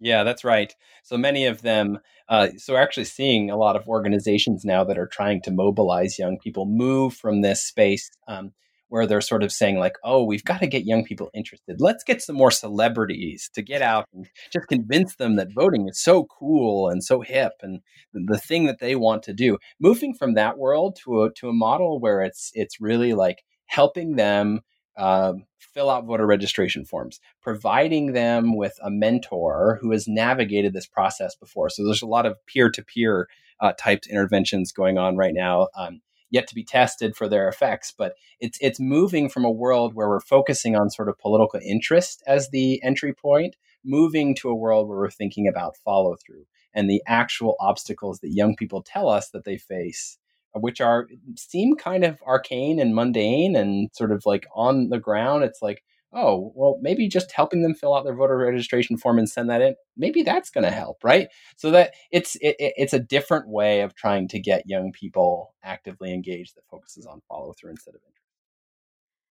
yeah, 0.00 0.22
that's 0.22 0.44
right. 0.44 0.74
So 1.02 1.16
many 1.16 1.46
of 1.46 1.62
them, 1.62 1.98
uh, 2.28 2.48
so 2.58 2.74
we're 2.74 2.82
actually 2.82 3.04
seeing 3.04 3.50
a 3.50 3.56
lot 3.56 3.74
of 3.74 3.88
organizations 3.88 4.64
now 4.64 4.84
that 4.84 4.98
are 4.98 5.06
trying 5.06 5.40
to 5.42 5.50
mobilize 5.50 6.18
young 6.18 6.38
people 6.38 6.66
move 6.66 7.14
from 7.14 7.40
this 7.40 7.64
space 7.64 8.10
um, 8.28 8.52
where 8.94 9.08
they're 9.08 9.20
sort 9.20 9.42
of 9.42 9.50
saying 9.50 9.76
like, 9.76 9.96
"Oh, 10.04 10.22
we've 10.22 10.44
got 10.44 10.60
to 10.60 10.68
get 10.68 10.86
young 10.86 11.02
people 11.02 11.28
interested. 11.34 11.80
Let's 11.80 12.04
get 12.04 12.22
some 12.22 12.36
more 12.36 12.52
celebrities 12.52 13.50
to 13.54 13.60
get 13.60 13.82
out 13.82 14.06
and 14.14 14.28
just 14.52 14.68
convince 14.68 15.16
them 15.16 15.34
that 15.34 15.52
voting 15.52 15.88
is 15.88 16.00
so 16.00 16.26
cool 16.26 16.88
and 16.88 17.02
so 17.02 17.20
hip 17.20 17.54
and 17.60 17.80
the, 18.12 18.38
thing 18.38 18.66
that 18.66 18.78
they 18.78 18.94
want 18.94 19.24
to 19.24 19.32
do." 19.32 19.58
Moving 19.80 20.14
from 20.14 20.34
that 20.34 20.58
world 20.58 20.96
to 21.02 21.24
a 21.24 21.32
to 21.32 21.48
a 21.48 21.52
model 21.52 21.98
where 21.98 22.22
it's 22.22 22.52
it's 22.54 22.80
really 22.80 23.14
like 23.14 23.42
helping 23.66 24.14
them 24.14 24.60
um, 24.96 25.46
fill 25.58 25.90
out 25.90 26.06
voter 26.06 26.24
registration 26.24 26.84
forms, 26.84 27.18
providing 27.42 28.12
them 28.12 28.56
with 28.56 28.78
a 28.80 28.92
mentor 28.92 29.80
who 29.80 29.90
has 29.90 30.06
navigated 30.06 30.72
this 30.72 30.86
process 30.86 31.34
before. 31.34 31.68
So 31.68 31.84
there's 31.84 32.02
a 32.02 32.06
lot 32.06 32.26
of 32.26 32.36
peer 32.46 32.70
to 32.70 32.84
peer 32.84 33.26
typed 33.72 34.06
interventions 34.06 34.70
going 34.70 34.98
on 34.98 35.16
right 35.16 35.34
now. 35.34 35.68
Um, 35.76 36.00
yet 36.30 36.46
to 36.48 36.54
be 36.54 36.64
tested 36.64 37.16
for 37.16 37.28
their 37.28 37.48
effects. 37.48 37.92
But 37.96 38.14
it's 38.40 38.58
it's 38.60 38.80
moving 38.80 39.28
from 39.28 39.44
a 39.44 39.50
world 39.50 39.94
where 39.94 40.08
we're 40.08 40.20
focusing 40.20 40.76
on 40.76 40.90
sort 40.90 41.08
of 41.08 41.18
political 41.18 41.60
interest 41.64 42.22
as 42.26 42.50
the 42.50 42.82
entry 42.82 43.12
point, 43.12 43.56
moving 43.84 44.34
to 44.36 44.48
a 44.48 44.54
world 44.54 44.88
where 44.88 44.98
we're 44.98 45.10
thinking 45.10 45.48
about 45.48 45.76
follow 45.84 46.16
through 46.16 46.46
and 46.74 46.90
the 46.90 47.02
actual 47.06 47.56
obstacles 47.60 48.18
that 48.20 48.32
young 48.32 48.56
people 48.56 48.82
tell 48.82 49.08
us 49.08 49.30
that 49.30 49.44
they 49.44 49.56
face 49.56 50.18
which 50.54 50.80
are 50.80 51.08
seem 51.36 51.76
kind 51.76 52.04
of 52.04 52.18
arcane 52.26 52.78
and 52.78 52.94
mundane 52.94 53.56
and 53.56 53.90
sort 53.92 54.12
of 54.12 54.24
like 54.24 54.46
on 54.54 54.88
the 54.88 54.98
ground. 54.98 55.44
It's 55.44 55.60
like, 55.60 55.82
oh, 56.14 56.52
well, 56.54 56.78
maybe 56.80 57.08
just 57.08 57.32
helping 57.32 57.62
them 57.62 57.74
fill 57.74 57.94
out 57.94 58.04
their 58.04 58.14
voter 58.14 58.36
registration 58.38 58.96
form 58.96 59.18
and 59.18 59.28
send 59.28 59.50
that 59.50 59.60
in, 59.60 59.74
maybe 59.96 60.22
that's 60.22 60.50
going 60.50 60.64
to 60.64 60.70
help, 60.70 61.02
right? 61.02 61.28
So 61.56 61.70
that 61.72 61.92
it's 62.10 62.36
it, 62.36 62.56
it's 62.58 62.92
a 62.92 63.00
different 63.00 63.48
way 63.48 63.80
of 63.80 63.94
trying 63.94 64.28
to 64.28 64.40
get 64.40 64.68
young 64.68 64.92
people 64.92 65.54
actively 65.62 66.14
engaged 66.14 66.56
that 66.56 66.66
focuses 66.70 67.06
on 67.06 67.20
follow 67.28 67.52
through 67.52 67.70
instead 67.70 67.94
of 67.94 68.00
interest. 68.02 68.14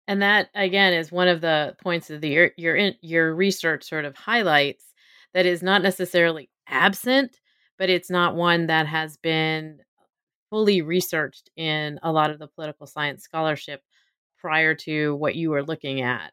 And 0.09 0.23
that 0.23 0.49
again 0.55 0.93
is 0.93 1.13
one 1.13 1.29
of 1.29 1.41
the 1.41 1.77
points 1.83 2.11
of 2.11 2.21
the 2.21 2.29
your 2.29 2.51
your 2.57 2.91
your 3.01 3.35
research 3.35 3.85
sort 3.85 4.05
of 4.05 4.17
highlights 4.17 4.85
that 5.35 5.47
is 5.47 5.63
not 5.63 5.83
necessarily 5.83 6.51
absent, 6.69 7.41
but 7.79 7.89
it's 7.89 8.11
not 8.11 8.35
one 8.35 8.67
that 8.67 8.87
has 8.87 9.17
been 9.17 9.79
fully 10.51 10.83
researched 10.83 11.51
in 11.57 11.99
a 12.03 12.13
lot 12.13 12.31
of 12.31 12.39
the 12.39 12.49
political 12.49 12.87
science 12.87 13.23
scholarship 13.23 13.81
prior 14.39 14.75
to 14.75 15.15
what 15.17 15.37
you 15.37 15.51
were 15.51 15.63
looking 15.63 16.03
at. 16.03 16.33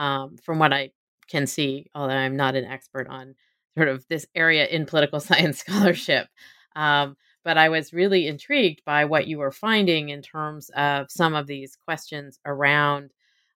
Um, 0.00 0.38
from 0.38 0.58
what 0.58 0.72
I 0.72 0.92
can 1.30 1.46
see, 1.46 1.90
although 1.94 2.14
I'm 2.14 2.36
not 2.36 2.56
an 2.56 2.64
expert 2.64 3.06
on 3.08 3.34
sort 3.76 3.88
of 3.88 4.06
this 4.08 4.26
area 4.34 4.66
in 4.66 4.86
political 4.86 5.20
science 5.28 5.58
scholarship. 5.58 6.26
Um, 6.74 7.16
but 7.44 7.58
I 7.58 7.68
was 7.68 7.92
really 7.92 8.26
intrigued 8.26 8.82
by 8.84 9.04
what 9.04 9.26
you 9.26 9.38
were 9.38 9.52
finding 9.52 10.08
in 10.08 10.22
terms 10.22 10.70
of 10.70 11.10
some 11.10 11.34
of 11.34 11.46
these 11.46 11.76
questions 11.76 12.38
around 12.44 13.10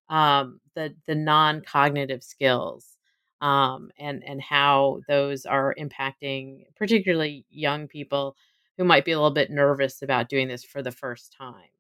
um, 0.09 0.61
the 0.75 0.95
the 1.07 1.15
non 1.15 1.63
cognitive 1.63 2.23
skills 2.23 2.99
um, 3.41 3.91
and 3.99 4.23
and 4.27 4.41
how 4.43 5.01
those 5.09 5.47
are 5.47 5.75
impacting 5.79 6.65
particularly 6.77 7.47
young 7.51 7.89
people 7.89 8.37
who 8.77 8.85
might 8.85 9.05
be 9.05 9.13
a 9.13 9.17
little 9.17 9.31
bit 9.31 9.51
nervous 9.51 10.03
about 10.03 10.29
doing 10.29 10.49
this 10.49 10.65
for 10.65 10.83
the 10.83 10.93
first 10.93 11.35
time. 11.39 11.74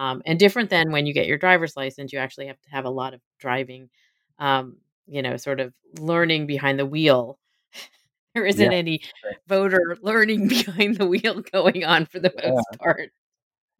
Um, 0.00 0.22
and 0.24 0.38
different 0.38 0.70
than 0.70 0.92
when 0.92 1.04
you 1.04 1.12
get 1.12 1.26
your 1.26 1.36
driver's 1.36 1.76
license, 1.76 2.10
you 2.10 2.18
actually 2.18 2.46
have 2.46 2.58
to 2.62 2.70
have 2.70 2.86
a 2.86 2.90
lot 2.90 3.12
of 3.12 3.20
driving, 3.38 3.90
um, 4.38 4.78
you 5.06 5.20
know, 5.20 5.36
sort 5.36 5.60
of 5.60 5.74
learning 5.98 6.46
behind 6.46 6.78
the 6.78 6.86
wheel. 6.86 7.38
there 8.34 8.46
isn't 8.46 8.72
yeah. 8.72 8.78
any 8.78 9.02
voter 9.46 9.98
learning 10.00 10.48
behind 10.48 10.96
the 10.96 11.06
wheel 11.06 11.42
going 11.42 11.84
on 11.84 12.06
for 12.06 12.18
the 12.18 12.32
most 12.34 12.66
yeah. 12.72 12.78
part. 12.78 13.10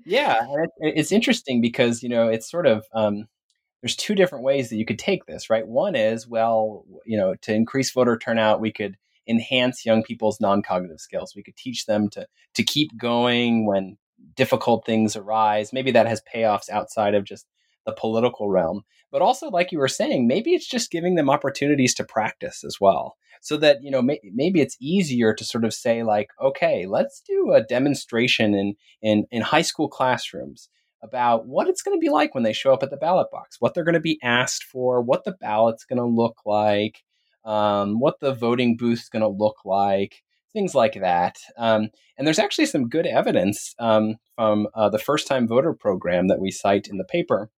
Yeah, 0.04 0.46
it's 0.80 1.10
interesting 1.10 1.62
because 1.62 2.02
you 2.02 2.10
know 2.10 2.28
it's 2.28 2.50
sort 2.50 2.66
of 2.66 2.84
um, 2.94 3.26
there's 3.80 3.96
two 3.96 4.14
different 4.14 4.44
ways 4.44 4.68
that 4.68 4.76
you 4.76 4.84
could 4.84 4.98
take 4.98 5.24
this, 5.24 5.48
right? 5.48 5.66
One 5.66 5.94
is 5.94 6.28
well, 6.28 6.84
you 7.06 7.16
know, 7.16 7.34
to 7.34 7.54
increase 7.54 7.92
voter 7.92 8.18
turnout, 8.18 8.60
we 8.60 8.72
could 8.72 8.98
enhance 9.26 9.86
young 9.86 10.02
people's 10.02 10.38
non-cognitive 10.38 11.00
skills. 11.00 11.34
We 11.34 11.42
could 11.42 11.56
teach 11.56 11.86
them 11.86 12.10
to 12.10 12.26
to 12.56 12.62
keep 12.62 12.94
going 12.98 13.64
when 13.64 13.96
difficult 14.34 14.84
things 14.84 15.16
arise. 15.16 15.72
Maybe 15.72 15.90
that 15.92 16.06
has 16.06 16.22
payoffs 16.34 16.68
outside 16.68 17.14
of 17.14 17.24
just 17.24 17.46
the 17.86 17.92
political 17.92 18.48
realm. 18.48 18.82
But 19.10 19.22
also, 19.22 19.48
like 19.48 19.72
you 19.72 19.78
were 19.78 19.88
saying, 19.88 20.28
maybe 20.28 20.54
it's 20.54 20.68
just 20.68 20.90
giving 20.90 21.16
them 21.16 21.30
opportunities 21.30 21.94
to 21.94 22.04
practice 22.04 22.62
as 22.64 22.76
well. 22.80 23.16
So 23.40 23.56
that, 23.56 23.82
you 23.82 23.90
know, 23.90 24.02
may, 24.02 24.20
maybe 24.22 24.60
it's 24.60 24.76
easier 24.80 25.34
to 25.34 25.44
sort 25.44 25.64
of 25.64 25.74
say, 25.74 26.02
like, 26.02 26.28
okay, 26.40 26.86
let's 26.86 27.22
do 27.26 27.52
a 27.52 27.62
demonstration 27.62 28.54
in, 28.54 28.74
in, 29.02 29.26
in 29.30 29.42
high 29.42 29.62
school 29.62 29.88
classrooms 29.88 30.68
about 31.02 31.46
what 31.46 31.66
it's 31.66 31.82
going 31.82 31.96
to 31.96 32.00
be 32.00 32.10
like 32.10 32.34
when 32.34 32.44
they 32.44 32.52
show 32.52 32.72
up 32.72 32.82
at 32.82 32.90
the 32.90 32.96
ballot 32.96 33.28
box, 33.32 33.56
what 33.58 33.74
they're 33.74 33.84
going 33.84 33.94
to 33.94 34.00
be 34.00 34.18
asked 34.22 34.64
for, 34.64 35.00
what 35.00 35.24
the 35.24 35.36
ballot's 35.40 35.84
going 35.84 35.98
to 35.98 36.04
look 36.04 36.36
like, 36.44 37.02
um, 37.44 37.98
what 37.98 38.20
the 38.20 38.34
voting 38.34 38.76
booth's 38.76 39.08
going 39.08 39.22
to 39.22 39.28
look 39.28 39.64
like, 39.64 40.22
things 40.52 40.74
like 40.74 40.94
that. 40.94 41.38
Um, 41.56 41.90
and 42.16 42.26
there's 42.26 42.38
actually 42.38 42.66
some 42.66 42.88
good 42.88 43.06
evidence 43.06 43.74
um, 43.78 44.16
from 44.36 44.68
uh, 44.74 44.88
the 44.88 44.98
first 44.98 45.26
time 45.26 45.46
voter 45.46 45.72
program 45.72 46.28
that 46.28 46.40
we 46.40 46.50
cite 46.50 46.88
in 46.88 46.98
the 46.98 47.04
paper. 47.04 47.50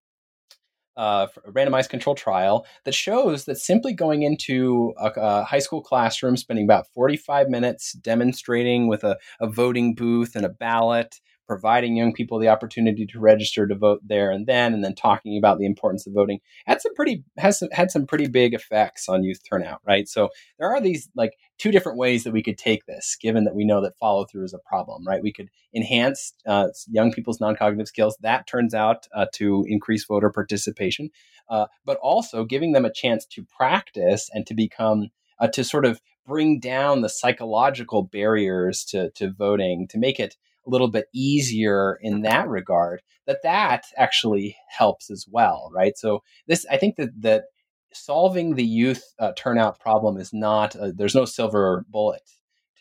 Uh, 0.94 1.26
a 1.46 1.52
randomized 1.52 1.88
control 1.88 2.14
trial 2.14 2.66
that 2.84 2.94
shows 2.94 3.46
that 3.46 3.56
simply 3.56 3.94
going 3.94 4.24
into 4.24 4.92
a, 4.98 5.10
a, 5.16 5.42
high 5.42 5.58
school 5.58 5.80
classroom, 5.80 6.36
spending 6.36 6.66
about 6.66 6.86
45 6.88 7.48
minutes 7.48 7.94
demonstrating 7.94 8.88
with 8.88 9.02
a, 9.02 9.16
a 9.40 9.48
voting 9.48 9.94
booth 9.94 10.36
and 10.36 10.44
a 10.44 10.50
ballot, 10.50 11.18
providing 11.46 11.96
young 11.96 12.12
people 12.12 12.38
the 12.38 12.48
opportunity 12.48 13.06
to 13.06 13.20
register 13.20 13.66
to 13.66 13.74
vote 13.74 14.00
there 14.04 14.30
and 14.30 14.46
then, 14.46 14.72
and 14.72 14.84
then 14.84 14.94
talking 14.94 15.36
about 15.36 15.58
the 15.58 15.66
importance 15.66 16.06
of 16.06 16.12
voting 16.12 16.38
had 16.66 16.80
some 16.80 16.94
pretty 16.94 17.24
has 17.38 17.58
some, 17.58 17.68
had 17.72 17.90
some 17.90 18.06
pretty 18.06 18.26
big 18.26 18.54
effects 18.54 19.08
on 19.08 19.24
youth 19.24 19.40
turnout, 19.48 19.80
right? 19.86 20.08
So 20.08 20.28
there 20.58 20.68
are 20.68 20.80
these 20.80 21.08
like 21.14 21.32
two 21.58 21.70
different 21.70 21.98
ways 21.98 22.24
that 22.24 22.32
we 22.32 22.42
could 22.42 22.58
take 22.58 22.86
this, 22.86 23.16
given 23.20 23.44
that 23.44 23.54
we 23.54 23.64
know 23.64 23.80
that 23.82 23.98
follow 23.98 24.24
through 24.24 24.44
is 24.44 24.54
a 24.54 24.68
problem, 24.68 25.06
right? 25.06 25.22
We 25.22 25.32
could 25.32 25.48
enhance 25.74 26.32
uh, 26.46 26.68
young 26.88 27.12
people's 27.12 27.40
non 27.40 27.56
cognitive 27.56 27.88
skills. 27.88 28.16
That 28.20 28.46
turns 28.46 28.74
out 28.74 29.06
uh, 29.14 29.26
to 29.34 29.64
increase 29.68 30.04
voter 30.04 30.30
participation, 30.30 31.10
uh, 31.48 31.66
but 31.84 31.98
also 32.02 32.44
giving 32.44 32.72
them 32.72 32.84
a 32.84 32.92
chance 32.92 33.26
to 33.26 33.44
practice 33.44 34.28
and 34.32 34.46
to 34.46 34.54
become 34.54 35.08
uh, 35.38 35.48
to 35.48 35.64
sort 35.64 35.84
of 35.84 36.00
bring 36.26 36.60
down 36.60 37.00
the 37.00 37.08
psychological 37.08 38.02
barriers 38.02 38.84
to, 38.84 39.10
to 39.10 39.30
voting 39.30 39.88
to 39.88 39.98
make 39.98 40.20
it 40.20 40.36
a 40.66 40.70
little 40.70 40.88
bit 40.88 41.06
easier 41.14 41.98
in 42.02 42.22
that 42.22 42.48
regard, 42.48 43.02
that 43.26 43.42
that 43.42 43.84
actually 43.96 44.56
helps 44.68 45.10
as 45.10 45.26
well, 45.30 45.70
right? 45.74 45.96
So 45.96 46.22
this, 46.46 46.66
I 46.70 46.76
think 46.76 46.96
that 46.96 47.10
that 47.22 47.44
solving 47.92 48.54
the 48.54 48.64
youth 48.64 49.02
uh, 49.18 49.32
turnout 49.36 49.78
problem 49.80 50.16
is 50.16 50.32
not 50.32 50.74
a, 50.74 50.92
there's 50.92 51.14
no 51.14 51.24
silver 51.24 51.84
bullet 51.88 52.22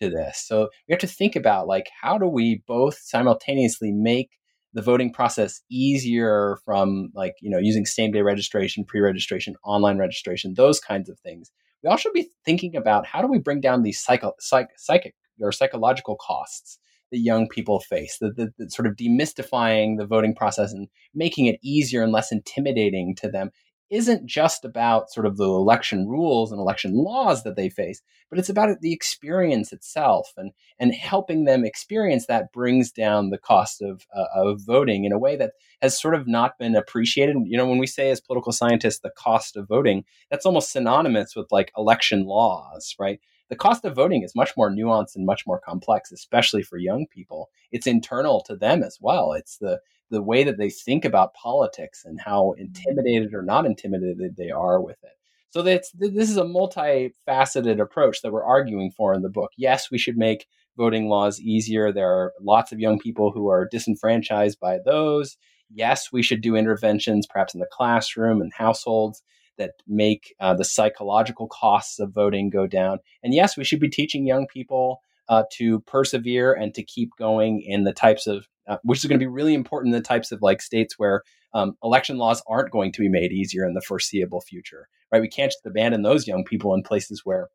to 0.01 0.09
this. 0.09 0.43
So 0.45 0.69
we 0.87 0.93
have 0.93 0.99
to 0.99 1.07
think 1.07 1.35
about 1.35 1.67
like 1.67 1.89
how 2.01 2.17
do 2.17 2.27
we 2.27 2.63
both 2.67 2.97
simultaneously 3.01 3.91
make 3.91 4.29
the 4.73 4.81
voting 4.81 5.11
process 5.11 5.61
easier 5.69 6.57
from 6.63 7.09
like 7.13 7.33
you 7.41 7.49
know 7.49 7.59
using 7.59 7.85
same 7.85 8.11
day 8.11 8.21
registration, 8.21 8.85
pre 8.85 9.01
registration, 9.01 9.55
online 9.63 9.97
registration, 9.97 10.53
those 10.55 10.79
kinds 10.79 11.09
of 11.09 11.19
things. 11.19 11.51
We 11.83 11.89
also 11.89 12.11
be 12.13 12.29
thinking 12.45 12.75
about 12.75 13.05
how 13.07 13.21
do 13.21 13.27
we 13.27 13.39
bring 13.39 13.59
down 13.59 13.81
these 13.81 13.99
psycho, 13.99 14.33
psych, 14.39 14.67
psychic 14.77 15.15
or 15.39 15.51
psychological 15.51 16.15
costs 16.15 16.77
that 17.11 17.19
young 17.19 17.47
people 17.47 17.79
face, 17.79 18.17
the, 18.19 18.31
the, 18.31 18.53
the, 18.57 18.69
sort 18.69 18.87
of 18.87 18.95
demystifying 18.95 19.97
the 19.97 20.05
voting 20.05 20.35
process 20.35 20.71
and 20.71 20.87
making 21.13 21.45
it 21.45 21.59
easier 21.61 22.03
and 22.03 22.11
less 22.11 22.31
intimidating 22.31 23.15
to 23.15 23.29
them 23.29 23.51
isn't 23.91 24.25
just 24.25 24.63
about 24.63 25.11
sort 25.11 25.25
of 25.25 25.35
the 25.35 25.43
election 25.43 26.07
rules 26.07 26.51
and 26.51 26.59
election 26.59 26.95
laws 26.95 27.43
that 27.43 27.57
they 27.57 27.69
face, 27.69 28.01
but 28.29 28.39
it's 28.39 28.47
about 28.47 28.79
the 28.79 28.93
experience 28.93 29.73
itself 29.73 30.31
and, 30.37 30.51
and 30.79 30.95
helping 30.95 31.43
them 31.43 31.65
experience 31.65 32.25
that 32.25 32.53
brings 32.53 32.89
down 32.89 33.29
the 33.29 33.37
cost 33.37 33.81
of, 33.81 34.07
uh, 34.15 34.25
of 34.33 34.61
voting 34.65 35.03
in 35.03 35.11
a 35.11 35.19
way 35.19 35.35
that 35.35 35.51
has 35.81 35.99
sort 35.99 36.15
of 36.15 36.25
not 36.25 36.57
been 36.57 36.73
appreciated. 36.73 37.35
You 37.45 37.57
know, 37.57 37.67
when 37.67 37.79
we 37.79 37.87
say 37.87 38.09
as 38.09 38.21
political 38.21 38.53
scientists, 38.53 38.99
the 38.99 39.11
cost 39.17 39.57
of 39.57 39.67
voting, 39.67 40.05
that's 40.29 40.45
almost 40.45 40.71
synonymous 40.71 41.35
with 41.35 41.51
like 41.51 41.73
election 41.77 42.23
laws, 42.23 42.95
right? 42.97 43.19
The 43.51 43.57
cost 43.57 43.83
of 43.83 43.93
voting 43.93 44.23
is 44.23 44.33
much 44.33 44.55
more 44.55 44.71
nuanced 44.71 45.17
and 45.17 45.25
much 45.25 45.45
more 45.45 45.59
complex, 45.59 46.09
especially 46.13 46.63
for 46.63 46.77
young 46.77 47.05
people. 47.05 47.49
It's 47.73 47.85
internal 47.85 48.41
to 48.43 48.55
them 48.55 48.81
as 48.81 48.97
well. 49.01 49.33
It's 49.33 49.57
the 49.57 49.81
the 50.09 50.21
way 50.21 50.43
that 50.45 50.57
they 50.57 50.69
think 50.69 51.05
about 51.05 51.33
politics 51.33 52.03
and 52.05 52.19
how 52.19 52.53
mm-hmm. 52.53 52.61
intimidated 52.61 53.33
or 53.33 53.41
not 53.41 53.65
intimidated 53.65 54.37
they 54.37 54.51
are 54.51 54.81
with 54.81 54.97
it. 55.03 55.17
So 55.49 55.61
that's 55.61 55.91
this 55.91 56.29
is 56.29 56.37
a 56.37 56.43
multifaceted 56.43 57.81
approach 57.81 58.21
that 58.21 58.31
we're 58.31 58.45
arguing 58.45 58.89
for 58.89 59.13
in 59.13 59.21
the 59.21 59.29
book. 59.29 59.51
Yes, 59.57 59.91
we 59.91 59.97
should 59.97 60.17
make 60.17 60.47
voting 60.77 61.09
laws 61.09 61.41
easier. 61.41 61.91
There 61.91 62.09
are 62.09 62.31
lots 62.39 62.71
of 62.71 62.79
young 62.79 62.99
people 62.99 63.31
who 63.31 63.49
are 63.49 63.67
disenfranchised 63.69 64.61
by 64.61 64.79
those. 64.85 65.35
Yes, 65.69 66.09
we 66.09 66.23
should 66.23 66.39
do 66.39 66.55
interventions, 66.55 67.27
perhaps 67.27 67.53
in 67.53 67.59
the 67.59 67.67
classroom 67.69 68.41
and 68.41 68.53
households, 68.53 69.23
that 69.61 69.73
make 69.87 70.33
uh, 70.39 70.55
the 70.55 70.65
psychological 70.65 71.47
costs 71.47 71.99
of 71.99 72.11
voting 72.11 72.49
go 72.49 72.65
down. 72.65 72.97
And 73.23 73.33
yes, 73.33 73.55
we 73.55 73.63
should 73.63 73.79
be 73.79 73.89
teaching 73.89 74.25
young 74.25 74.47
people 74.47 75.01
uh, 75.29 75.43
to 75.53 75.79
persevere 75.81 76.51
and 76.51 76.73
to 76.73 76.83
keep 76.83 77.11
going 77.17 77.61
in 77.65 77.83
the 77.83 77.93
types 77.93 78.25
of 78.27 78.47
uh, 78.67 78.77
which 78.83 78.99
is 78.99 79.05
going 79.05 79.19
to 79.19 79.23
be 79.23 79.27
really 79.27 79.53
important 79.53 79.93
in 79.93 79.99
the 79.99 80.07
types 80.07 80.31
of 80.31 80.41
like 80.41 80.61
states 80.61 80.95
where 80.97 81.23
um, 81.53 81.75
election 81.83 82.17
laws 82.17 82.43
aren't 82.47 82.71
going 82.71 82.91
to 82.91 83.01
be 83.01 83.09
made 83.09 83.31
easier 83.31 83.65
in 83.65 83.73
the 83.73 83.81
foreseeable 83.81 84.41
future, 84.41 84.87
right? 85.11 85.21
We 85.21 85.27
can't 85.27 85.51
just 85.51 85.65
abandon 85.65 86.03
those 86.03 86.27
young 86.27 86.43
people 86.43 86.73
in 86.73 86.83
places 86.83 87.21
where 87.23 87.49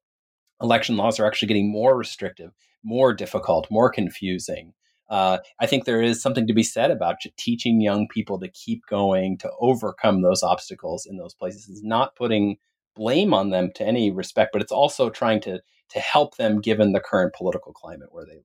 election 0.61 0.97
laws 0.97 1.21
are 1.21 1.27
actually 1.27 1.49
getting 1.49 1.71
more 1.71 1.97
restrictive, 1.97 2.51
more 2.83 3.15
difficult, 3.15 3.69
more 3.71 3.91
confusing. 3.91 4.73
Uh, 5.09 5.39
I 5.61 5.67
think 5.67 5.85
there 5.85 6.03
is 6.03 6.21
something 6.21 6.47
to 6.47 6.55
be 6.55 6.63
said 6.63 6.91
about 6.91 7.21
teaching 7.37 7.81
young 7.81 8.09
people 8.09 8.39
to 8.41 8.49
keep 8.49 8.87
going, 8.89 9.39
to 9.39 9.51
overcome 9.61 10.23
those 10.23 10.43
obstacles 10.43 11.07
in 11.07 11.17
those 11.17 11.35
places. 11.35 11.69
It's 11.69 11.83
not 11.83 12.17
putting 12.17 12.57
blame 12.97 13.33
on 13.33 13.51
them 13.51 13.71
to 13.77 13.87
any 13.87 14.11
respect, 14.11 14.53
but 14.53 14.63
it's 14.63 14.73
also 14.73 15.11
trying 15.11 15.41
to 15.43 15.61
to 15.89 16.01
help 16.01 16.37
them 16.37 16.61
given 16.61 16.93
the 16.93 17.01
current 17.01 17.33
political 17.35 17.73
climate 17.73 18.09
where 18.11 18.25
they 18.27 18.35
live. 18.35 18.43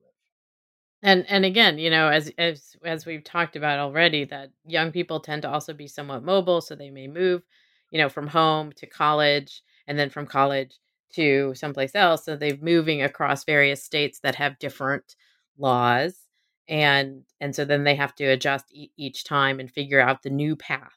And 1.02 1.26
and 1.28 1.44
again, 1.44 1.78
you 1.78 1.90
know, 1.90 2.08
as 2.08 2.30
as 2.38 2.76
as 2.84 3.04
we've 3.04 3.24
talked 3.24 3.56
about 3.56 3.80
already, 3.80 4.24
that 4.26 4.50
young 4.64 4.92
people 4.92 5.18
tend 5.18 5.42
to 5.42 5.50
also 5.50 5.72
be 5.72 5.88
somewhat 5.88 6.22
mobile, 6.22 6.60
so 6.60 6.76
they 6.76 6.90
may 6.90 7.08
move, 7.08 7.42
you 7.90 7.98
know, 7.98 8.08
from 8.08 8.28
home 8.28 8.72
to 8.76 8.86
college, 8.86 9.62
and 9.88 9.98
then 9.98 10.10
from 10.10 10.26
college 10.26 10.78
to 11.14 11.54
someplace 11.56 11.94
else. 11.94 12.24
So 12.24 12.36
they're 12.36 12.56
moving 12.60 13.02
across 13.02 13.44
various 13.44 13.82
states 13.82 14.20
that 14.20 14.36
have 14.36 14.60
different 14.60 15.16
laws, 15.58 16.21
and 16.68 17.22
and 17.40 17.54
so 17.54 17.64
then 17.64 17.84
they 17.84 17.94
have 17.94 18.14
to 18.16 18.24
adjust 18.24 18.66
e- 18.72 18.92
each 18.96 19.24
time 19.24 19.60
and 19.60 19.70
figure 19.70 20.00
out 20.00 20.22
the 20.22 20.30
new 20.30 20.56
path, 20.56 20.96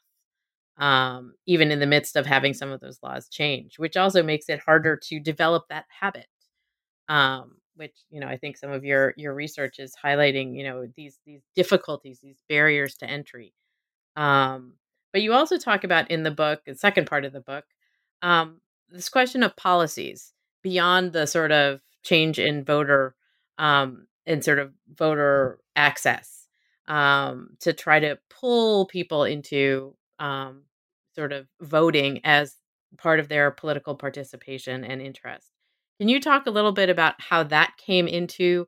um, 0.78 1.34
even 1.46 1.70
in 1.70 1.80
the 1.80 1.86
midst 1.86 2.16
of 2.16 2.26
having 2.26 2.54
some 2.54 2.70
of 2.70 2.80
those 2.80 2.98
laws 3.02 3.28
change, 3.28 3.78
which 3.78 3.96
also 3.96 4.22
makes 4.22 4.48
it 4.48 4.60
harder 4.60 4.96
to 4.96 5.20
develop 5.20 5.66
that 5.68 5.86
habit. 6.00 6.26
Um, 7.08 7.56
which 7.76 7.94
you 8.10 8.20
know 8.20 8.26
I 8.26 8.36
think 8.36 8.56
some 8.56 8.72
of 8.72 8.84
your 8.84 9.14
your 9.16 9.34
research 9.34 9.78
is 9.78 9.94
highlighting 10.02 10.56
you 10.56 10.64
know 10.64 10.86
these 10.96 11.18
these 11.26 11.42
difficulties 11.54 12.20
these 12.20 12.38
barriers 12.48 12.96
to 12.96 13.06
entry 13.06 13.52
um, 14.16 14.74
but 15.12 15.22
you 15.22 15.32
also 15.32 15.58
talk 15.58 15.84
about 15.84 16.10
in 16.10 16.22
the 16.22 16.30
book 16.30 16.62
the 16.66 16.74
second 16.74 17.06
part 17.06 17.24
of 17.24 17.32
the 17.32 17.40
book 17.40 17.64
um, 18.22 18.60
this 18.90 19.08
question 19.08 19.42
of 19.42 19.56
policies 19.56 20.32
beyond 20.62 21.12
the 21.12 21.26
sort 21.26 21.52
of 21.52 21.80
change 22.02 22.38
in 22.38 22.64
voter 22.64 23.14
um, 23.58 24.06
and 24.26 24.44
sort 24.44 24.58
of 24.58 24.72
voter 24.94 25.60
access 25.74 26.46
um, 26.88 27.50
to 27.60 27.72
try 27.72 28.00
to 28.00 28.18
pull 28.30 28.86
people 28.86 29.24
into 29.24 29.94
um, 30.18 30.62
sort 31.14 31.32
of 31.32 31.46
voting 31.60 32.20
as 32.24 32.56
part 32.98 33.20
of 33.20 33.28
their 33.28 33.50
political 33.50 33.94
participation 33.94 34.84
and 34.84 35.02
interest 35.02 35.50
can 35.98 36.08
you 36.08 36.20
talk 36.20 36.46
a 36.46 36.50
little 36.50 36.72
bit 36.72 36.90
about 36.90 37.14
how 37.18 37.42
that 37.44 37.74
came 37.78 38.06
into 38.06 38.66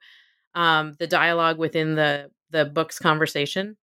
um, 0.55 0.95
the 0.99 1.07
dialogue 1.07 1.59
within 1.59 1.95
the 1.95 2.31
the 2.51 2.65
book's 2.65 2.99
conversation? 2.99 3.77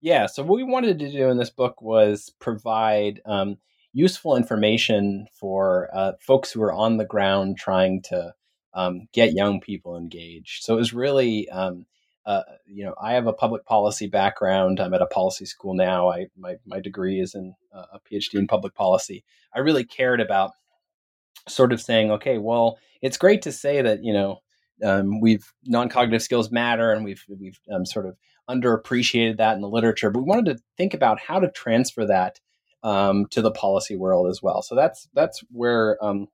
Yeah. 0.00 0.26
So 0.26 0.42
what 0.42 0.56
we 0.56 0.64
wanted 0.64 0.98
to 0.98 1.12
do 1.12 1.28
in 1.28 1.36
this 1.36 1.50
book 1.50 1.82
was 1.82 2.32
provide 2.40 3.20
um, 3.26 3.58
useful 3.92 4.36
information 4.36 5.26
for 5.38 5.90
uh, 5.92 6.12
folks 6.20 6.50
who 6.50 6.62
are 6.62 6.72
on 6.72 6.96
the 6.96 7.04
ground 7.04 7.58
trying 7.58 8.00
to 8.04 8.32
um, 8.74 9.08
get 9.12 9.32
young 9.32 9.60
people 9.60 9.96
engaged. 9.96 10.62
So 10.62 10.74
it 10.74 10.78
was 10.78 10.92
really, 10.92 11.48
um, 11.48 11.86
uh, 12.26 12.42
you 12.66 12.84
know, 12.84 12.94
I 13.00 13.14
have 13.14 13.26
a 13.26 13.32
public 13.32 13.64
policy 13.64 14.06
background. 14.06 14.80
I'm 14.80 14.94
at 14.94 15.02
a 15.02 15.06
policy 15.06 15.46
school 15.46 15.74
now. 15.74 16.10
I 16.10 16.26
my 16.36 16.56
my 16.66 16.80
degree 16.80 17.20
is 17.20 17.34
in 17.34 17.54
uh, 17.74 17.86
a 17.94 18.00
PhD 18.00 18.34
in 18.34 18.46
public 18.46 18.74
policy. 18.74 19.24
I 19.54 19.60
really 19.60 19.84
cared 19.84 20.20
about 20.20 20.52
sort 21.48 21.72
of 21.72 21.80
saying, 21.80 22.10
okay, 22.12 22.38
well, 22.38 22.78
it's 23.02 23.16
great 23.16 23.42
to 23.42 23.52
say 23.52 23.82
that 23.82 24.04
you 24.04 24.12
know 24.12 24.40
um, 24.84 25.20
we've 25.20 25.52
non-cognitive 25.64 26.22
skills 26.22 26.50
matter, 26.50 26.92
and 26.92 27.04
we've 27.04 27.24
we've 27.28 27.58
um, 27.72 27.86
sort 27.86 28.06
of 28.06 28.16
underappreciated 28.48 29.38
that 29.38 29.54
in 29.54 29.60
the 29.60 29.68
literature, 29.68 30.10
but 30.10 30.20
we 30.20 30.26
wanted 30.26 30.56
to 30.56 30.62
think 30.76 30.92
about 30.92 31.20
how 31.20 31.38
to 31.38 31.50
transfer 31.50 32.04
that 32.06 32.40
um, 32.82 33.26
to 33.30 33.42
the 33.42 33.50
policy 33.50 33.96
world 33.96 34.28
as 34.28 34.42
well. 34.42 34.62
So 34.62 34.74
that's 34.74 35.08
that's 35.14 35.42
where 35.50 36.02
um, 36.04 36.28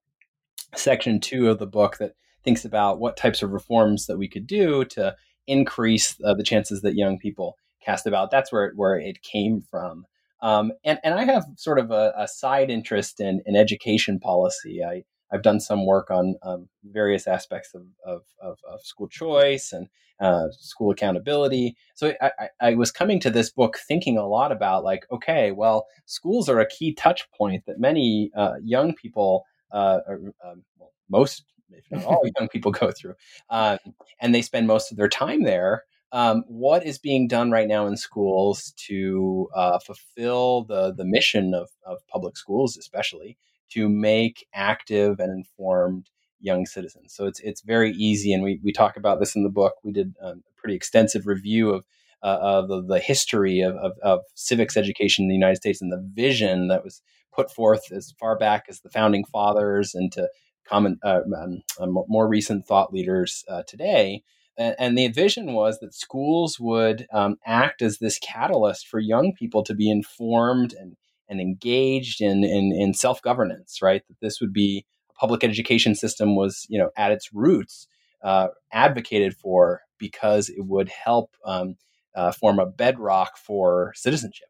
section 0.75 1.20
two 1.20 1.49
of 1.51 1.59
the 1.59 1.66
book 1.66 1.99
that 1.99 2.12
thinks 2.46 2.64
about 2.64 3.00
what 3.00 3.16
types 3.16 3.42
of 3.42 3.50
reforms 3.50 4.06
that 4.06 4.16
we 4.16 4.28
could 4.28 4.46
do 4.46 4.85
to 4.85 5.14
increase 5.48 6.16
uh, 6.24 6.32
the 6.32 6.44
chances 6.44 6.80
that 6.82 6.94
young 6.94 7.18
people 7.18 7.56
cast 7.85 8.06
about. 8.06 8.30
That's 8.30 8.52
where 8.52 8.72
where 8.76 8.98
it 8.98 9.22
came 9.22 9.61
from. 9.61 10.06
Um, 10.42 10.72
and, 10.85 10.98
and 11.02 11.14
I 11.14 11.24
have 11.24 11.44
sort 11.56 11.78
of 11.78 11.90
a, 11.90 12.12
a 12.16 12.28
side 12.28 12.70
interest 12.70 13.20
in, 13.20 13.42
in 13.46 13.56
education 13.56 14.20
policy. 14.20 14.85
I, 14.85 15.02
I've 15.32 15.42
done 15.42 15.61
some 15.61 15.87
work 15.87 16.11
on 16.11 16.37
um, 16.42 16.68
various 16.85 17.26
aspects 17.26 17.74
of, 17.74 17.82
of, 18.04 18.22
of, 18.40 18.59
of, 18.70 18.82
school 18.82 19.09
choice 19.09 19.72
and 19.72 19.88
uh, 20.20 20.48
school 20.52 20.90
accountability. 20.90 21.74
So 21.94 22.12
I, 22.20 22.30
I, 22.38 22.48
I, 22.61 22.74
was 22.74 22.92
coming 22.92 23.18
to 23.20 23.30
this 23.30 23.50
book 23.50 23.78
thinking 23.88 24.18
a 24.18 24.26
lot 24.26 24.52
about 24.52 24.85
like, 24.85 25.04
okay, 25.11 25.52
well, 25.52 25.87
schools 26.04 26.48
are 26.48 26.61
a 26.61 26.68
key 26.68 26.94
touch 26.94 27.28
point 27.32 27.64
that 27.66 27.80
many 27.80 28.30
uh, 28.37 28.54
young 28.62 28.94
people, 28.94 29.44
uh, 29.72 29.98
um, 30.09 30.62
well, 30.78 30.92
most, 31.11 31.44
if 31.70 31.85
not 31.90 32.05
all 32.05 32.22
young 32.38 32.48
people 32.48 32.72
go 32.72 32.90
through, 32.90 33.14
um, 33.50 33.79
and 34.20 34.35
they 34.35 34.42
spend 34.42 34.66
most 34.66 34.90
of 34.90 34.96
their 34.96 35.09
time 35.09 35.44
there 35.44 35.85
um, 36.12 36.44
what 36.46 36.87
is 36.87 36.98
being 36.98 37.29
done 37.29 37.50
right 37.50 37.68
now 37.68 37.87
in 37.87 37.96
schools 37.96 38.72
to 38.87 39.48
uh, 39.55 39.79
fulfill 39.79 40.64
the 40.64 40.92
the 40.94 41.05
mission 41.05 41.52
of, 41.55 41.68
of 41.85 41.98
public 42.09 42.37
schools, 42.37 42.76
especially 42.76 43.37
to 43.70 43.88
make 43.88 44.46
active 44.55 45.18
and 45.18 45.31
informed 45.33 46.09
young 46.40 46.64
citizens. 46.64 47.12
So 47.14 47.26
it's 47.26 47.40
it's 47.40 47.62
very 47.62 47.90
easy, 47.92 48.33
and 48.33 48.42
we 48.42 48.61
we 48.62 48.72
talk 48.72 48.96
about 48.96 49.18
this 49.18 49.35
in 49.35 49.42
the 49.42 49.50
book. 49.50 49.74
We 49.83 49.92
did 49.92 50.14
um, 50.22 50.42
a 50.48 50.61
pretty 50.61 50.76
extensive 50.76 51.26
review 51.26 51.70
of 51.70 51.85
uh, 52.22 52.38
of 52.40 52.68
the, 52.68 52.83
the 52.83 53.00
history 53.00 53.61
of, 53.61 53.74
of, 53.76 53.92
of 54.02 54.20
civics 54.35 54.76
education 54.76 55.24
in 55.24 55.29
the 55.29 55.35
United 55.35 55.57
States 55.57 55.83
and 55.83 55.92
the 55.92 56.09
vision 56.14 56.68
that 56.68 56.83
was 56.85 57.02
put 57.33 57.52
forth 57.52 57.92
as 57.92 58.14
far 58.18 58.38
back 58.38 58.64
as 58.70 58.81
the 58.81 58.88
founding 58.88 59.24
fathers 59.24 59.94
and 59.94 60.11
to 60.12 60.29
common 60.68 60.98
uh, 61.02 61.20
um, 61.37 61.62
uh, 61.79 61.87
more 61.87 62.29
recent 62.29 62.66
thought 62.66 62.92
leaders 62.92 63.44
uh, 63.48 63.62
today 63.66 64.22
and, 64.59 64.96
the 64.96 65.09
vision 65.09 65.52
was 65.52 65.79
that 65.81 65.94
schools 65.94 66.59
would 66.59 67.07
um, 67.12 67.37
act 67.44 67.83
as 67.83 67.98
this 67.98 68.18
catalyst 68.18 68.87
for 68.87 68.98
young 68.98 69.33
people 69.35 69.62
to 69.64 69.74
be 69.74 69.90
informed 69.90 70.72
and, 70.72 70.96
and 71.29 71.40
engaged 71.40 72.20
in, 72.20 72.42
in, 72.44 72.72
in 72.72 72.94
self 72.94 73.20
governance, 73.20 73.83
right? 73.83 74.02
That 74.09 74.20
this 74.20 74.40
would 74.40 74.52
be 74.52 74.87
a 75.11 75.14
public 75.14 75.44
education 75.44 75.94
system 75.94 76.37
was, 76.37 76.66
you 76.68 76.79
know, 76.79 76.90
at 76.96 77.12
its 77.12 77.33
roots 77.33 77.87
uh, 78.22 78.48
advocated 78.72 79.37
for 79.37 79.83
because 79.98 80.48
it 80.48 80.64
would 80.64 80.88
help 80.88 81.37
um, 81.44 81.76
uh, 82.14 82.33
form 82.33 82.59
a 82.59 82.66
bedrock 82.66 83.37
for 83.37 83.92
citizenship. 83.94 84.48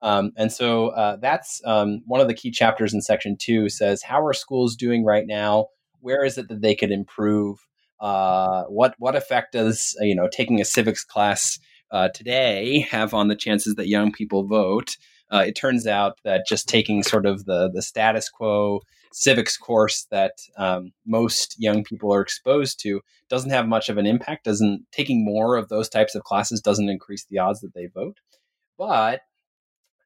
Um, 0.00 0.32
and 0.36 0.52
so 0.52 0.88
uh, 0.88 1.16
that's 1.16 1.60
um, 1.64 2.02
one 2.06 2.20
of 2.20 2.28
the 2.28 2.34
key 2.34 2.50
chapters 2.50 2.94
in 2.94 3.02
section 3.02 3.36
two 3.38 3.68
says, 3.68 4.02
How 4.02 4.24
are 4.24 4.32
schools 4.32 4.76
doing 4.76 5.04
right 5.04 5.26
now? 5.26 5.66
Where 6.00 6.24
is 6.24 6.38
it 6.38 6.48
that 6.48 6.62
they 6.62 6.74
could 6.74 6.92
improve? 6.92 7.58
uh, 8.00 8.64
what 8.64 8.94
what 8.98 9.16
effect 9.16 9.52
does 9.52 9.96
you 10.00 10.14
know 10.14 10.28
taking 10.30 10.60
a 10.60 10.64
civics 10.64 11.04
class 11.04 11.58
uh, 11.90 12.08
today 12.08 12.86
have 12.90 13.14
on 13.14 13.28
the 13.28 13.36
chances 13.36 13.74
that 13.74 13.88
young 13.88 14.12
people 14.12 14.46
vote? 14.46 14.96
Uh, 15.30 15.44
it 15.46 15.52
turns 15.52 15.86
out 15.86 16.18
that 16.24 16.46
just 16.48 16.68
taking 16.68 17.02
sort 17.02 17.26
of 17.26 17.44
the 17.44 17.70
the 17.72 17.82
status 17.82 18.28
quo 18.28 18.80
civics 19.12 19.56
course 19.56 20.06
that 20.10 20.32
um, 20.58 20.92
most 21.06 21.56
young 21.58 21.82
people 21.82 22.12
are 22.12 22.20
exposed 22.20 22.78
to 22.80 23.00
doesn't 23.30 23.50
have 23.50 23.66
much 23.66 23.88
of 23.88 23.98
an 23.98 24.06
impact. 24.06 24.44
Doesn't 24.44 24.86
taking 24.92 25.24
more 25.24 25.56
of 25.56 25.68
those 25.68 25.88
types 25.88 26.14
of 26.14 26.24
classes 26.24 26.60
doesn't 26.60 26.88
increase 26.88 27.24
the 27.24 27.38
odds 27.38 27.60
that 27.60 27.74
they 27.74 27.86
vote, 27.86 28.18
but 28.76 29.20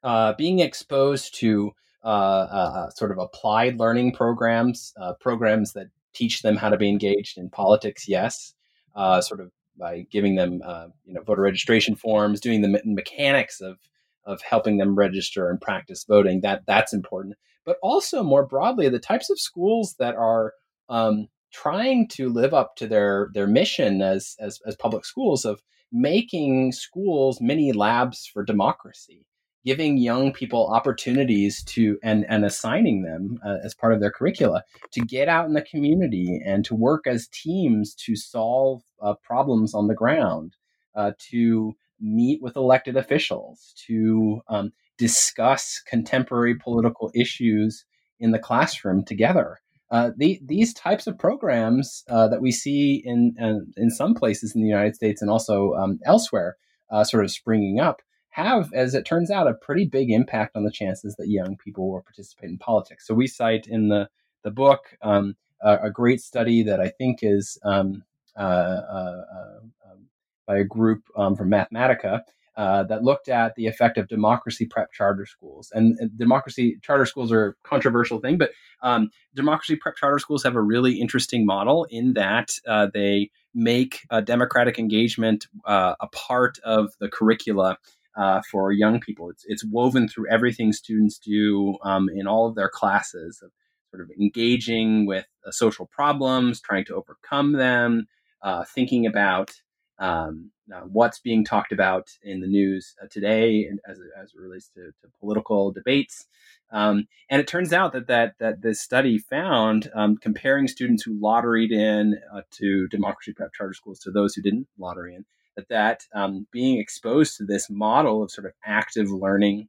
uh, 0.03 0.33
being 0.35 0.61
exposed 0.61 1.35
to 1.37 1.73
uh, 2.05 2.07
uh, 2.07 2.91
sort 2.91 3.13
of 3.13 3.19
applied 3.19 3.79
learning 3.79 4.13
programs, 4.13 4.93
uh, 5.01 5.13
programs 5.21 5.73
that 5.73 5.87
teach 6.13 6.43
them 6.43 6.57
how 6.57 6.69
to 6.69 6.77
be 6.77 6.89
engaged 6.89 7.39
in 7.39 7.49
politics, 7.49 8.09
yes, 8.09 8.55
uh, 8.97 9.21
sort 9.21 9.41
of 9.41 9.51
by 9.79 10.05
giving 10.11 10.35
them 10.35 10.61
uh, 10.65 10.89
you 11.05 11.15
know 11.15 11.23
voter 11.23 11.43
registration 11.43 11.95
forms, 11.95 12.41
doing 12.41 12.61
the 12.61 12.69
me- 12.69 12.81
mechanics 12.85 13.61
of 13.61 13.79
of 14.25 14.41
helping 14.43 14.79
them 14.79 14.95
register 14.95 15.49
and 15.49 15.61
practice 15.61 16.05
voting. 16.05 16.41
That 16.41 16.63
that's 16.67 16.93
important, 16.93 17.37
but 17.65 17.77
also 17.83 18.23
more 18.23 18.45
broadly, 18.45 18.89
the 18.89 18.99
types 18.99 19.31
of 19.31 19.39
schools 19.39 19.95
that 19.99 20.17
are 20.17 20.55
um, 20.89 21.29
trying 21.53 22.09
to 22.09 22.29
live 22.29 22.53
up 22.53 22.77
to 22.77 22.87
their 22.87 23.31
their 23.33 23.47
mission 23.47 24.03
as, 24.03 24.35
as 24.41 24.61
as 24.67 24.75
public 24.77 25.05
schools 25.05 25.45
of 25.45 25.63
making 25.93 26.73
schools 26.73 27.41
mini 27.41 27.73
labs 27.73 28.27
for 28.27 28.43
democracy 28.43 29.25
giving 29.65 29.97
young 29.97 30.33
people 30.33 30.69
opportunities 30.69 31.63
to 31.65 31.99
and 32.03 32.25
and 32.29 32.45
assigning 32.45 33.03
them 33.03 33.39
uh, 33.45 33.59
as 33.65 33.75
part 33.75 33.93
of 33.93 34.01
their 34.01 34.11
curricula 34.11 34.63
to 34.91 35.01
get 35.01 35.29
out 35.29 35.47
in 35.47 35.55
the 35.55 35.63
community 35.63 36.41
and 36.45 36.65
to 36.65 36.75
work 36.75 37.07
as 37.07 37.29
teams 37.29 37.95
to 37.95 38.17
solve 38.17 38.83
uh, 39.01 39.15
problems 39.23 39.75
on 39.75 39.87
the 39.87 39.95
ground 39.95 40.57
uh, 40.95 41.13
to 41.19 41.75
meet 42.01 42.43
with 42.43 42.57
elected 42.57 42.97
officials 42.97 43.73
to 43.87 44.41
um, 44.49 44.73
discuss 44.99 45.81
contemporary 45.87 46.55
political 46.55 47.11
issues 47.15 47.85
in 48.19 48.33
the 48.33 48.39
classroom 48.39 49.05
together. 49.05 49.59
Uh, 49.91 50.11
the, 50.17 50.41
these 50.45 50.73
types 50.73 51.07
of 51.07 51.19
programs 51.19 52.03
uh, 52.09 52.27
that 52.27 52.41
we 52.41 52.51
see 52.51 53.03
in, 53.05 53.35
in, 53.39 53.73
in 53.77 53.91
some 53.91 54.15
places 54.15 54.55
in 54.55 54.63
the 54.63 54.69
United 54.69 54.95
States 54.95 55.21
and 55.21 55.31
also 55.31 55.75
um, 55.75 56.01
elsewhere 56.07 56.57
uh, 56.91 57.05
sort 57.05 57.25
of 57.25 57.31
springing 57.31 57.79
up 57.79 58.01
have, 58.33 58.73
as 58.73 58.95
it 58.95 59.05
turns 59.05 59.31
out, 59.31 59.47
a 59.47 59.55
pretty 59.55 59.85
big 59.85 60.11
impact 60.11 60.57
on 60.57 60.65
the 60.65 60.71
chances 60.71 61.15
that 61.17 61.29
young 61.29 61.57
people 61.57 61.91
will 61.91 62.01
participate 62.01 62.51
in 62.51 62.59
politics. 62.59 63.07
So 63.07 63.15
we 63.15 63.27
cite 63.27 63.67
in 63.67 63.89
the 63.89 64.09
the 64.43 64.51
book 64.51 64.97
um, 65.03 65.37
a, 65.63 65.85
a, 65.85 65.91
great 65.91 66.21
study 66.21 66.65
that 66.65 66.81
I 66.81 66.89
think 66.89 67.21
is 67.23 67.57
um, 67.65 68.03
uh, 68.37 68.41
uh, 68.41 69.25
uh 69.37 69.61
um, 69.93 70.09
by 70.47 70.59
a 70.59 70.65
group 70.65 71.05
um, 71.17 71.37
from 71.37 71.49
Mathematica 71.49 72.23
uh, 72.57 72.83
that 72.85 73.05
looked 73.05 73.29
at 73.29 73.55
the 73.55 73.67
effect 73.67 73.99
of 73.99 74.09
democracy 74.09 74.67
prep 74.67 74.93
charter 74.93 75.27
schools. 75.27 75.71
And, 75.73 75.97
and 76.01 76.19
democracy 76.19 76.79
charter 76.83 77.07
schools 77.07 77.31
are 77.31 77.47
a 77.51 77.55
controversial 77.63 78.19
thing, 78.19 78.37
but 78.37 78.51
um, 78.83 79.11
democracy 79.35 79.77
prep 79.77 79.97
charter 79.97 80.19
schools 80.19 80.43
have 80.43 80.57
a 80.57 80.61
really 80.61 81.01
interesting 81.01 81.47
model 81.47 81.87
in 81.89 82.15
that 82.15 82.51
uh, 82.67 82.89
they 82.93 83.31
make 83.55 84.01
democratic 84.25 84.79
engagement 84.79 85.47
uh, 85.67 85.95
a 86.01 86.09
part 86.09 86.59
of 86.65 86.93
the 86.99 87.09
curricula 87.09 87.79
uh, 88.17 88.41
for 88.51 88.73
young 88.73 89.01
people. 89.01 89.31
It's, 89.31 89.45
it's 89.47 89.65
woven 89.65 90.09
through 90.09 90.31
everything 90.31 90.73
students 90.73 91.19
do 91.19 91.77
um, 91.83 92.09
in 92.09 92.27
all 92.27 92.47
of 92.47 92.55
their 92.55 92.69
classes 92.69 93.41
of 93.43 93.51
sort 93.91 94.03
of 94.03 94.11
engaging 94.19 95.07
with 95.07 95.27
uh, 95.47 95.51
social 95.51 95.87
problems, 95.87 96.61
trying 96.61 96.85
to 96.87 96.95
overcome 96.95 97.53
them, 97.53 98.07
uh, 98.43 98.65
thinking 98.65 99.07
about 99.07 99.53
um, 99.99 100.51
uh, 100.75 100.81
what's 100.81 101.21
being 101.21 101.45
talked 101.45 101.73
about 101.73 102.09
in 102.23 102.41
the 102.41 102.47
news 102.47 102.95
uh, 103.03 103.07
today 103.11 103.67
and 103.69 103.79
as, 103.87 103.99
as 104.21 104.33
it 104.35 104.41
relates 104.41 104.69
to, 104.69 104.81
to 105.01 105.09
political 105.21 105.71
debates. 105.71 106.27
Um, 106.71 107.07
and 107.29 107.41
it 107.41 107.47
turns 107.47 107.73
out 107.73 107.93
that 107.93 108.07
that, 108.07 108.35
that 108.41 108.63
this 108.63 108.81
study 108.81 109.19
found 109.19 109.91
um, 109.95 110.17
comparing 110.17 110.69
students 110.69 111.03
who 111.03 111.21
lotteried 111.21 111.71
in 111.71 112.19
uh, 112.35 112.41
to 112.53 112.89
democracy 112.89 113.33
prep 113.35 113.53
charter 113.53 113.75
schools 113.75 113.99
to 114.01 114.11
those 114.11 114.35
who 114.35 114.43
didn't 114.43 114.67
lottery 114.79 115.15
in 115.15 115.25
that 115.69 116.05
um, 116.15 116.47
being 116.51 116.79
exposed 116.79 117.37
to 117.37 117.45
this 117.45 117.69
model 117.71 118.23
of 118.23 118.31
sort 118.31 118.47
of 118.47 118.53
active 118.65 119.11
learning 119.11 119.69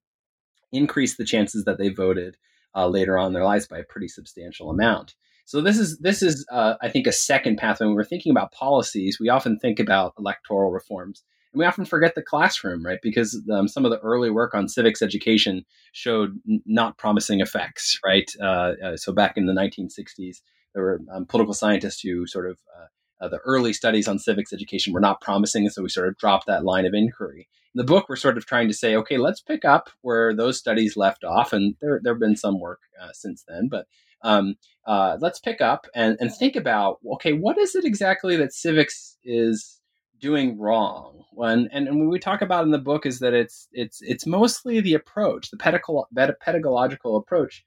increased 0.71 1.17
the 1.17 1.25
chances 1.25 1.65
that 1.65 1.77
they 1.77 1.89
voted 1.89 2.37
uh, 2.75 2.87
later 2.87 3.17
on 3.17 3.27
in 3.27 3.33
their 3.33 3.43
lives 3.43 3.67
by 3.67 3.79
a 3.79 3.83
pretty 3.83 4.07
substantial 4.07 4.69
amount. 4.69 5.15
So 5.45 5.61
this 5.61 5.77
is 5.77 5.99
this 5.99 6.21
is 6.21 6.45
uh, 6.51 6.75
I 6.81 6.89
think 6.89 7.05
a 7.05 7.11
second 7.11 7.57
pathway. 7.57 7.87
When 7.87 7.95
we're 7.95 8.05
thinking 8.05 8.31
about 8.31 8.53
policies, 8.53 9.17
we 9.19 9.29
often 9.29 9.59
think 9.59 9.79
about 9.79 10.13
electoral 10.17 10.71
reforms, 10.71 11.23
and 11.51 11.59
we 11.59 11.65
often 11.65 11.85
forget 11.85 12.15
the 12.15 12.21
classroom, 12.21 12.85
right? 12.85 12.99
Because 13.03 13.41
um, 13.51 13.67
some 13.67 13.83
of 13.83 13.91
the 13.91 13.99
early 13.99 14.31
work 14.31 14.55
on 14.55 14.69
civics 14.69 15.01
education 15.01 15.65
showed 15.91 16.39
n- 16.49 16.61
not 16.65 16.97
promising 16.97 17.41
effects, 17.41 17.99
right? 18.05 18.31
Uh, 18.41 18.73
uh 18.83 18.97
so 18.97 19.11
back 19.11 19.35
in 19.35 19.45
the 19.45 19.53
1960s, 19.53 20.37
there 20.73 20.83
were 20.83 21.01
um, 21.13 21.25
political 21.25 21.53
scientists 21.53 21.99
who 21.99 22.25
sort 22.25 22.49
of 22.49 22.57
uh, 22.79 22.85
uh, 23.23 23.29
the 23.29 23.39
early 23.45 23.71
studies 23.71 24.07
on 24.07 24.19
civics 24.19 24.51
education 24.51 24.93
were 24.93 24.99
not 24.99 25.21
promising, 25.21 25.69
so 25.69 25.81
we 25.81 25.89
sort 25.89 26.07
of 26.09 26.17
dropped 26.17 26.47
that 26.47 26.65
line 26.65 26.85
of 26.85 26.93
inquiry. 26.93 27.47
In 27.73 27.79
the 27.79 27.85
book, 27.85 28.07
we're 28.09 28.17
sort 28.17 28.37
of 28.37 28.45
trying 28.45 28.67
to 28.67 28.73
say, 28.73 28.95
okay, 28.95 29.17
let's 29.17 29.41
pick 29.41 29.65
up 29.65 29.89
where 30.01 30.35
those 30.35 30.59
studies 30.59 30.97
left 30.97 31.23
off, 31.23 31.53
and 31.53 31.75
there 31.81 31.99
there 32.03 32.13
have 32.13 32.19
been 32.19 32.35
some 32.35 32.59
work 32.59 32.81
uh, 33.01 33.11
since 33.13 33.43
then, 33.47 33.69
but 33.69 33.87
um, 34.23 34.55
uh, 34.85 35.17
let's 35.19 35.39
pick 35.39 35.61
up 35.61 35.85
and, 35.93 36.17
and 36.19 36.33
think 36.33 36.55
about, 36.55 36.99
okay, 37.13 37.33
what 37.33 37.57
is 37.57 37.75
it 37.75 37.85
exactly 37.85 38.35
that 38.37 38.53
civics 38.53 39.17
is 39.23 39.79
doing 40.19 40.57
wrong? 40.57 41.23
When 41.31 41.69
and, 41.71 41.87
and 41.87 41.99
what 41.99 42.09
we 42.09 42.19
talk 42.19 42.41
about 42.41 42.63
in 42.63 42.71
the 42.71 42.77
book 42.77 43.05
is 43.05 43.19
that 43.19 43.33
it's 43.33 43.67
it's 43.71 43.99
it's 44.01 44.25
mostly 44.25 44.81
the 44.81 44.93
approach, 44.93 45.49
the 45.49 45.57
pedagogical 45.57 47.17
approach 47.17 47.63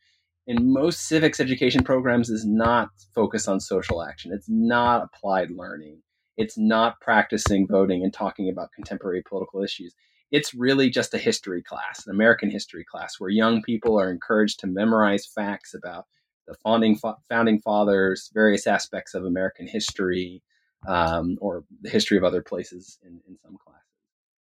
in 0.47 0.73
most 0.73 1.09
civics 1.09 1.41
education 1.41 1.83
programs 1.83 2.31
is 2.31 2.45
not 2.47 2.91
focused 3.15 3.49
on 3.49 3.61
social 3.61 4.03
action. 4.03 4.33
It's 4.33 4.49
not 4.49 5.03
applied 5.05 5.51
learning. 5.51 6.03
It's 6.37 6.57
not 6.57 7.01
practicing 7.01 7.67
voting 7.67 8.03
and 8.05 8.13
talking 8.13 8.49
about 8.49 8.73
contemporary 8.73 9.23
political 9.29 9.63
issues. 9.63 9.95
It's 10.31 10.55
really 10.55 10.91
just 10.91 11.15
a 11.15 11.19
history 11.19 11.63
class, 11.63 12.07
an 12.07 12.15
American 12.15 12.51
history 12.51 12.85
class, 12.85 13.19
where 13.19 13.31
young 13.31 13.63
people 13.63 13.99
are 13.99 14.11
encouraged 14.11 14.61
to 14.61 14.67
memorize 14.67 15.27
facts 15.27 15.75
about 15.75 16.07
the 16.47 16.55
founding 16.63 16.99
founding 17.29 17.61
fathers, 17.61 18.31
various 18.35 18.67
aspects 18.67 19.15
of 19.15 19.25
American 19.25 19.67
history, 19.67 20.43
um, 20.87 21.37
or 21.41 21.65
the 21.81 21.91
history 21.91 22.17
of 22.17 22.25
other 22.25 22.43
places 22.43 22.99
in, 23.03 23.21
in 23.29 23.37
some 23.43 23.57
classes 23.65 23.86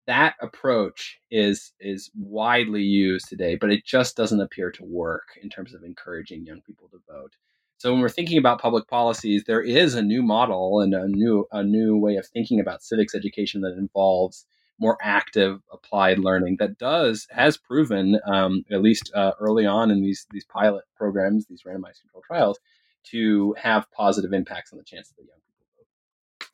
that 0.07 0.35
approach 0.40 1.19
is 1.31 1.73
is 1.81 2.11
widely 2.16 2.83
used 2.83 3.29
today, 3.29 3.57
but 3.57 3.71
it 3.71 3.85
just 3.85 4.16
doesn't 4.16 4.40
appear 4.40 4.71
to 4.73 4.85
work 4.85 5.29
in 5.42 5.49
terms 5.49 5.75
of 5.75 5.83
encouraging 5.83 6.45
young 6.45 6.62
people 6.62 6.88
to 6.88 7.01
vote. 7.11 7.35
So 7.79 7.92
when 7.92 8.01
we're 8.01 8.09
thinking 8.09 8.38
about 8.38 8.61
public 8.61 8.88
policies, 8.88 9.45
there 9.47 9.61
is 9.61 9.95
a 9.95 10.03
new 10.03 10.23
model 10.23 10.81
and 10.81 10.95
a 10.95 11.09
new 11.09 11.47
a 11.53 11.62
new 11.62 11.97
way 11.97 12.16
of 12.16 12.27
thinking 12.27 12.61
about 12.61 12.83
civics 12.83 13.14
education 13.14 13.61
that 13.62 13.77
involves 13.77 14.47
more 14.79 14.99
active 15.03 15.61
applied 15.73 16.19
learning 16.19 16.57
that 16.59 16.79
does 16.79 17.27
has 17.31 17.57
proven 17.57 18.19
um, 18.27 18.64
at 18.71 18.83
least 18.83 19.11
uh, 19.14 19.33
early 19.40 19.66
on 19.66 19.90
in 19.90 20.03
these 20.03 20.27
these 20.31 20.45
pilot 20.45 20.85
programs, 20.97 21.47
these 21.47 21.62
randomized 21.64 22.01
control 22.01 22.23
trials, 22.27 22.59
to 23.05 23.55
have 23.61 23.90
positive 23.90 24.33
impacts 24.33 24.73
on 24.73 24.79
the 24.79 24.85
chances 24.85 25.14
that 25.16 25.25
young 25.25 25.38
people 25.47 25.66
vote. 25.77 26.49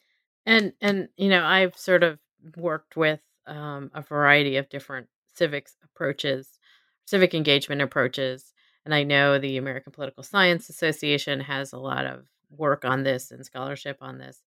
And 0.47 0.73
and 0.81 1.09
you 1.17 1.29
know 1.29 1.45
I've 1.45 1.77
sort 1.77 2.03
of 2.03 2.19
worked 2.57 2.97
with 2.97 3.21
um, 3.47 3.91
a 3.95 4.03
variety 4.03 4.57
of 4.57 4.69
different 4.69 5.09
civics 5.35 5.77
approaches, 5.83 6.59
civic 7.05 7.35
engagement 7.35 7.83
approaches. 7.83 8.53
And 8.85 8.95
I 8.95 9.05
know 9.05 9.39
the 9.39 9.57
American 9.57 9.93
Political 9.93 10.25
Science 10.25 10.69
Association 10.69 11.41
has 11.41 11.73
a 11.73 11.79
lot 11.79 12.07
of 12.07 12.27
work 12.51 12.85
on 12.85 13.03
this 13.03 13.31
and 13.31 13.45
scholarship 13.45 13.99
on 14.01 14.19
this. 14.19 14.43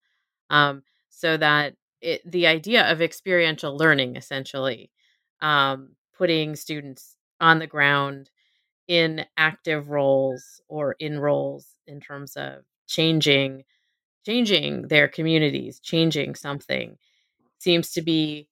Um, 0.50 0.84
so 1.10 1.38
that 1.38 1.76
it, 2.02 2.30
the 2.30 2.48
idea 2.48 2.92
of 2.92 3.02
experiential 3.02 3.76
learning, 3.78 4.16
essentially, 4.16 4.92
um, 5.42 5.96
putting 6.18 6.56
students 6.56 7.18
on 7.40 7.60
the 7.60 7.68
ground 7.68 8.30
in 8.88 9.26
active 9.38 9.90
roles 9.90 10.62
or 10.68 10.96
in 11.00 11.20
roles 11.20 11.76
in 11.88 12.00
terms 12.00 12.36
of 12.36 12.64
changing 12.88 13.64
changing 14.26 14.88
their 14.88 15.08
communities 15.08 15.80
changing 15.80 16.36
something 16.36 16.98
seems 17.58 17.92
to 17.92 18.02
be 18.02 18.48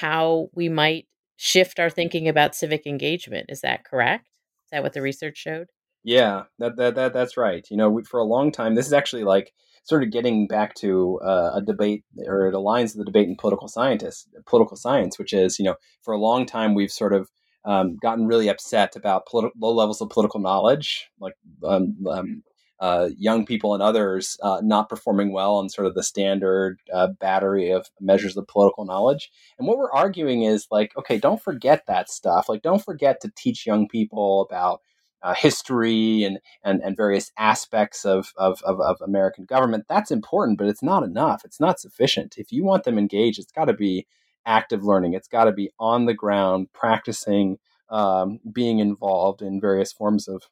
how 0.00 0.48
we 0.54 0.68
might 0.68 1.06
shift 1.36 1.80
our 1.80 1.90
thinking 1.90 2.28
about 2.28 2.54
civic 2.54 2.86
engagement. 2.86 3.46
Is 3.48 3.60
that 3.62 3.84
correct? 3.84 4.26
Is 4.66 4.70
that 4.72 4.82
what 4.82 4.92
the 4.92 5.02
research 5.02 5.36
showed? 5.36 5.68
Yeah, 6.04 6.44
that, 6.58 6.76
that, 6.76 6.94
that 6.96 7.12
that's 7.12 7.36
right. 7.36 7.66
You 7.70 7.76
know, 7.76 7.90
we, 7.90 8.04
for 8.04 8.20
a 8.20 8.24
long 8.24 8.52
time, 8.52 8.74
this 8.74 8.86
is 8.86 8.92
actually 8.92 9.24
like 9.24 9.52
sort 9.84 10.02
of 10.02 10.10
getting 10.10 10.46
back 10.46 10.74
to 10.74 11.18
uh, 11.24 11.52
a 11.54 11.62
debate, 11.62 12.04
or 12.26 12.48
it 12.48 12.54
aligns 12.54 12.94
with 12.94 12.98
the 12.98 13.04
debate 13.04 13.28
in 13.28 13.36
political 13.36 13.68
scientists, 13.68 14.28
political 14.46 14.76
science, 14.76 15.18
which 15.18 15.32
is, 15.32 15.58
you 15.58 15.64
know, 15.64 15.76
for 16.02 16.12
a 16.14 16.18
long 16.18 16.46
time 16.46 16.74
we've 16.74 16.92
sort 16.92 17.12
of 17.12 17.30
um, 17.64 17.96
gotten 18.02 18.26
really 18.26 18.48
upset 18.48 18.96
about 18.96 19.26
politi- 19.26 19.50
low 19.58 19.72
levels 19.72 20.00
of 20.00 20.10
political 20.10 20.40
knowledge, 20.40 21.08
like 21.20 21.34
um, 21.64 21.96
um, 22.08 22.42
uh, 22.80 23.08
young 23.16 23.46
people 23.46 23.72
and 23.74 23.82
others 23.82 24.36
uh, 24.42 24.60
not 24.62 24.88
performing 24.88 25.32
well 25.32 25.56
on 25.56 25.68
sort 25.68 25.86
of 25.86 25.94
the 25.94 26.02
standard 26.02 26.78
uh, 26.92 27.06
battery 27.06 27.70
of 27.70 27.88
measures 28.00 28.36
of 28.36 28.46
political 28.48 28.84
knowledge. 28.84 29.30
And 29.58 29.68
what 29.68 29.78
we're 29.78 29.92
arguing 29.92 30.42
is 30.42 30.66
like, 30.70 30.92
okay, 30.96 31.18
don't 31.18 31.42
forget 31.42 31.84
that 31.86 32.10
stuff. 32.10 32.48
Like, 32.48 32.62
don't 32.62 32.84
forget 32.84 33.20
to 33.20 33.32
teach 33.36 33.66
young 33.66 33.88
people 33.88 34.42
about 34.42 34.80
uh, 35.22 35.34
history 35.34 36.22
and, 36.24 36.38
and, 36.62 36.82
and 36.82 36.96
various 36.96 37.32
aspects 37.38 38.04
of, 38.04 38.32
of, 38.36 38.60
of, 38.62 38.78
of, 38.80 39.00
American 39.00 39.46
government. 39.46 39.86
That's 39.88 40.10
important, 40.10 40.58
but 40.58 40.68
it's 40.68 40.82
not 40.82 41.02
enough. 41.02 41.42
It's 41.46 41.58
not 41.58 41.80
sufficient. 41.80 42.34
If 42.36 42.52
you 42.52 42.62
want 42.62 42.84
them 42.84 42.98
engaged, 42.98 43.38
it's 43.38 43.50
got 43.50 43.64
to 43.64 43.72
be 43.72 44.06
active 44.44 44.84
learning. 44.84 45.14
It's 45.14 45.28
got 45.28 45.44
to 45.44 45.52
be 45.52 45.70
on 45.80 46.04
the 46.04 46.12
ground, 46.12 46.68
practicing, 46.74 47.56
um, 47.88 48.40
being 48.52 48.80
involved 48.80 49.40
in 49.40 49.62
various 49.62 49.92
forms 49.94 50.28
of 50.28 50.42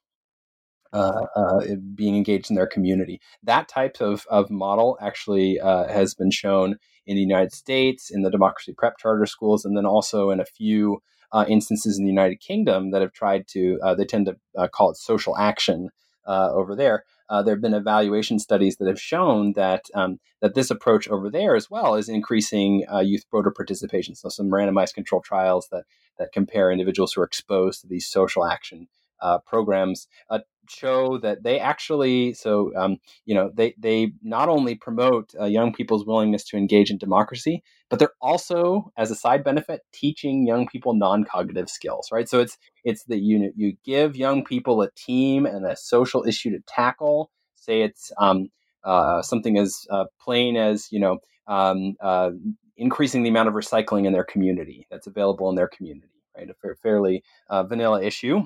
uh, 0.93 1.25
uh, 1.35 1.61
being 1.95 2.15
engaged 2.15 2.51
in 2.51 2.55
their 2.55 2.67
community. 2.67 3.19
That 3.41 3.67
type 3.67 3.97
of, 3.99 4.25
of 4.29 4.51
model 4.51 4.97
actually 5.01 5.59
uh, 5.59 5.87
has 5.87 6.13
been 6.13 6.31
shown 6.31 6.77
in 7.07 7.15
the 7.15 7.21
United 7.21 7.51
States, 7.51 8.11
in 8.11 8.21
the 8.21 8.29
democracy 8.29 8.73
prep 8.77 8.97
charter 8.97 9.25
schools, 9.25 9.65
and 9.65 9.75
then 9.75 9.85
also 9.85 10.29
in 10.29 10.39
a 10.39 10.45
few 10.45 11.01
uh, 11.31 11.45
instances 11.47 11.97
in 11.97 12.05
the 12.05 12.11
United 12.11 12.39
Kingdom 12.39 12.91
that 12.91 13.01
have 13.01 13.11
tried 13.11 13.47
to, 13.49 13.79
uh, 13.83 13.95
they 13.95 14.05
tend 14.05 14.27
to 14.27 14.69
call 14.69 14.91
it 14.91 14.97
social 14.97 15.35
action 15.35 15.89
over 16.27 16.75
there. 16.75 17.03
there 17.43 17.55
have 17.55 17.61
been 17.61 17.73
evaluation 17.73 18.37
studies 18.37 18.77
that 18.77 18.87
have 18.87 19.01
shown 19.01 19.53
that 19.53 19.85
um, 19.95 20.19
that 20.41 20.53
this 20.53 20.69
approach 20.69 21.07
over 21.07 21.29
there 21.29 21.55
as 21.55 21.71
well 21.71 21.95
is 21.95 22.07
increasing 22.07 22.85
youth 23.01 23.25
voter 23.31 23.51
participation. 23.51 24.13
So 24.13 24.29
some 24.29 24.51
randomized 24.51 24.93
control 24.93 25.21
trials 25.21 25.67
that 25.71 25.85
that 26.19 26.31
compare 26.31 26.71
individuals 26.71 27.13
who 27.13 27.21
are 27.21 27.25
exposed 27.25 27.81
to 27.81 27.87
these 27.87 28.07
social 28.07 28.45
action 28.45 28.87
uh, 29.23 29.39
programs 29.39 30.07
uh, 30.29 30.39
show 30.69 31.17
that 31.19 31.43
they 31.43 31.59
actually 31.59 32.33
so 32.33 32.71
um, 32.75 32.97
you 33.25 33.35
know 33.35 33.51
they 33.53 33.73
they 33.77 34.11
not 34.21 34.49
only 34.49 34.75
promote 34.75 35.33
uh, 35.39 35.45
young 35.45 35.73
people's 35.73 36.05
willingness 36.05 36.43
to 36.43 36.57
engage 36.57 36.89
in 36.89 36.97
democracy 36.97 37.63
but 37.89 37.99
they're 37.99 38.13
also 38.21 38.91
as 38.97 39.11
a 39.11 39.15
side 39.15 39.43
benefit 39.43 39.81
teaching 39.93 40.45
young 40.47 40.67
people 40.67 40.93
non-cognitive 40.93 41.69
skills 41.69 42.09
right 42.11 42.29
so 42.29 42.39
it's 42.39 42.57
it's 42.83 43.03
that 43.05 43.19
you 43.19 43.51
you 43.55 43.73
give 43.85 44.15
young 44.15 44.43
people 44.43 44.81
a 44.81 44.89
team 44.91 45.45
and 45.45 45.65
a 45.65 45.75
social 45.75 46.23
issue 46.27 46.49
to 46.49 46.59
tackle 46.67 47.29
say 47.55 47.81
it's 47.81 48.11
um, 48.17 48.49
uh, 48.83 49.21
something 49.21 49.57
as 49.57 49.85
uh, 49.89 50.05
plain 50.19 50.57
as 50.57 50.91
you 50.91 50.99
know 50.99 51.17
um, 51.47 51.95
uh, 52.01 52.31
increasing 52.77 53.23
the 53.23 53.29
amount 53.29 53.47
of 53.49 53.55
recycling 53.55 54.05
in 54.05 54.13
their 54.13 54.23
community 54.23 54.87
that's 54.89 55.07
available 55.07 55.49
in 55.49 55.55
their 55.55 55.67
community, 55.67 56.09
right? 56.37 56.49
A 56.49 56.75
fairly 56.75 57.23
uh, 57.49 57.63
vanilla 57.63 58.01
issue. 58.01 58.41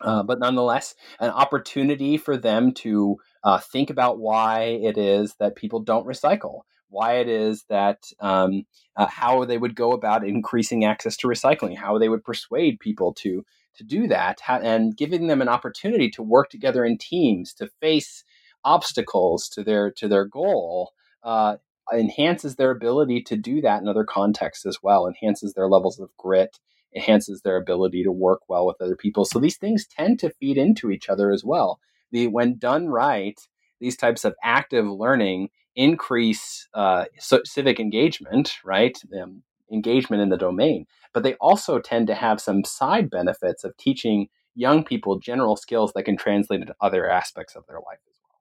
Uh, 0.00 0.22
but 0.22 0.38
nonetheless, 0.38 0.94
an 1.20 1.30
opportunity 1.30 2.16
for 2.16 2.36
them 2.36 2.72
to 2.72 3.16
uh, 3.44 3.58
think 3.58 3.90
about 3.90 4.18
why 4.18 4.78
it 4.82 4.96
is 4.96 5.34
that 5.40 5.56
people 5.56 5.80
don't 5.80 6.06
recycle, 6.06 6.60
why 6.88 7.14
it 7.14 7.28
is 7.28 7.64
that 7.68 8.04
um, 8.20 8.64
uh, 8.96 9.06
how 9.06 9.44
they 9.44 9.58
would 9.58 9.74
go 9.74 9.92
about 9.92 10.26
increasing 10.26 10.84
access 10.84 11.16
to 11.16 11.28
recycling, 11.28 11.76
how 11.76 11.98
they 11.98 12.08
would 12.08 12.24
persuade 12.24 12.80
people 12.80 13.12
to 13.14 13.44
to 13.76 13.84
do 13.84 14.08
that, 14.08 14.40
and 14.48 14.96
giving 14.96 15.28
them 15.28 15.40
an 15.40 15.48
opportunity 15.48 16.10
to 16.10 16.22
work 16.22 16.50
together 16.50 16.84
in 16.84 16.98
teams 16.98 17.54
to 17.54 17.68
face 17.80 18.24
obstacles 18.64 19.48
to 19.48 19.62
their 19.62 19.90
to 19.92 20.08
their 20.08 20.24
goal 20.24 20.92
uh, 21.22 21.56
enhances 21.92 22.56
their 22.56 22.70
ability 22.70 23.22
to 23.22 23.36
do 23.36 23.60
that 23.60 23.80
in 23.80 23.88
other 23.88 24.04
contexts 24.04 24.66
as 24.66 24.78
well, 24.82 25.06
enhances 25.06 25.54
their 25.54 25.68
levels 25.68 25.98
of 25.98 26.10
grit, 26.16 26.58
enhances 26.94 27.42
their 27.42 27.56
ability 27.56 28.02
to 28.04 28.12
work 28.12 28.40
well 28.48 28.66
with 28.66 28.80
other 28.80 28.96
people. 28.96 29.24
So 29.24 29.38
these 29.38 29.56
things 29.56 29.86
tend 29.86 30.18
to 30.20 30.30
feed 30.30 30.56
into 30.56 30.90
each 30.90 31.08
other 31.08 31.30
as 31.30 31.44
well. 31.44 31.80
The 32.10 32.26
when 32.26 32.58
done 32.58 32.88
right, 32.88 33.38
these 33.80 33.96
types 33.96 34.24
of 34.24 34.34
active 34.42 34.86
learning 34.86 35.50
increase 35.76 36.68
uh, 36.74 37.04
so 37.18 37.40
civic 37.44 37.78
engagement, 37.78 38.56
right? 38.64 38.98
Um, 39.20 39.42
engagement 39.70 40.22
in 40.22 40.30
the 40.30 40.36
domain, 40.36 40.86
but 41.12 41.22
they 41.22 41.34
also 41.34 41.78
tend 41.78 42.06
to 42.06 42.14
have 42.14 42.40
some 42.40 42.64
side 42.64 43.10
benefits 43.10 43.64
of 43.64 43.76
teaching 43.76 44.28
young 44.54 44.82
people 44.82 45.18
general 45.18 45.56
skills 45.56 45.92
that 45.94 46.04
can 46.04 46.16
translate 46.16 46.60
into 46.60 46.74
other 46.80 47.08
aspects 47.08 47.54
of 47.54 47.64
their 47.66 47.76
life 47.76 48.00
as 48.08 48.16
well. 48.22 48.40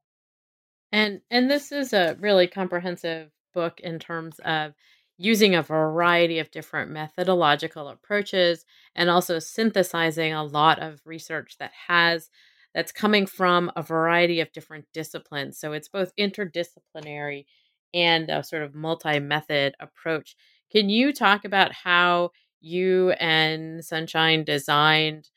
And 0.92 1.22
and 1.30 1.52
this 1.52 1.72
is 1.72 1.94
a 1.94 2.18
really 2.20 2.48
comprehensive 2.48 3.30
book 3.54 3.80
in 3.82 4.00
terms 4.00 4.40
of 4.46 4.74
using 5.18 5.56
a 5.56 5.64
variety 5.64 6.40
of 6.40 6.52
different 6.52 6.92
methodological 6.92 7.88
approaches 7.90 8.66
and 8.96 9.10
also 9.10 9.40
synthesizing 9.40 10.34
a 10.34 10.44
lot 10.44 10.80
of 10.80 11.02
research 11.06 11.58
that 11.60 11.72
has 11.88 12.30
that's 12.74 12.92
coming 12.92 13.26
from 13.26 13.72
a 13.76 13.82
variety 13.82 14.40
of 14.40 14.52
different 14.52 14.86
disciplines. 14.94 15.60
So 15.60 15.74
it's 15.74 15.88
both 15.90 16.16
interdisciplinary 16.20 17.46
and 17.94 18.30
a 18.30 18.44
sort 18.44 18.62
of 18.62 18.76
multi 18.76 19.20
method 19.20 19.76
approach. 19.80 20.36
Can 20.72 20.90
you 20.90 21.14
talk 21.14 21.46
about 21.46 21.72
how 21.72 22.32
you 22.62 23.12
and 23.12 23.84
Sunshine 23.84 24.44
designed 24.44 25.30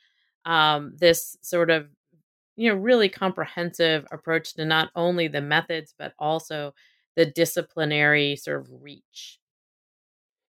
um, 0.44 0.94
this 0.98 1.36
sort 1.42 1.70
of 1.70 1.88
you 2.56 2.70
know 2.70 2.76
really 2.76 3.08
comprehensive 3.08 4.06
approach 4.12 4.54
to 4.54 4.66
not 4.66 4.90
only 4.94 5.28
the 5.28 5.40
methods 5.42 5.94
but 5.98 6.14
also 6.18 6.74
the 7.16 7.26
disciplinary 7.26 8.36
sort 8.36 8.60
of 8.60 8.68
reach 8.82 9.39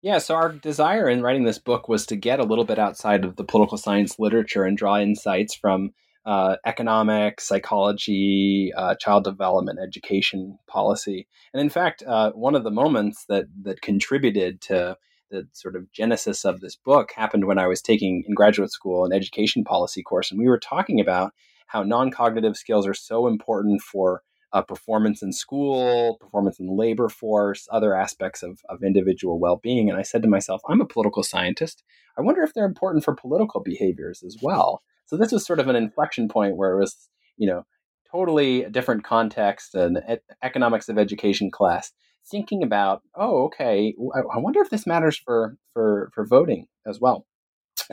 yeah, 0.06 0.18
so 0.18 0.36
our 0.36 0.52
desire 0.52 1.08
in 1.08 1.20
writing 1.20 1.42
this 1.42 1.58
book 1.58 1.88
was 1.88 2.06
to 2.06 2.14
get 2.14 2.38
a 2.38 2.44
little 2.44 2.64
bit 2.64 2.78
outside 2.78 3.24
of 3.24 3.34
the 3.34 3.42
political 3.42 3.76
science 3.76 4.20
literature 4.20 4.62
and 4.62 4.78
draw 4.78 5.00
insights 5.00 5.52
from 5.56 5.90
uh, 6.24 6.54
economics, 6.64 7.48
psychology, 7.48 8.70
uh, 8.76 8.94
child 9.00 9.24
development, 9.24 9.80
education 9.82 10.60
policy. 10.68 11.26
And 11.52 11.60
in 11.60 11.68
fact, 11.70 12.04
uh, 12.06 12.30
one 12.36 12.54
of 12.54 12.62
the 12.62 12.70
moments 12.70 13.24
that 13.28 13.46
that 13.64 13.80
contributed 13.82 14.60
to 14.68 14.96
the 15.32 15.48
sort 15.52 15.74
of 15.74 15.90
genesis 15.90 16.44
of 16.44 16.60
this 16.60 16.76
book 16.76 17.10
happened 17.10 17.46
when 17.46 17.58
I 17.58 17.66
was 17.66 17.82
taking 17.82 18.22
in 18.28 18.34
graduate 18.36 18.70
school 18.70 19.04
an 19.04 19.12
education 19.12 19.64
policy 19.64 20.04
course, 20.04 20.30
and 20.30 20.38
we 20.38 20.48
were 20.48 20.60
talking 20.60 21.00
about 21.00 21.32
how 21.66 21.82
non-cognitive 21.82 22.56
skills 22.56 22.86
are 22.86 22.94
so 22.94 23.26
important 23.26 23.82
for 23.82 24.22
uh, 24.52 24.62
performance 24.62 25.22
in 25.22 25.32
school, 25.32 26.16
performance 26.20 26.58
in 26.58 26.66
the 26.66 26.72
labor 26.72 27.08
force, 27.08 27.68
other 27.70 27.94
aspects 27.94 28.42
of, 28.42 28.60
of 28.68 28.82
individual 28.82 29.38
well 29.38 29.56
being. 29.56 29.90
And 29.90 29.98
I 29.98 30.02
said 30.02 30.22
to 30.22 30.28
myself, 30.28 30.60
I'm 30.68 30.80
a 30.80 30.86
political 30.86 31.22
scientist. 31.22 31.82
I 32.18 32.22
wonder 32.22 32.42
if 32.42 32.54
they're 32.54 32.64
important 32.64 33.04
for 33.04 33.14
political 33.14 33.60
behaviors 33.60 34.22
as 34.22 34.36
well. 34.40 34.82
So 35.06 35.16
this 35.16 35.32
was 35.32 35.44
sort 35.44 35.60
of 35.60 35.68
an 35.68 35.76
inflection 35.76 36.28
point 36.28 36.56
where 36.56 36.72
it 36.72 36.80
was, 36.80 37.08
you 37.36 37.46
know, 37.46 37.64
totally 38.10 38.64
a 38.64 38.70
different 38.70 39.04
context, 39.04 39.74
an 39.74 39.98
economics 40.42 40.88
of 40.88 40.98
education 40.98 41.50
class, 41.50 41.92
thinking 42.28 42.62
about, 42.62 43.02
oh, 43.14 43.44
okay, 43.44 43.94
I 44.14 44.38
wonder 44.38 44.60
if 44.60 44.70
this 44.70 44.86
matters 44.86 45.16
for 45.16 45.56
for 45.72 46.10
for 46.14 46.24
voting 46.24 46.66
as 46.86 47.00
well. 47.00 47.26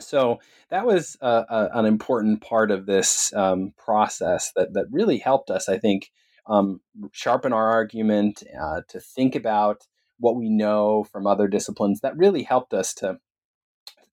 So 0.00 0.40
that 0.70 0.86
was 0.86 1.16
uh, 1.20 1.44
uh, 1.48 1.68
an 1.74 1.84
important 1.84 2.40
part 2.40 2.70
of 2.70 2.86
this 2.86 3.32
um, 3.34 3.74
process 3.76 4.50
that 4.56 4.72
that 4.74 4.86
really 4.90 5.18
helped 5.18 5.50
us, 5.50 5.68
I 5.68 5.78
think, 5.78 6.10
um, 6.46 6.80
sharpen 7.12 7.52
our 7.52 7.70
argument, 7.70 8.42
uh, 8.60 8.82
to 8.88 9.00
think 9.00 9.34
about 9.34 9.86
what 10.18 10.36
we 10.36 10.48
know 10.48 11.04
from 11.04 11.26
other 11.26 11.48
disciplines. 11.48 12.00
That 12.00 12.16
really 12.16 12.42
helped 12.42 12.74
us 12.74 12.94
to 12.94 13.18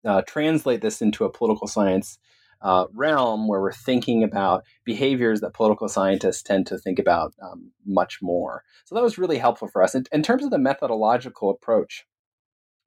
uh, 0.06 0.22
translate 0.24 0.82
this 0.82 1.02
into 1.02 1.26
a 1.26 1.32
political 1.32 1.68
science 1.68 2.18
uh, 2.62 2.86
realm 2.94 3.48
where 3.48 3.62
we're 3.62 3.72
thinking 3.72 4.24
about 4.24 4.64
behaviors 4.84 5.42
that 5.42 5.54
political 5.54 5.88
scientists 5.88 6.44
tend 6.44 6.68
to 6.68 6.78
think 6.78 7.00
about 7.00 7.34
um, 7.42 7.72
much 7.86 8.22
more. 8.22 8.64
So 8.86 8.96
that 8.96 9.04
was 9.04 9.18
really 9.18 9.40
helpful 9.40 9.68
for 9.68 9.84
us. 9.84 9.96
In, 9.96 10.06
in 10.12 10.22
terms 10.22 10.44
of 10.44 10.52
the 10.52 10.60
methodological 10.60 11.50
approach, 11.50 12.06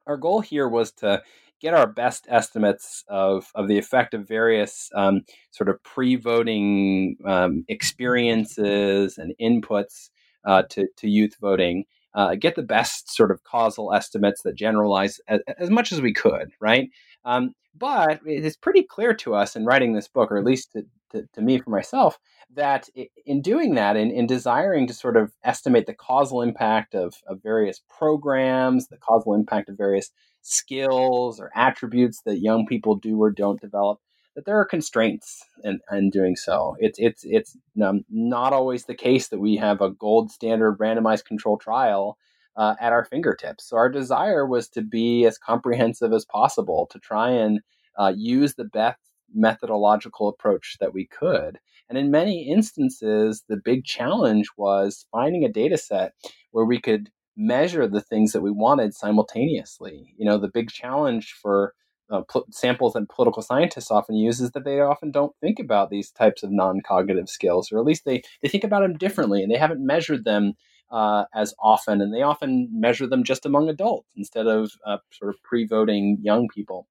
our 0.06 0.16
goal 0.16 0.40
here 0.40 0.68
was 0.68 0.92
to 0.92 1.22
get 1.60 1.74
our 1.74 1.86
best 1.86 2.26
estimates 2.28 3.04
of, 3.08 3.50
of 3.54 3.68
the 3.68 3.78
effect 3.78 4.14
of 4.14 4.28
various 4.28 4.90
um, 4.94 5.22
sort 5.50 5.68
of 5.68 5.82
pre-voting 5.82 7.16
um, 7.26 7.64
experiences 7.68 9.18
and 9.18 9.34
inputs 9.40 10.10
uh, 10.44 10.62
to, 10.70 10.86
to 10.96 11.08
youth 11.08 11.36
voting 11.40 11.84
uh, 12.14 12.36
get 12.36 12.54
the 12.54 12.62
best 12.62 13.12
sort 13.12 13.30
of 13.30 13.42
causal 13.44 13.92
estimates 13.92 14.42
that 14.42 14.54
generalize 14.54 15.20
as, 15.28 15.40
as 15.58 15.70
much 15.70 15.92
as 15.92 16.00
we 16.00 16.12
could 16.12 16.52
right? 16.60 16.90
Um, 17.24 17.54
but 17.76 18.20
it's 18.24 18.56
pretty 18.56 18.82
clear 18.82 19.14
to 19.14 19.34
us 19.34 19.56
in 19.56 19.64
writing 19.64 19.94
this 19.94 20.08
book 20.08 20.30
or 20.30 20.38
at 20.38 20.44
least 20.44 20.72
to, 20.72 20.84
to, 21.32 21.40
me 21.40 21.58
for 21.58 21.70
myself 21.70 22.18
that 22.54 22.88
in 23.26 23.42
doing 23.42 23.74
that 23.74 23.96
in, 23.96 24.10
in 24.10 24.26
desiring 24.26 24.86
to 24.86 24.94
sort 24.94 25.16
of 25.16 25.32
estimate 25.42 25.86
the 25.86 25.94
causal 25.94 26.42
impact 26.42 26.94
of, 26.94 27.14
of 27.26 27.42
various 27.42 27.80
programs 27.88 28.88
the 28.88 28.96
causal 28.96 29.34
impact 29.34 29.68
of 29.68 29.76
various 29.76 30.10
skills 30.42 31.40
or 31.40 31.50
attributes 31.54 32.20
that 32.24 32.40
young 32.40 32.66
people 32.66 32.94
do 32.94 33.20
or 33.20 33.30
don't 33.30 33.60
develop 33.60 33.98
that 34.34 34.44
there 34.44 34.58
are 34.58 34.64
constraints 34.64 35.44
in, 35.62 35.80
in 35.92 36.10
doing 36.10 36.36
so. 36.36 36.76
It's 36.80 36.98
it's 36.98 37.22
it's 37.24 37.56
um, 37.82 38.04
not 38.10 38.52
always 38.52 38.84
the 38.84 38.94
case 38.94 39.28
that 39.28 39.38
we 39.38 39.56
have 39.56 39.80
a 39.80 39.90
gold 39.90 40.30
standard 40.30 40.78
randomized 40.78 41.24
control 41.24 41.56
trial 41.56 42.18
uh, 42.56 42.74
at 42.80 42.92
our 42.92 43.04
fingertips. 43.04 43.64
So 43.68 43.76
our 43.76 43.88
desire 43.88 44.46
was 44.46 44.68
to 44.70 44.82
be 44.82 45.24
as 45.24 45.38
comprehensive 45.38 46.12
as 46.12 46.24
possible 46.24 46.88
to 46.90 46.98
try 46.98 47.30
and 47.30 47.60
uh, 47.98 48.12
use 48.16 48.54
the 48.54 48.64
best 48.64 48.98
methodological 49.34 50.28
approach 50.28 50.76
that 50.80 50.94
we 50.94 51.06
could 51.06 51.58
and 51.88 51.98
in 51.98 52.10
many 52.10 52.48
instances 52.48 53.44
the 53.48 53.56
big 53.56 53.84
challenge 53.84 54.48
was 54.56 55.06
finding 55.12 55.44
a 55.44 55.52
data 55.52 55.76
set 55.76 56.12
where 56.52 56.64
we 56.64 56.80
could 56.80 57.10
measure 57.36 57.86
the 57.86 58.00
things 58.00 58.32
that 58.32 58.42
we 58.42 58.50
wanted 58.50 58.94
simultaneously. 58.94 60.14
You 60.16 60.24
know, 60.24 60.38
the 60.38 60.48
big 60.48 60.70
challenge 60.70 61.34
for 61.40 61.74
uh, 62.10 62.22
pl- 62.28 62.46
samples 62.50 62.92
that 62.92 63.08
political 63.08 63.42
scientists 63.42 63.90
often 63.90 64.14
use 64.14 64.40
is 64.40 64.52
that 64.52 64.64
they 64.64 64.80
often 64.80 65.10
don't 65.10 65.34
think 65.40 65.58
about 65.58 65.90
these 65.90 66.10
types 66.10 66.42
of 66.42 66.52
non-cognitive 66.52 67.28
skills, 67.28 67.72
or 67.72 67.78
at 67.78 67.84
least 67.84 68.04
they 68.04 68.22
they 68.42 68.48
think 68.48 68.64
about 68.64 68.82
them 68.82 68.96
differently, 68.96 69.42
and 69.42 69.50
they 69.50 69.58
haven't 69.58 69.84
measured 69.84 70.24
them 70.24 70.52
uh, 70.92 71.24
as 71.34 71.54
often, 71.58 72.00
and 72.00 72.14
they 72.14 72.22
often 72.22 72.68
measure 72.72 73.06
them 73.06 73.24
just 73.24 73.46
among 73.46 73.68
adults 73.68 74.08
instead 74.16 74.46
of 74.46 74.70
uh, 74.86 74.98
sort 75.10 75.34
of 75.34 75.42
pre-voting 75.42 76.18
young 76.22 76.46
people. 76.48 76.86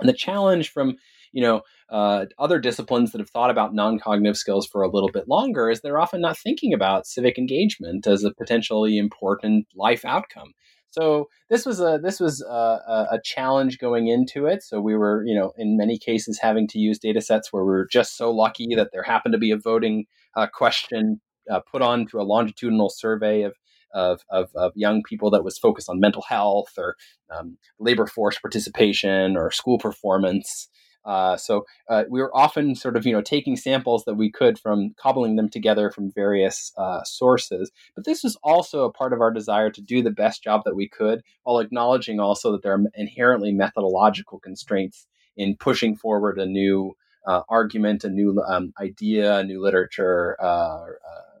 And 0.00 0.08
the 0.08 0.14
challenge 0.14 0.70
from 0.70 0.96
you 1.34 1.42
know 1.42 1.60
uh, 1.90 2.24
other 2.38 2.58
disciplines 2.58 3.12
that 3.12 3.20
have 3.20 3.28
thought 3.28 3.50
about 3.50 3.74
non-cognitive 3.74 4.36
skills 4.36 4.66
for 4.66 4.82
a 4.82 4.90
little 4.90 5.10
bit 5.12 5.28
longer 5.28 5.68
is 5.68 5.80
they're 5.80 6.00
often 6.00 6.20
not 6.20 6.38
thinking 6.38 6.72
about 6.72 7.06
civic 7.06 7.36
engagement 7.36 8.06
as 8.06 8.24
a 8.24 8.32
potentially 8.32 8.96
important 8.96 9.66
life 9.74 10.04
outcome. 10.04 10.54
So 10.90 11.28
this 11.50 11.66
was 11.66 11.80
a 11.80 11.98
this 12.00 12.20
was 12.20 12.40
a, 12.40 13.08
a, 13.10 13.20
challenge 13.24 13.78
going 13.78 14.06
into 14.06 14.46
it. 14.46 14.62
So 14.62 14.80
we 14.80 14.94
were, 14.94 15.24
you 15.26 15.34
know, 15.34 15.52
in 15.58 15.76
many 15.76 15.98
cases 15.98 16.38
having 16.40 16.68
to 16.68 16.78
use 16.78 17.00
data 17.00 17.20
sets 17.20 17.52
where 17.52 17.64
we 17.64 17.72
were 17.72 17.88
just 17.90 18.16
so 18.16 18.30
lucky 18.30 18.68
that 18.76 18.90
there 18.92 19.02
happened 19.02 19.32
to 19.32 19.38
be 19.38 19.50
a 19.50 19.58
voting 19.58 20.04
uh, 20.36 20.46
question 20.46 21.20
uh, 21.50 21.60
put 21.70 21.82
onto 21.82 22.20
a 22.20 22.22
longitudinal 22.22 22.90
survey 22.90 23.42
of 23.42 23.54
of, 23.92 24.22
of, 24.28 24.50
of 24.56 24.72
young 24.74 25.02
people 25.02 25.30
that 25.30 25.44
was 25.44 25.56
focused 25.56 25.88
on 25.88 26.00
mental 26.00 26.22
health 26.22 26.72
or 26.76 26.96
um, 27.30 27.56
labor 27.78 28.06
force 28.06 28.38
participation 28.38 29.36
or 29.36 29.50
school 29.52 29.78
performance. 29.78 30.68
Uh, 31.04 31.36
so 31.36 31.66
uh, 31.88 32.04
we 32.08 32.20
were 32.20 32.34
often 32.34 32.74
sort 32.74 32.96
of 32.96 33.04
you 33.04 33.12
know 33.12 33.20
taking 33.20 33.56
samples 33.56 34.04
that 34.04 34.14
we 34.14 34.30
could 34.30 34.58
from 34.58 34.94
cobbling 34.96 35.36
them 35.36 35.48
together 35.48 35.90
from 35.90 36.10
various 36.10 36.72
uh, 36.78 37.02
sources. 37.04 37.70
But 37.94 38.04
this 38.04 38.22
was 38.22 38.36
also 38.42 38.84
a 38.84 38.92
part 38.92 39.12
of 39.12 39.20
our 39.20 39.30
desire 39.30 39.70
to 39.70 39.82
do 39.82 40.02
the 40.02 40.10
best 40.10 40.42
job 40.42 40.62
that 40.64 40.76
we 40.76 40.88
could, 40.88 41.22
while 41.42 41.58
acknowledging 41.58 42.20
also 42.20 42.52
that 42.52 42.62
there 42.62 42.74
are 42.74 42.84
inherently 42.94 43.52
methodological 43.52 44.38
constraints 44.40 45.06
in 45.36 45.56
pushing 45.56 45.96
forward 45.96 46.38
a 46.38 46.46
new 46.46 46.96
uh, 47.26 47.42
argument, 47.48 48.04
a 48.04 48.10
new 48.10 48.40
um, 48.46 48.72
idea, 48.80 49.38
a 49.38 49.44
new 49.44 49.60
literature, 49.60 50.36
uh, 50.40 50.44
uh, 50.84 51.40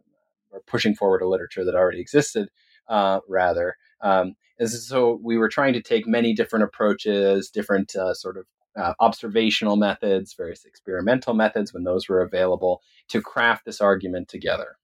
or 0.50 0.60
pushing 0.66 0.94
forward 0.94 1.22
a 1.22 1.28
literature 1.28 1.64
that 1.64 1.74
already 1.74 2.00
existed. 2.00 2.48
rather, 2.88 3.76
Um, 4.00 4.36
so 4.66 5.18
we 5.22 5.36
were 5.36 5.48
trying 5.48 5.72
to 5.72 5.82
take 5.82 6.06
many 6.06 6.32
different 6.32 6.64
approaches, 6.64 7.50
different 7.50 7.94
uh, 7.96 8.14
sort 8.14 8.36
of 8.36 8.46
uh, 8.76 8.94
observational 9.00 9.76
methods, 9.76 10.34
various 10.34 10.64
experimental 10.64 11.34
methods 11.34 11.72
when 11.72 11.84
those 11.84 12.08
were 12.08 12.22
available 12.22 12.82
to 13.08 13.20
craft 13.20 13.64
this 13.64 13.80
argument 13.80 14.28
together. 14.28 14.76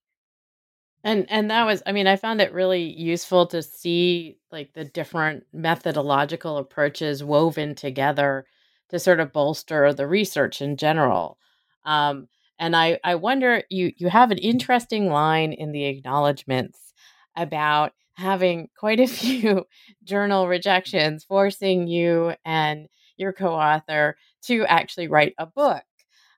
And 1.02 1.26
and 1.30 1.50
that 1.50 1.64
was 1.64 1.82
I 1.86 1.92
mean 1.92 2.06
I 2.06 2.16
found 2.16 2.40
it 2.40 2.52
really 2.52 2.82
useful 2.82 3.46
to 3.48 3.62
see 3.62 4.36
like 4.52 4.74
the 4.74 4.84
different 4.84 5.44
methodological 5.52 6.58
approaches 6.58 7.24
woven 7.24 7.74
together 7.74 8.46
to 8.90 8.98
sort 8.98 9.20
of 9.20 9.32
bolster 9.32 9.94
the 9.94 10.06
research 10.06 10.60
in 10.60 10.76
general. 10.76 11.38
Um, 11.84 12.28
and 12.58 12.76
I 12.76 13.00
I 13.02 13.14
wonder 13.14 13.62
you 13.70 13.92
you 13.96 14.08
have 14.08 14.30
an 14.30 14.38
interesting 14.38 15.08
line 15.08 15.52
in 15.52 15.72
the 15.72 15.86
acknowledgments 15.86 16.92
about 17.34 17.92
having 18.14 18.68
quite 18.78 19.00
a 19.00 19.06
few 19.08 19.64
journal 20.04 20.46
rejections 20.48 21.24
forcing 21.24 21.88
you 21.88 22.34
and 22.44 22.88
your 23.20 23.32
co-author 23.32 24.16
to 24.46 24.64
actually 24.64 25.08
write 25.08 25.34
a 25.38 25.46
book. 25.46 25.82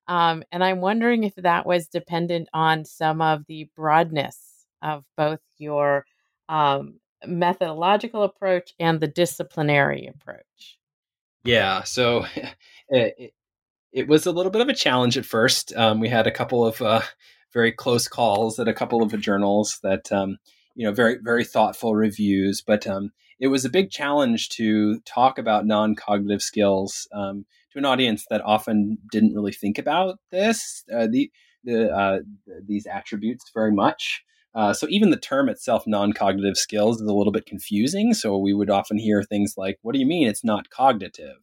Um, 0.09 0.43
and 0.51 0.65
I'm 0.65 0.81
wondering 0.81 1.25
if 1.25 1.35
that 1.37 1.65
was 1.65 1.87
dependent 1.87 2.49
on 2.53 2.85
some 2.85 3.23
of 3.23 3.47
the 3.47 3.71
broadness 3.77 4.39
of 4.83 5.05
both 5.17 5.41
your 5.59 6.05
um, 6.49 7.01
methodological 7.27 8.25
approach 8.25 8.75
and 8.79 9.01
the 9.01 9.07
disciplinary 9.07 10.07
approach. 10.09 10.79
Yeah, 11.45 11.85
so 11.85 12.27
it, 12.89 13.33
it, 13.93 14.09
was 14.09 14.27
a 14.27 14.33
little 14.33 14.51
bit 14.51 14.61
of 14.61 14.69
a 14.69 14.75
challenge 14.75 15.17
at 15.17 15.25
first. 15.25 15.75
Um, 15.77 16.01
we 16.01 16.09
had 16.09 16.27
a 16.27 16.33
couple 16.33 16.67
of 16.67 16.83
uh, 16.83 17.03
very 17.53 17.73
close 17.73 18.09
calls 18.09 18.59
at 18.59 18.69
a 18.69 18.75
couple 18.75 19.03
of 19.03 19.19
journals 19.21 19.79
that 19.83 20.11
um, 20.11 20.39
you 20.75 20.87
know 20.87 20.93
very 20.93 21.19
very 21.23 21.45
thoughtful 21.45 21.95
reviews, 21.95 22.63
but 22.67 22.87
um, 22.87 23.11
it 23.39 23.49
was 23.49 23.65
a 23.65 23.71
big 23.71 23.91
challenge 23.91 24.49
to 24.51 25.01
talk 25.01 25.39
about 25.39 25.67
non-cognitive 25.67 26.43
skills 26.43 27.09
um, 27.13 27.45
to 27.73 27.79
an 27.79 27.85
audience 27.85 28.25
that 28.31 28.41
often 28.43 28.99
didn't 29.11 29.35
really 29.35 29.53
think 29.53 29.79
about 29.79 30.19
this 30.31 30.85
uh, 30.95 31.07
the 31.11 31.31
the 31.65 31.91
uh, 31.91 32.19
these 32.67 32.87
attributes 32.87 33.51
very 33.55 33.73
much. 33.73 34.23
Uh, 34.55 34.75
so 34.75 34.87
even 34.91 35.09
the 35.09 35.17
term 35.17 35.49
itself, 35.49 35.85
non-cognitive 35.87 36.59
skills, 36.59 37.01
is 37.01 37.09
a 37.09 37.15
little 37.15 37.33
bit 37.33 37.47
confusing. 37.47 38.13
So 38.13 38.37
we 38.37 38.53
would 38.53 38.69
often 38.69 38.99
hear 38.99 39.23
things 39.23 39.55
like, 39.57 39.79
"What 39.83 39.95
do 39.95 39.99
you 39.99 40.07
mean 40.07 40.29
it's 40.29 40.45
not 40.45 40.71
cognitive?" 40.71 41.37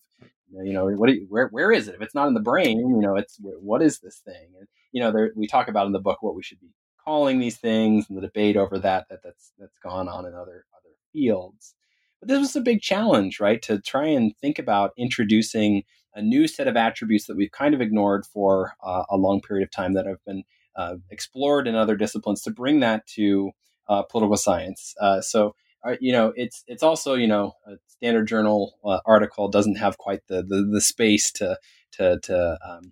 You 0.51 0.73
know, 0.73 0.85
what 0.85 1.09
you, 1.09 1.25
where 1.29 1.47
where 1.47 1.71
is 1.71 1.87
it? 1.87 1.95
If 1.95 2.01
it's 2.01 2.15
not 2.15 2.27
in 2.27 2.33
the 2.33 2.39
brain, 2.39 2.79
you 2.79 3.01
know, 3.01 3.15
it's 3.15 3.37
what 3.39 3.81
is 3.81 3.99
this 3.99 4.19
thing? 4.25 4.49
And 4.57 4.67
you 4.91 5.01
know, 5.01 5.11
there, 5.11 5.31
we 5.35 5.47
talk 5.47 5.67
about 5.67 5.85
in 5.85 5.91
the 5.91 5.99
book 5.99 6.21
what 6.21 6.35
we 6.35 6.43
should 6.43 6.59
be 6.59 6.69
calling 7.03 7.39
these 7.39 7.57
things 7.57 8.05
and 8.09 8.17
the 8.17 8.21
debate 8.21 8.57
over 8.57 8.79
that 8.79 9.07
that 9.09 9.19
that's 9.23 9.51
that's 9.57 9.77
gone 9.79 10.07
on 10.07 10.25
in 10.25 10.33
other 10.33 10.65
other 10.75 10.95
fields. 11.13 11.75
But 12.19 12.29
this 12.29 12.39
was 12.39 12.55
a 12.55 12.61
big 12.61 12.81
challenge, 12.81 13.39
right? 13.39 13.61
To 13.63 13.79
try 13.79 14.07
and 14.07 14.35
think 14.37 14.59
about 14.59 14.91
introducing 14.97 15.83
a 16.13 16.21
new 16.21 16.47
set 16.47 16.67
of 16.67 16.75
attributes 16.75 17.27
that 17.27 17.37
we've 17.37 17.51
kind 17.51 17.73
of 17.73 17.81
ignored 17.81 18.25
for 18.25 18.73
uh, 18.83 19.03
a 19.09 19.17
long 19.17 19.41
period 19.41 19.63
of 19.63 19.71
time 19.71 19.93
that 19.93 20.05
have 20.05 20.23
been 20.25 20.43
uh, 20.75 20.95
explored 21.09 21.67
in 21.67 21.75
other 21.75 21.95
disciplines 21.95 22.41
to 22.41 22.51
bring 22.51 22.79
that 22.79 23.05
to 23.07 23.51
uh, 23.87 24.03
political 24.03 24.37
science. 24.37 24.93
Uh, 24.99 25.21
so, 25.21 25.55
uh, 25.85 25.95
you 25.99 26.11
know, 26.11 26.33
it's 26.35 26.63
it's 26.67 26.83
also 26.83 27.13
you 27.13 27.27
know 27.27 27.53
a 27.65 27.75
standard 27.87 28.27
journal 28.27 28.75
uh, 28.83 28.99
article 29.05 29.47
doesn't 29.47 29.75
have 29.75 29.97
quite 29.97 30.21
the 30.27 30.43
the, 30.43 30.67
the 30.71 30.81
space 30.81 31.31
to 31.31 31.57
to 31.93 32.19
to 32.23 32.57
um, 32.67 32.91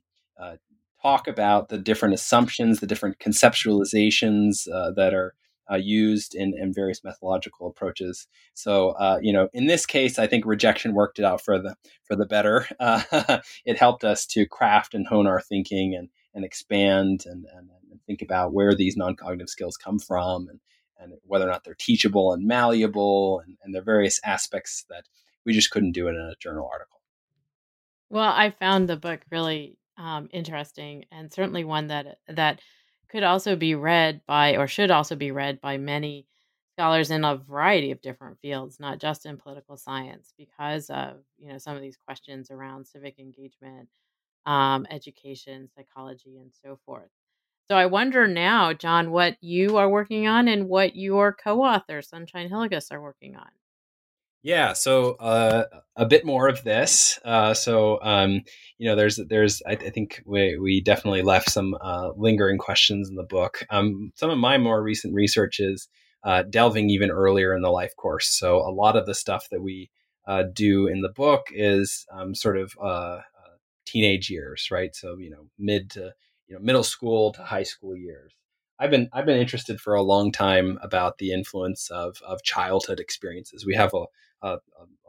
talk 1.08 1.28
about 1.28 1.70
the 1.70 1.78
different 1.78 2.14
assumptions, 2.14 2.80
the 2.80 2.88
different 2.88 3.20
conceptualizations 3.20 4.66
that 4.96 5.14
are 5.14 5.34
uh, 5.72 5.76
used 5.76 6.36
in, 6.36 6.54
in, 6.58 6.74
various 6.74 7.04
methodological 7.04 7.68
approaches. 7.68 8.28
So, 8.54 8.90
uh, 8.92 9.20
you 9.22 9.34
know, 9.34 9.50
in 9.54 9.66
this 9.68 9.86
case, 9.86 10.18
I 10.18 10.28
think 10.28 10.46
rejection 10.46 10.94
worked 10.94 11.20
it 11.20 11.26
out 11.26 11.44
for 11.44 11.60
the 11.62 11.76
for 12.06 12.16
the 12.16 12.26
better. 12.26 12.68
Uh, 12.80 13.40
it 13.66 13.78
helped 13.78 14.04
us 14.04 14.26
to 14.26 14.46
craft 14.46 14.94
and 14.94 15.08
hone 15.08 15.28
our 15.28 15.42
thinking 15.42 15.96
and 15.96 16.10
and 16.34 16.46
expand 16.46 17.24
and, 17.26 17.46
and, 17.54 17.70
and 17.92 18.00
think 18.06 18.22
about 18.22 18.54
where 18.54 18.76
these 18.76 18.96
non-cognitive 18.96 19.50
skills 19.50 19.76
come 19.76 19.98
from 20.00 20.48
and, 20.48 20.60
and 21.00 21.14
whether 21.24 21.46
or 21.46 21.52
not 21.52 21.64
they're 21.64 21.74
teachable 21.74 22.32
and 22.32 22.46
malleable 22.46 23.42
and, 23.44 23.58
and 23.64 23.74
the 23.74 23.82
various 23.82 24.20
aspects 24.24 24.86
that 24.90 25.06
we 25.46 25.54
just 25.54 25.72
couldn't 25.72 25.94
do 25.94 26.08
it 26.08 26.12
in 26.12 26.22
a 26.22 26.36
journal 26.40 26.70
article. 26.72 27.02
Well, 28.10 28.30
I 28.30 28.52
found 28.52 28.88
the 28.88 28.98
book 28.98 29.22
really 29.32 29.77
um, 29.98 30.30
interesting 30.32 31.06
and 31.12 31.32
certainly 31.34 31.64
one 31.64 31.88
that 31.88 32.20
that 32.30 32.62
could 33.10 33.24
also 33.24 33.56
be 33.56 33.76
read 33.76 34.22
by 34.28 34.58
or 34.58 34.68
should 34.68 34.92
also 34.92 35.16
be 35.16 35.32
read 35.32 35.62
by 35.62 35.78
many 35.78 36.28
scholars 36.74 37.12
in 37.12 37.26
a 37.26 37.38
variety 37.38 37.92
of 37.92 38.02
different 38.02 38.40
fields, 38.42 38.80
not 38.80 39.00
just 39.00 39.26
in 39.26 39.38
political 39.38 39.78
science, 39.78 40.34
because 40.38 40.90
of 40.90 41.18
you 41.40 41.50
know 41.50 41.58
some 41.58 41.76
of 41.76 41.82
these 41.82 41.98
questions 41.98 42.52
around 42.52 42.88
civic 42.88 43.20
engagement 43.20 43.90
um, 44.48 44.88
education, 44.92 45.70
psychology, 45.76 46.38
and 46.40 46.52
so 46.64 46.80
forth. 46.86 47.10
So 47.70 47.78
I 47.78 47.88
wonder 47.88 48.28
now, 48.28 48.74
John, 48.74 49.12
what 49.12 49.38
you 49.42 49.78
are 49.78 49.90
working 49.90 50.28
on 50.28 50.48
and 50.48 50.70
what 50.70 50.96
your 50.96 51.34
co-author, 51.34 52.02
Sunshine 52.02 52.50
Hillygus, 52.50 52.92
are 52.92 53.02
working 53.02 53.36
on. 53.36 53.50
Yeah, 54.48 54.72
so 54.72 55.16
uh, 55.16 55.66
a 55.98 56.06
bit 56.06 56.26
more 56.26 56.48
of 56.48 56.64
this. 56.64 57.20
Uh, 57.26 57.54
so 57.54 58.00
um, 58.02 58.44
you 58.78 58.88
know, 58.88 58.96
there's 58.96 59.20
there's 59.28 59.62
I, 59.68 59.72
I, 59.74 59.90
think 59.90 60.24
we 60.26 60.58
we 60.58 60.80
definitely 60.80 61.22
left 61.22 61.50
some 61.50 61.76
uh, 61.82 62.12
lingering 62.16 62.58
questions 62.58 63.10
in 63.10 63.16
the 63.16 63.24
book. 63.24 63.66
Um, 63.70 64.14
some 64.16 64.30
of 64.30 64.38
my 64.38 64.58
more 64.58 64.82
recent 64.82 65.14
research 65.14 65.60
is 65.60 65.90
uh, 66.24 66.44
delving 66.44 66.90
even 66.90 67.12
earlier 67.12 67.54
in 67.54 67.62
the 67.62 67.70
life 67.70 67.94
course. 67.98 68.30
So 68.30 68.60
a 68.60 68.72
lot 68.72 68.96
of 68.96 69.06
the 69.06 69.14
stuff 69.14 69.50
that 69.52 69.62
we 69.62 69.90
uh, 70.26 70.44
do 70.54 70.88
in 70.88 71.02
the 71.02 71.12
book 71.12 71.48
is 71.52 72.06
um, 72.10 72.34
sort 72.34 72.56
of 72.56 72.72
uh, 72.82 73.20
teenage 73.86 74.30
years, 74.30 74.70
right? 74.72 74.96
So 74.96 75.18
you 75.18 75.30
know, 75.30 75.50
mid 75.60 75.90
to 75.92 76.14
you 76.48 76.56
know 76.56 76.62
middle 76.62 76.84
school 76.84 77.34
to 77.34 77.44
high 77.44 77.64
school 77.64 77.98
years. 77.98 78.32
I've 78.80 78.92
been 78.92 79.10
I've 79.12 79.26
been 79.26 79.42
interested 79.42 79.82
for 79.82 79.94
a 79.94 80.02
long 80.02 80.32
time 80.32 80.80
about 80.82 81.18
the 81.18 81.34
influence 81.34 81.90
of 81.92 82.22
of 82.26 82.44
childhood 82.44 83.02
experiences. 83.02 83.66
We 83.66 83.76
have 83.76 83.94
a 83.94 84.06
a, 84.42 84.58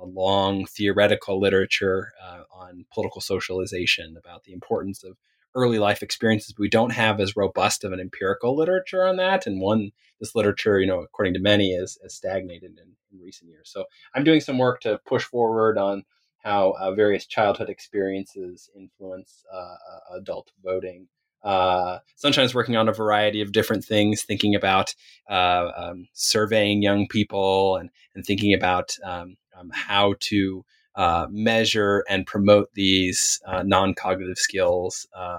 a 0.00 0.04
long 0.04 0.66
theoretical 0.66 1.40
literature 1.40 2.12
uh, 2.22 2.42
on 2.52 2.86
political 2.92 3.20
socialization 3.20 4.16
about 4.16 4.44
the 4.44 4.52
importance 4.52 5.02
of 5.04 5.16
early 5.54 5.78
life 5.78 6.02
experiences. 6.02 6.52
but 6.52 6.62
We 6.62 6.68
don't 6.68 6.92
have 6.92 7.20
as 7.20 7.36
robust 7.36 7.84
of 7.84 7.92
an 7.92 8.00
empirical 8.00 8.56
literature 8.56 9.06
on 9.06 9.16
that, 9.16 9.46
and 9.46 9.60
one 9.60 9.90
this 10.20 10.34
literature, 10.34 10.80
you 10.80 10.86
know, 10.86 11.00
according 11.00 11.34
to 11.34 11.40
many, 11.40 11.72
is, 11.72 11.98
is 12.02 12.14
stagnated 12.14 12.72
in, 12.78 12.96
in 13.12 13.24
recent 13.24 13.50
years. 13.50 13.70
So 13.72 13.84
I'm 14.14 14.24
doing 14.24 14.40
some 14.40 14.58
work 14.58 14.80
to 14.80 15.00
push 15.06 15.24
forward 15.24 15.78
on 15.78 16.04
how 16.42 16.74
uh, 16.78 16.92
various 16.92 17.26
childhood 17.26 17.68
experiences 17.68 18.70
influence 18.76 19.44
uh, 19.52 19.56
uh 19.56 20.18
adult 20.18 20.50
voting. 20.62 21.08
Uh, 21.42 21.98
Sunshine's 22.16 22.54
working 22.54 22.76
on 22.76 22.88
a 22.88 22.92
variety 22.92 23.40
of 23.40 23.52
different 23.52 23.84
things, 23.84 24.22
thinking 24.22 24.54
about 24.54 24.94
uh, 25.30 25.70
um, 25.76 26.08
surveying 26.12 26.82
young 26.82 27.06
people 27.06 27.76
and, 27.76 27.90
and 28.14 28.24
thinking 28.24 28.54
about 28.54 28.96
um, 29.04 29.36
um, 29.58 29.70
how 29.72 30.14
to 30.20 30.64
uh, 30.96 31.26
measure 31.30 32.04
and 32.08 32.26
promote 32.26 32.70
these 32.74 33.40
non 33.64 33.94
cognitive 33.94 34.38
skills 34.38 35.06
um, 35.14 35.38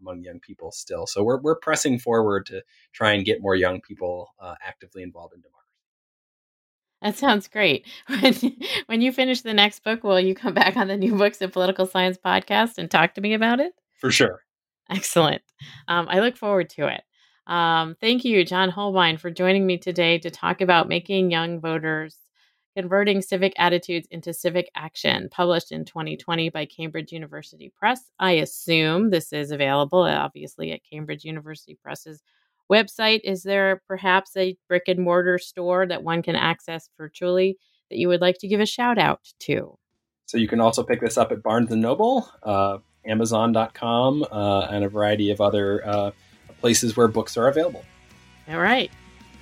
among 0.00 0.22
young 0.22 0.40
people 0.40 0.72
still. 0.72 1.06
So 1.06 1.22
we're, 1.22 1.40
we're 1.40 1.56
pressing 1.56 1.98
forward 1.98 2.46
to 2.46 2.62
try 2.92 3.12
and 3.12 3.24
get 3.24 3.42
more 3.42 3.54
young 3.54 3.80
people 3.80 4.30
actively 4.64 5.02
involved 5.02 5.34
in 5.34 5.40
democracy. 5.40 5.60
That 7.02 7.16
sounds 7.16 7.48
great. 7.48 7.86
When, 8.20 8.34
when 8.86 9.00
you 9.00 9.12
finish 9.12 9.40
the 9.40 9.54
next 9.54 9.82
book, 9.84 10.04
will 10.04 10.20
you 10.20 10.34
come 10.34 10.52
back 10.52 10.76
on 10.76 10.88
the 10.88 10.96
New 10.96 11.16
Books 11.16 11.40
of 11.40 11.52
Political 11.52 11.86
Science 11.86 12.18
podcast 12.22 12.76
and 12.76 12.90
talk 12.90 13.14
to 13.14 13.20
me 13.20 13.32
about 13.32 13.60
it? 13.60 13.72
For 13.98 14.10
sure. 14.10 14.42
Excellent. 14.90 15.42
Um, 15.88 16.06
I 16.08 16.20
look 16.20 16.36
forward 16.36 16.70
to 16.70 16.88
it. 16.88 17.02
Um, 17.46 17.96
thank 18.00 18.24
you, 18.24 18.44
John 18.44 18.70
Holbein, 18.70 19.16
for 19.16 19.30
joining 19.30 19.66
me 19.66 19.78
today 19.78 20.18
to 20.18 20.30
talk 20.30 20.60
about 20.60 20.88
making 20.88 21.30
young 21.30 21.60
voters 21.60 22.16
converting 22.76 23.20
civic 23.20 23.52
attitudes 23.56 24.06
into 24.10 24.32
civic 24.32 24.70
action, 24.76 25.28
published 25.30 25.72
in 25.72 25.84
2020 25.84 26.50
by 26.50 26.64
Cambridge 26.64 27.12
University 27.12 27.72
Press. 27.76 28.10
I 28.20 28.32
assume 28.32 29.10
this 29.10 29.32
is 29.32 29.50
available, 29.50 30.02
obviously, 30.02 30.72
at 30.72 30.80
Cambridge 30.88 31.24
University 31.24 31.76
Press's 31.82 32.22
website, 32.70 33.20
is 33.24 33.42
there 33.42 33.82
perhaps 33.88 34.36
a 34.36 34.56
brick 34.68 34.84
and 34.86 35.00
mortar 35.00 35.38
store 35.38 35.86
that 35.86 36.04
one 36.04 36.22
can 36.22 36.36
access 36.36 36.88
virtually 36.96 37.58
that 37.90 37.98
you 37.98 38.08
would 38.08 38.20
like 38.20 38.38
to 38.38 38.48
give 38.48 38.60
a 38.60 38.66
shout 38.66 38.98
out 38.98 39.20
to? 39.40 39.76
So 40.26 40.38
you 40.38 40.46
can 40.46 40.60
also 40.60 40.84
pick 40.84 41.00
this 41.00 41.18
up 41.18 41.32
at 41.32 41.42
Barnes 41.42 41.72
and 41.72 41.82
Noble, 41.82 42.30
uh, 42.44 42.78
Amazon.com, 43.04 44.24
uh, 44.30 44.60
and 44.70 44.84
a 44.84 44.88
variety 44.88 45.30
of 45.30 45.40
other 45.40 45.86
uh, 45.86 46.10
places 46.60 46.96
where 46.96 47.08
books 47.08 47.36
are 47.36 47.48
available. 47.48 47.84
All 48.48 48.60
right. 48.60 48.90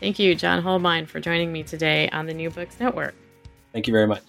Thank 0.01 0.19
you, 0.19 0.35
John 0.35 0.63
Holbein, 0.63 1.07
for 1.07 1.19
joining 1.19 1.53
me 1.53 1.63
today 1.63 2.09
on 2.11 2.27
the 2.27 2.35
New 2.35 2.51
Books 2.51 2.79
Network. 2.79 3.15
Thank 3.73 3.87
you 3.87 3.93
very 3.93 4.07
much. 4.07 4.23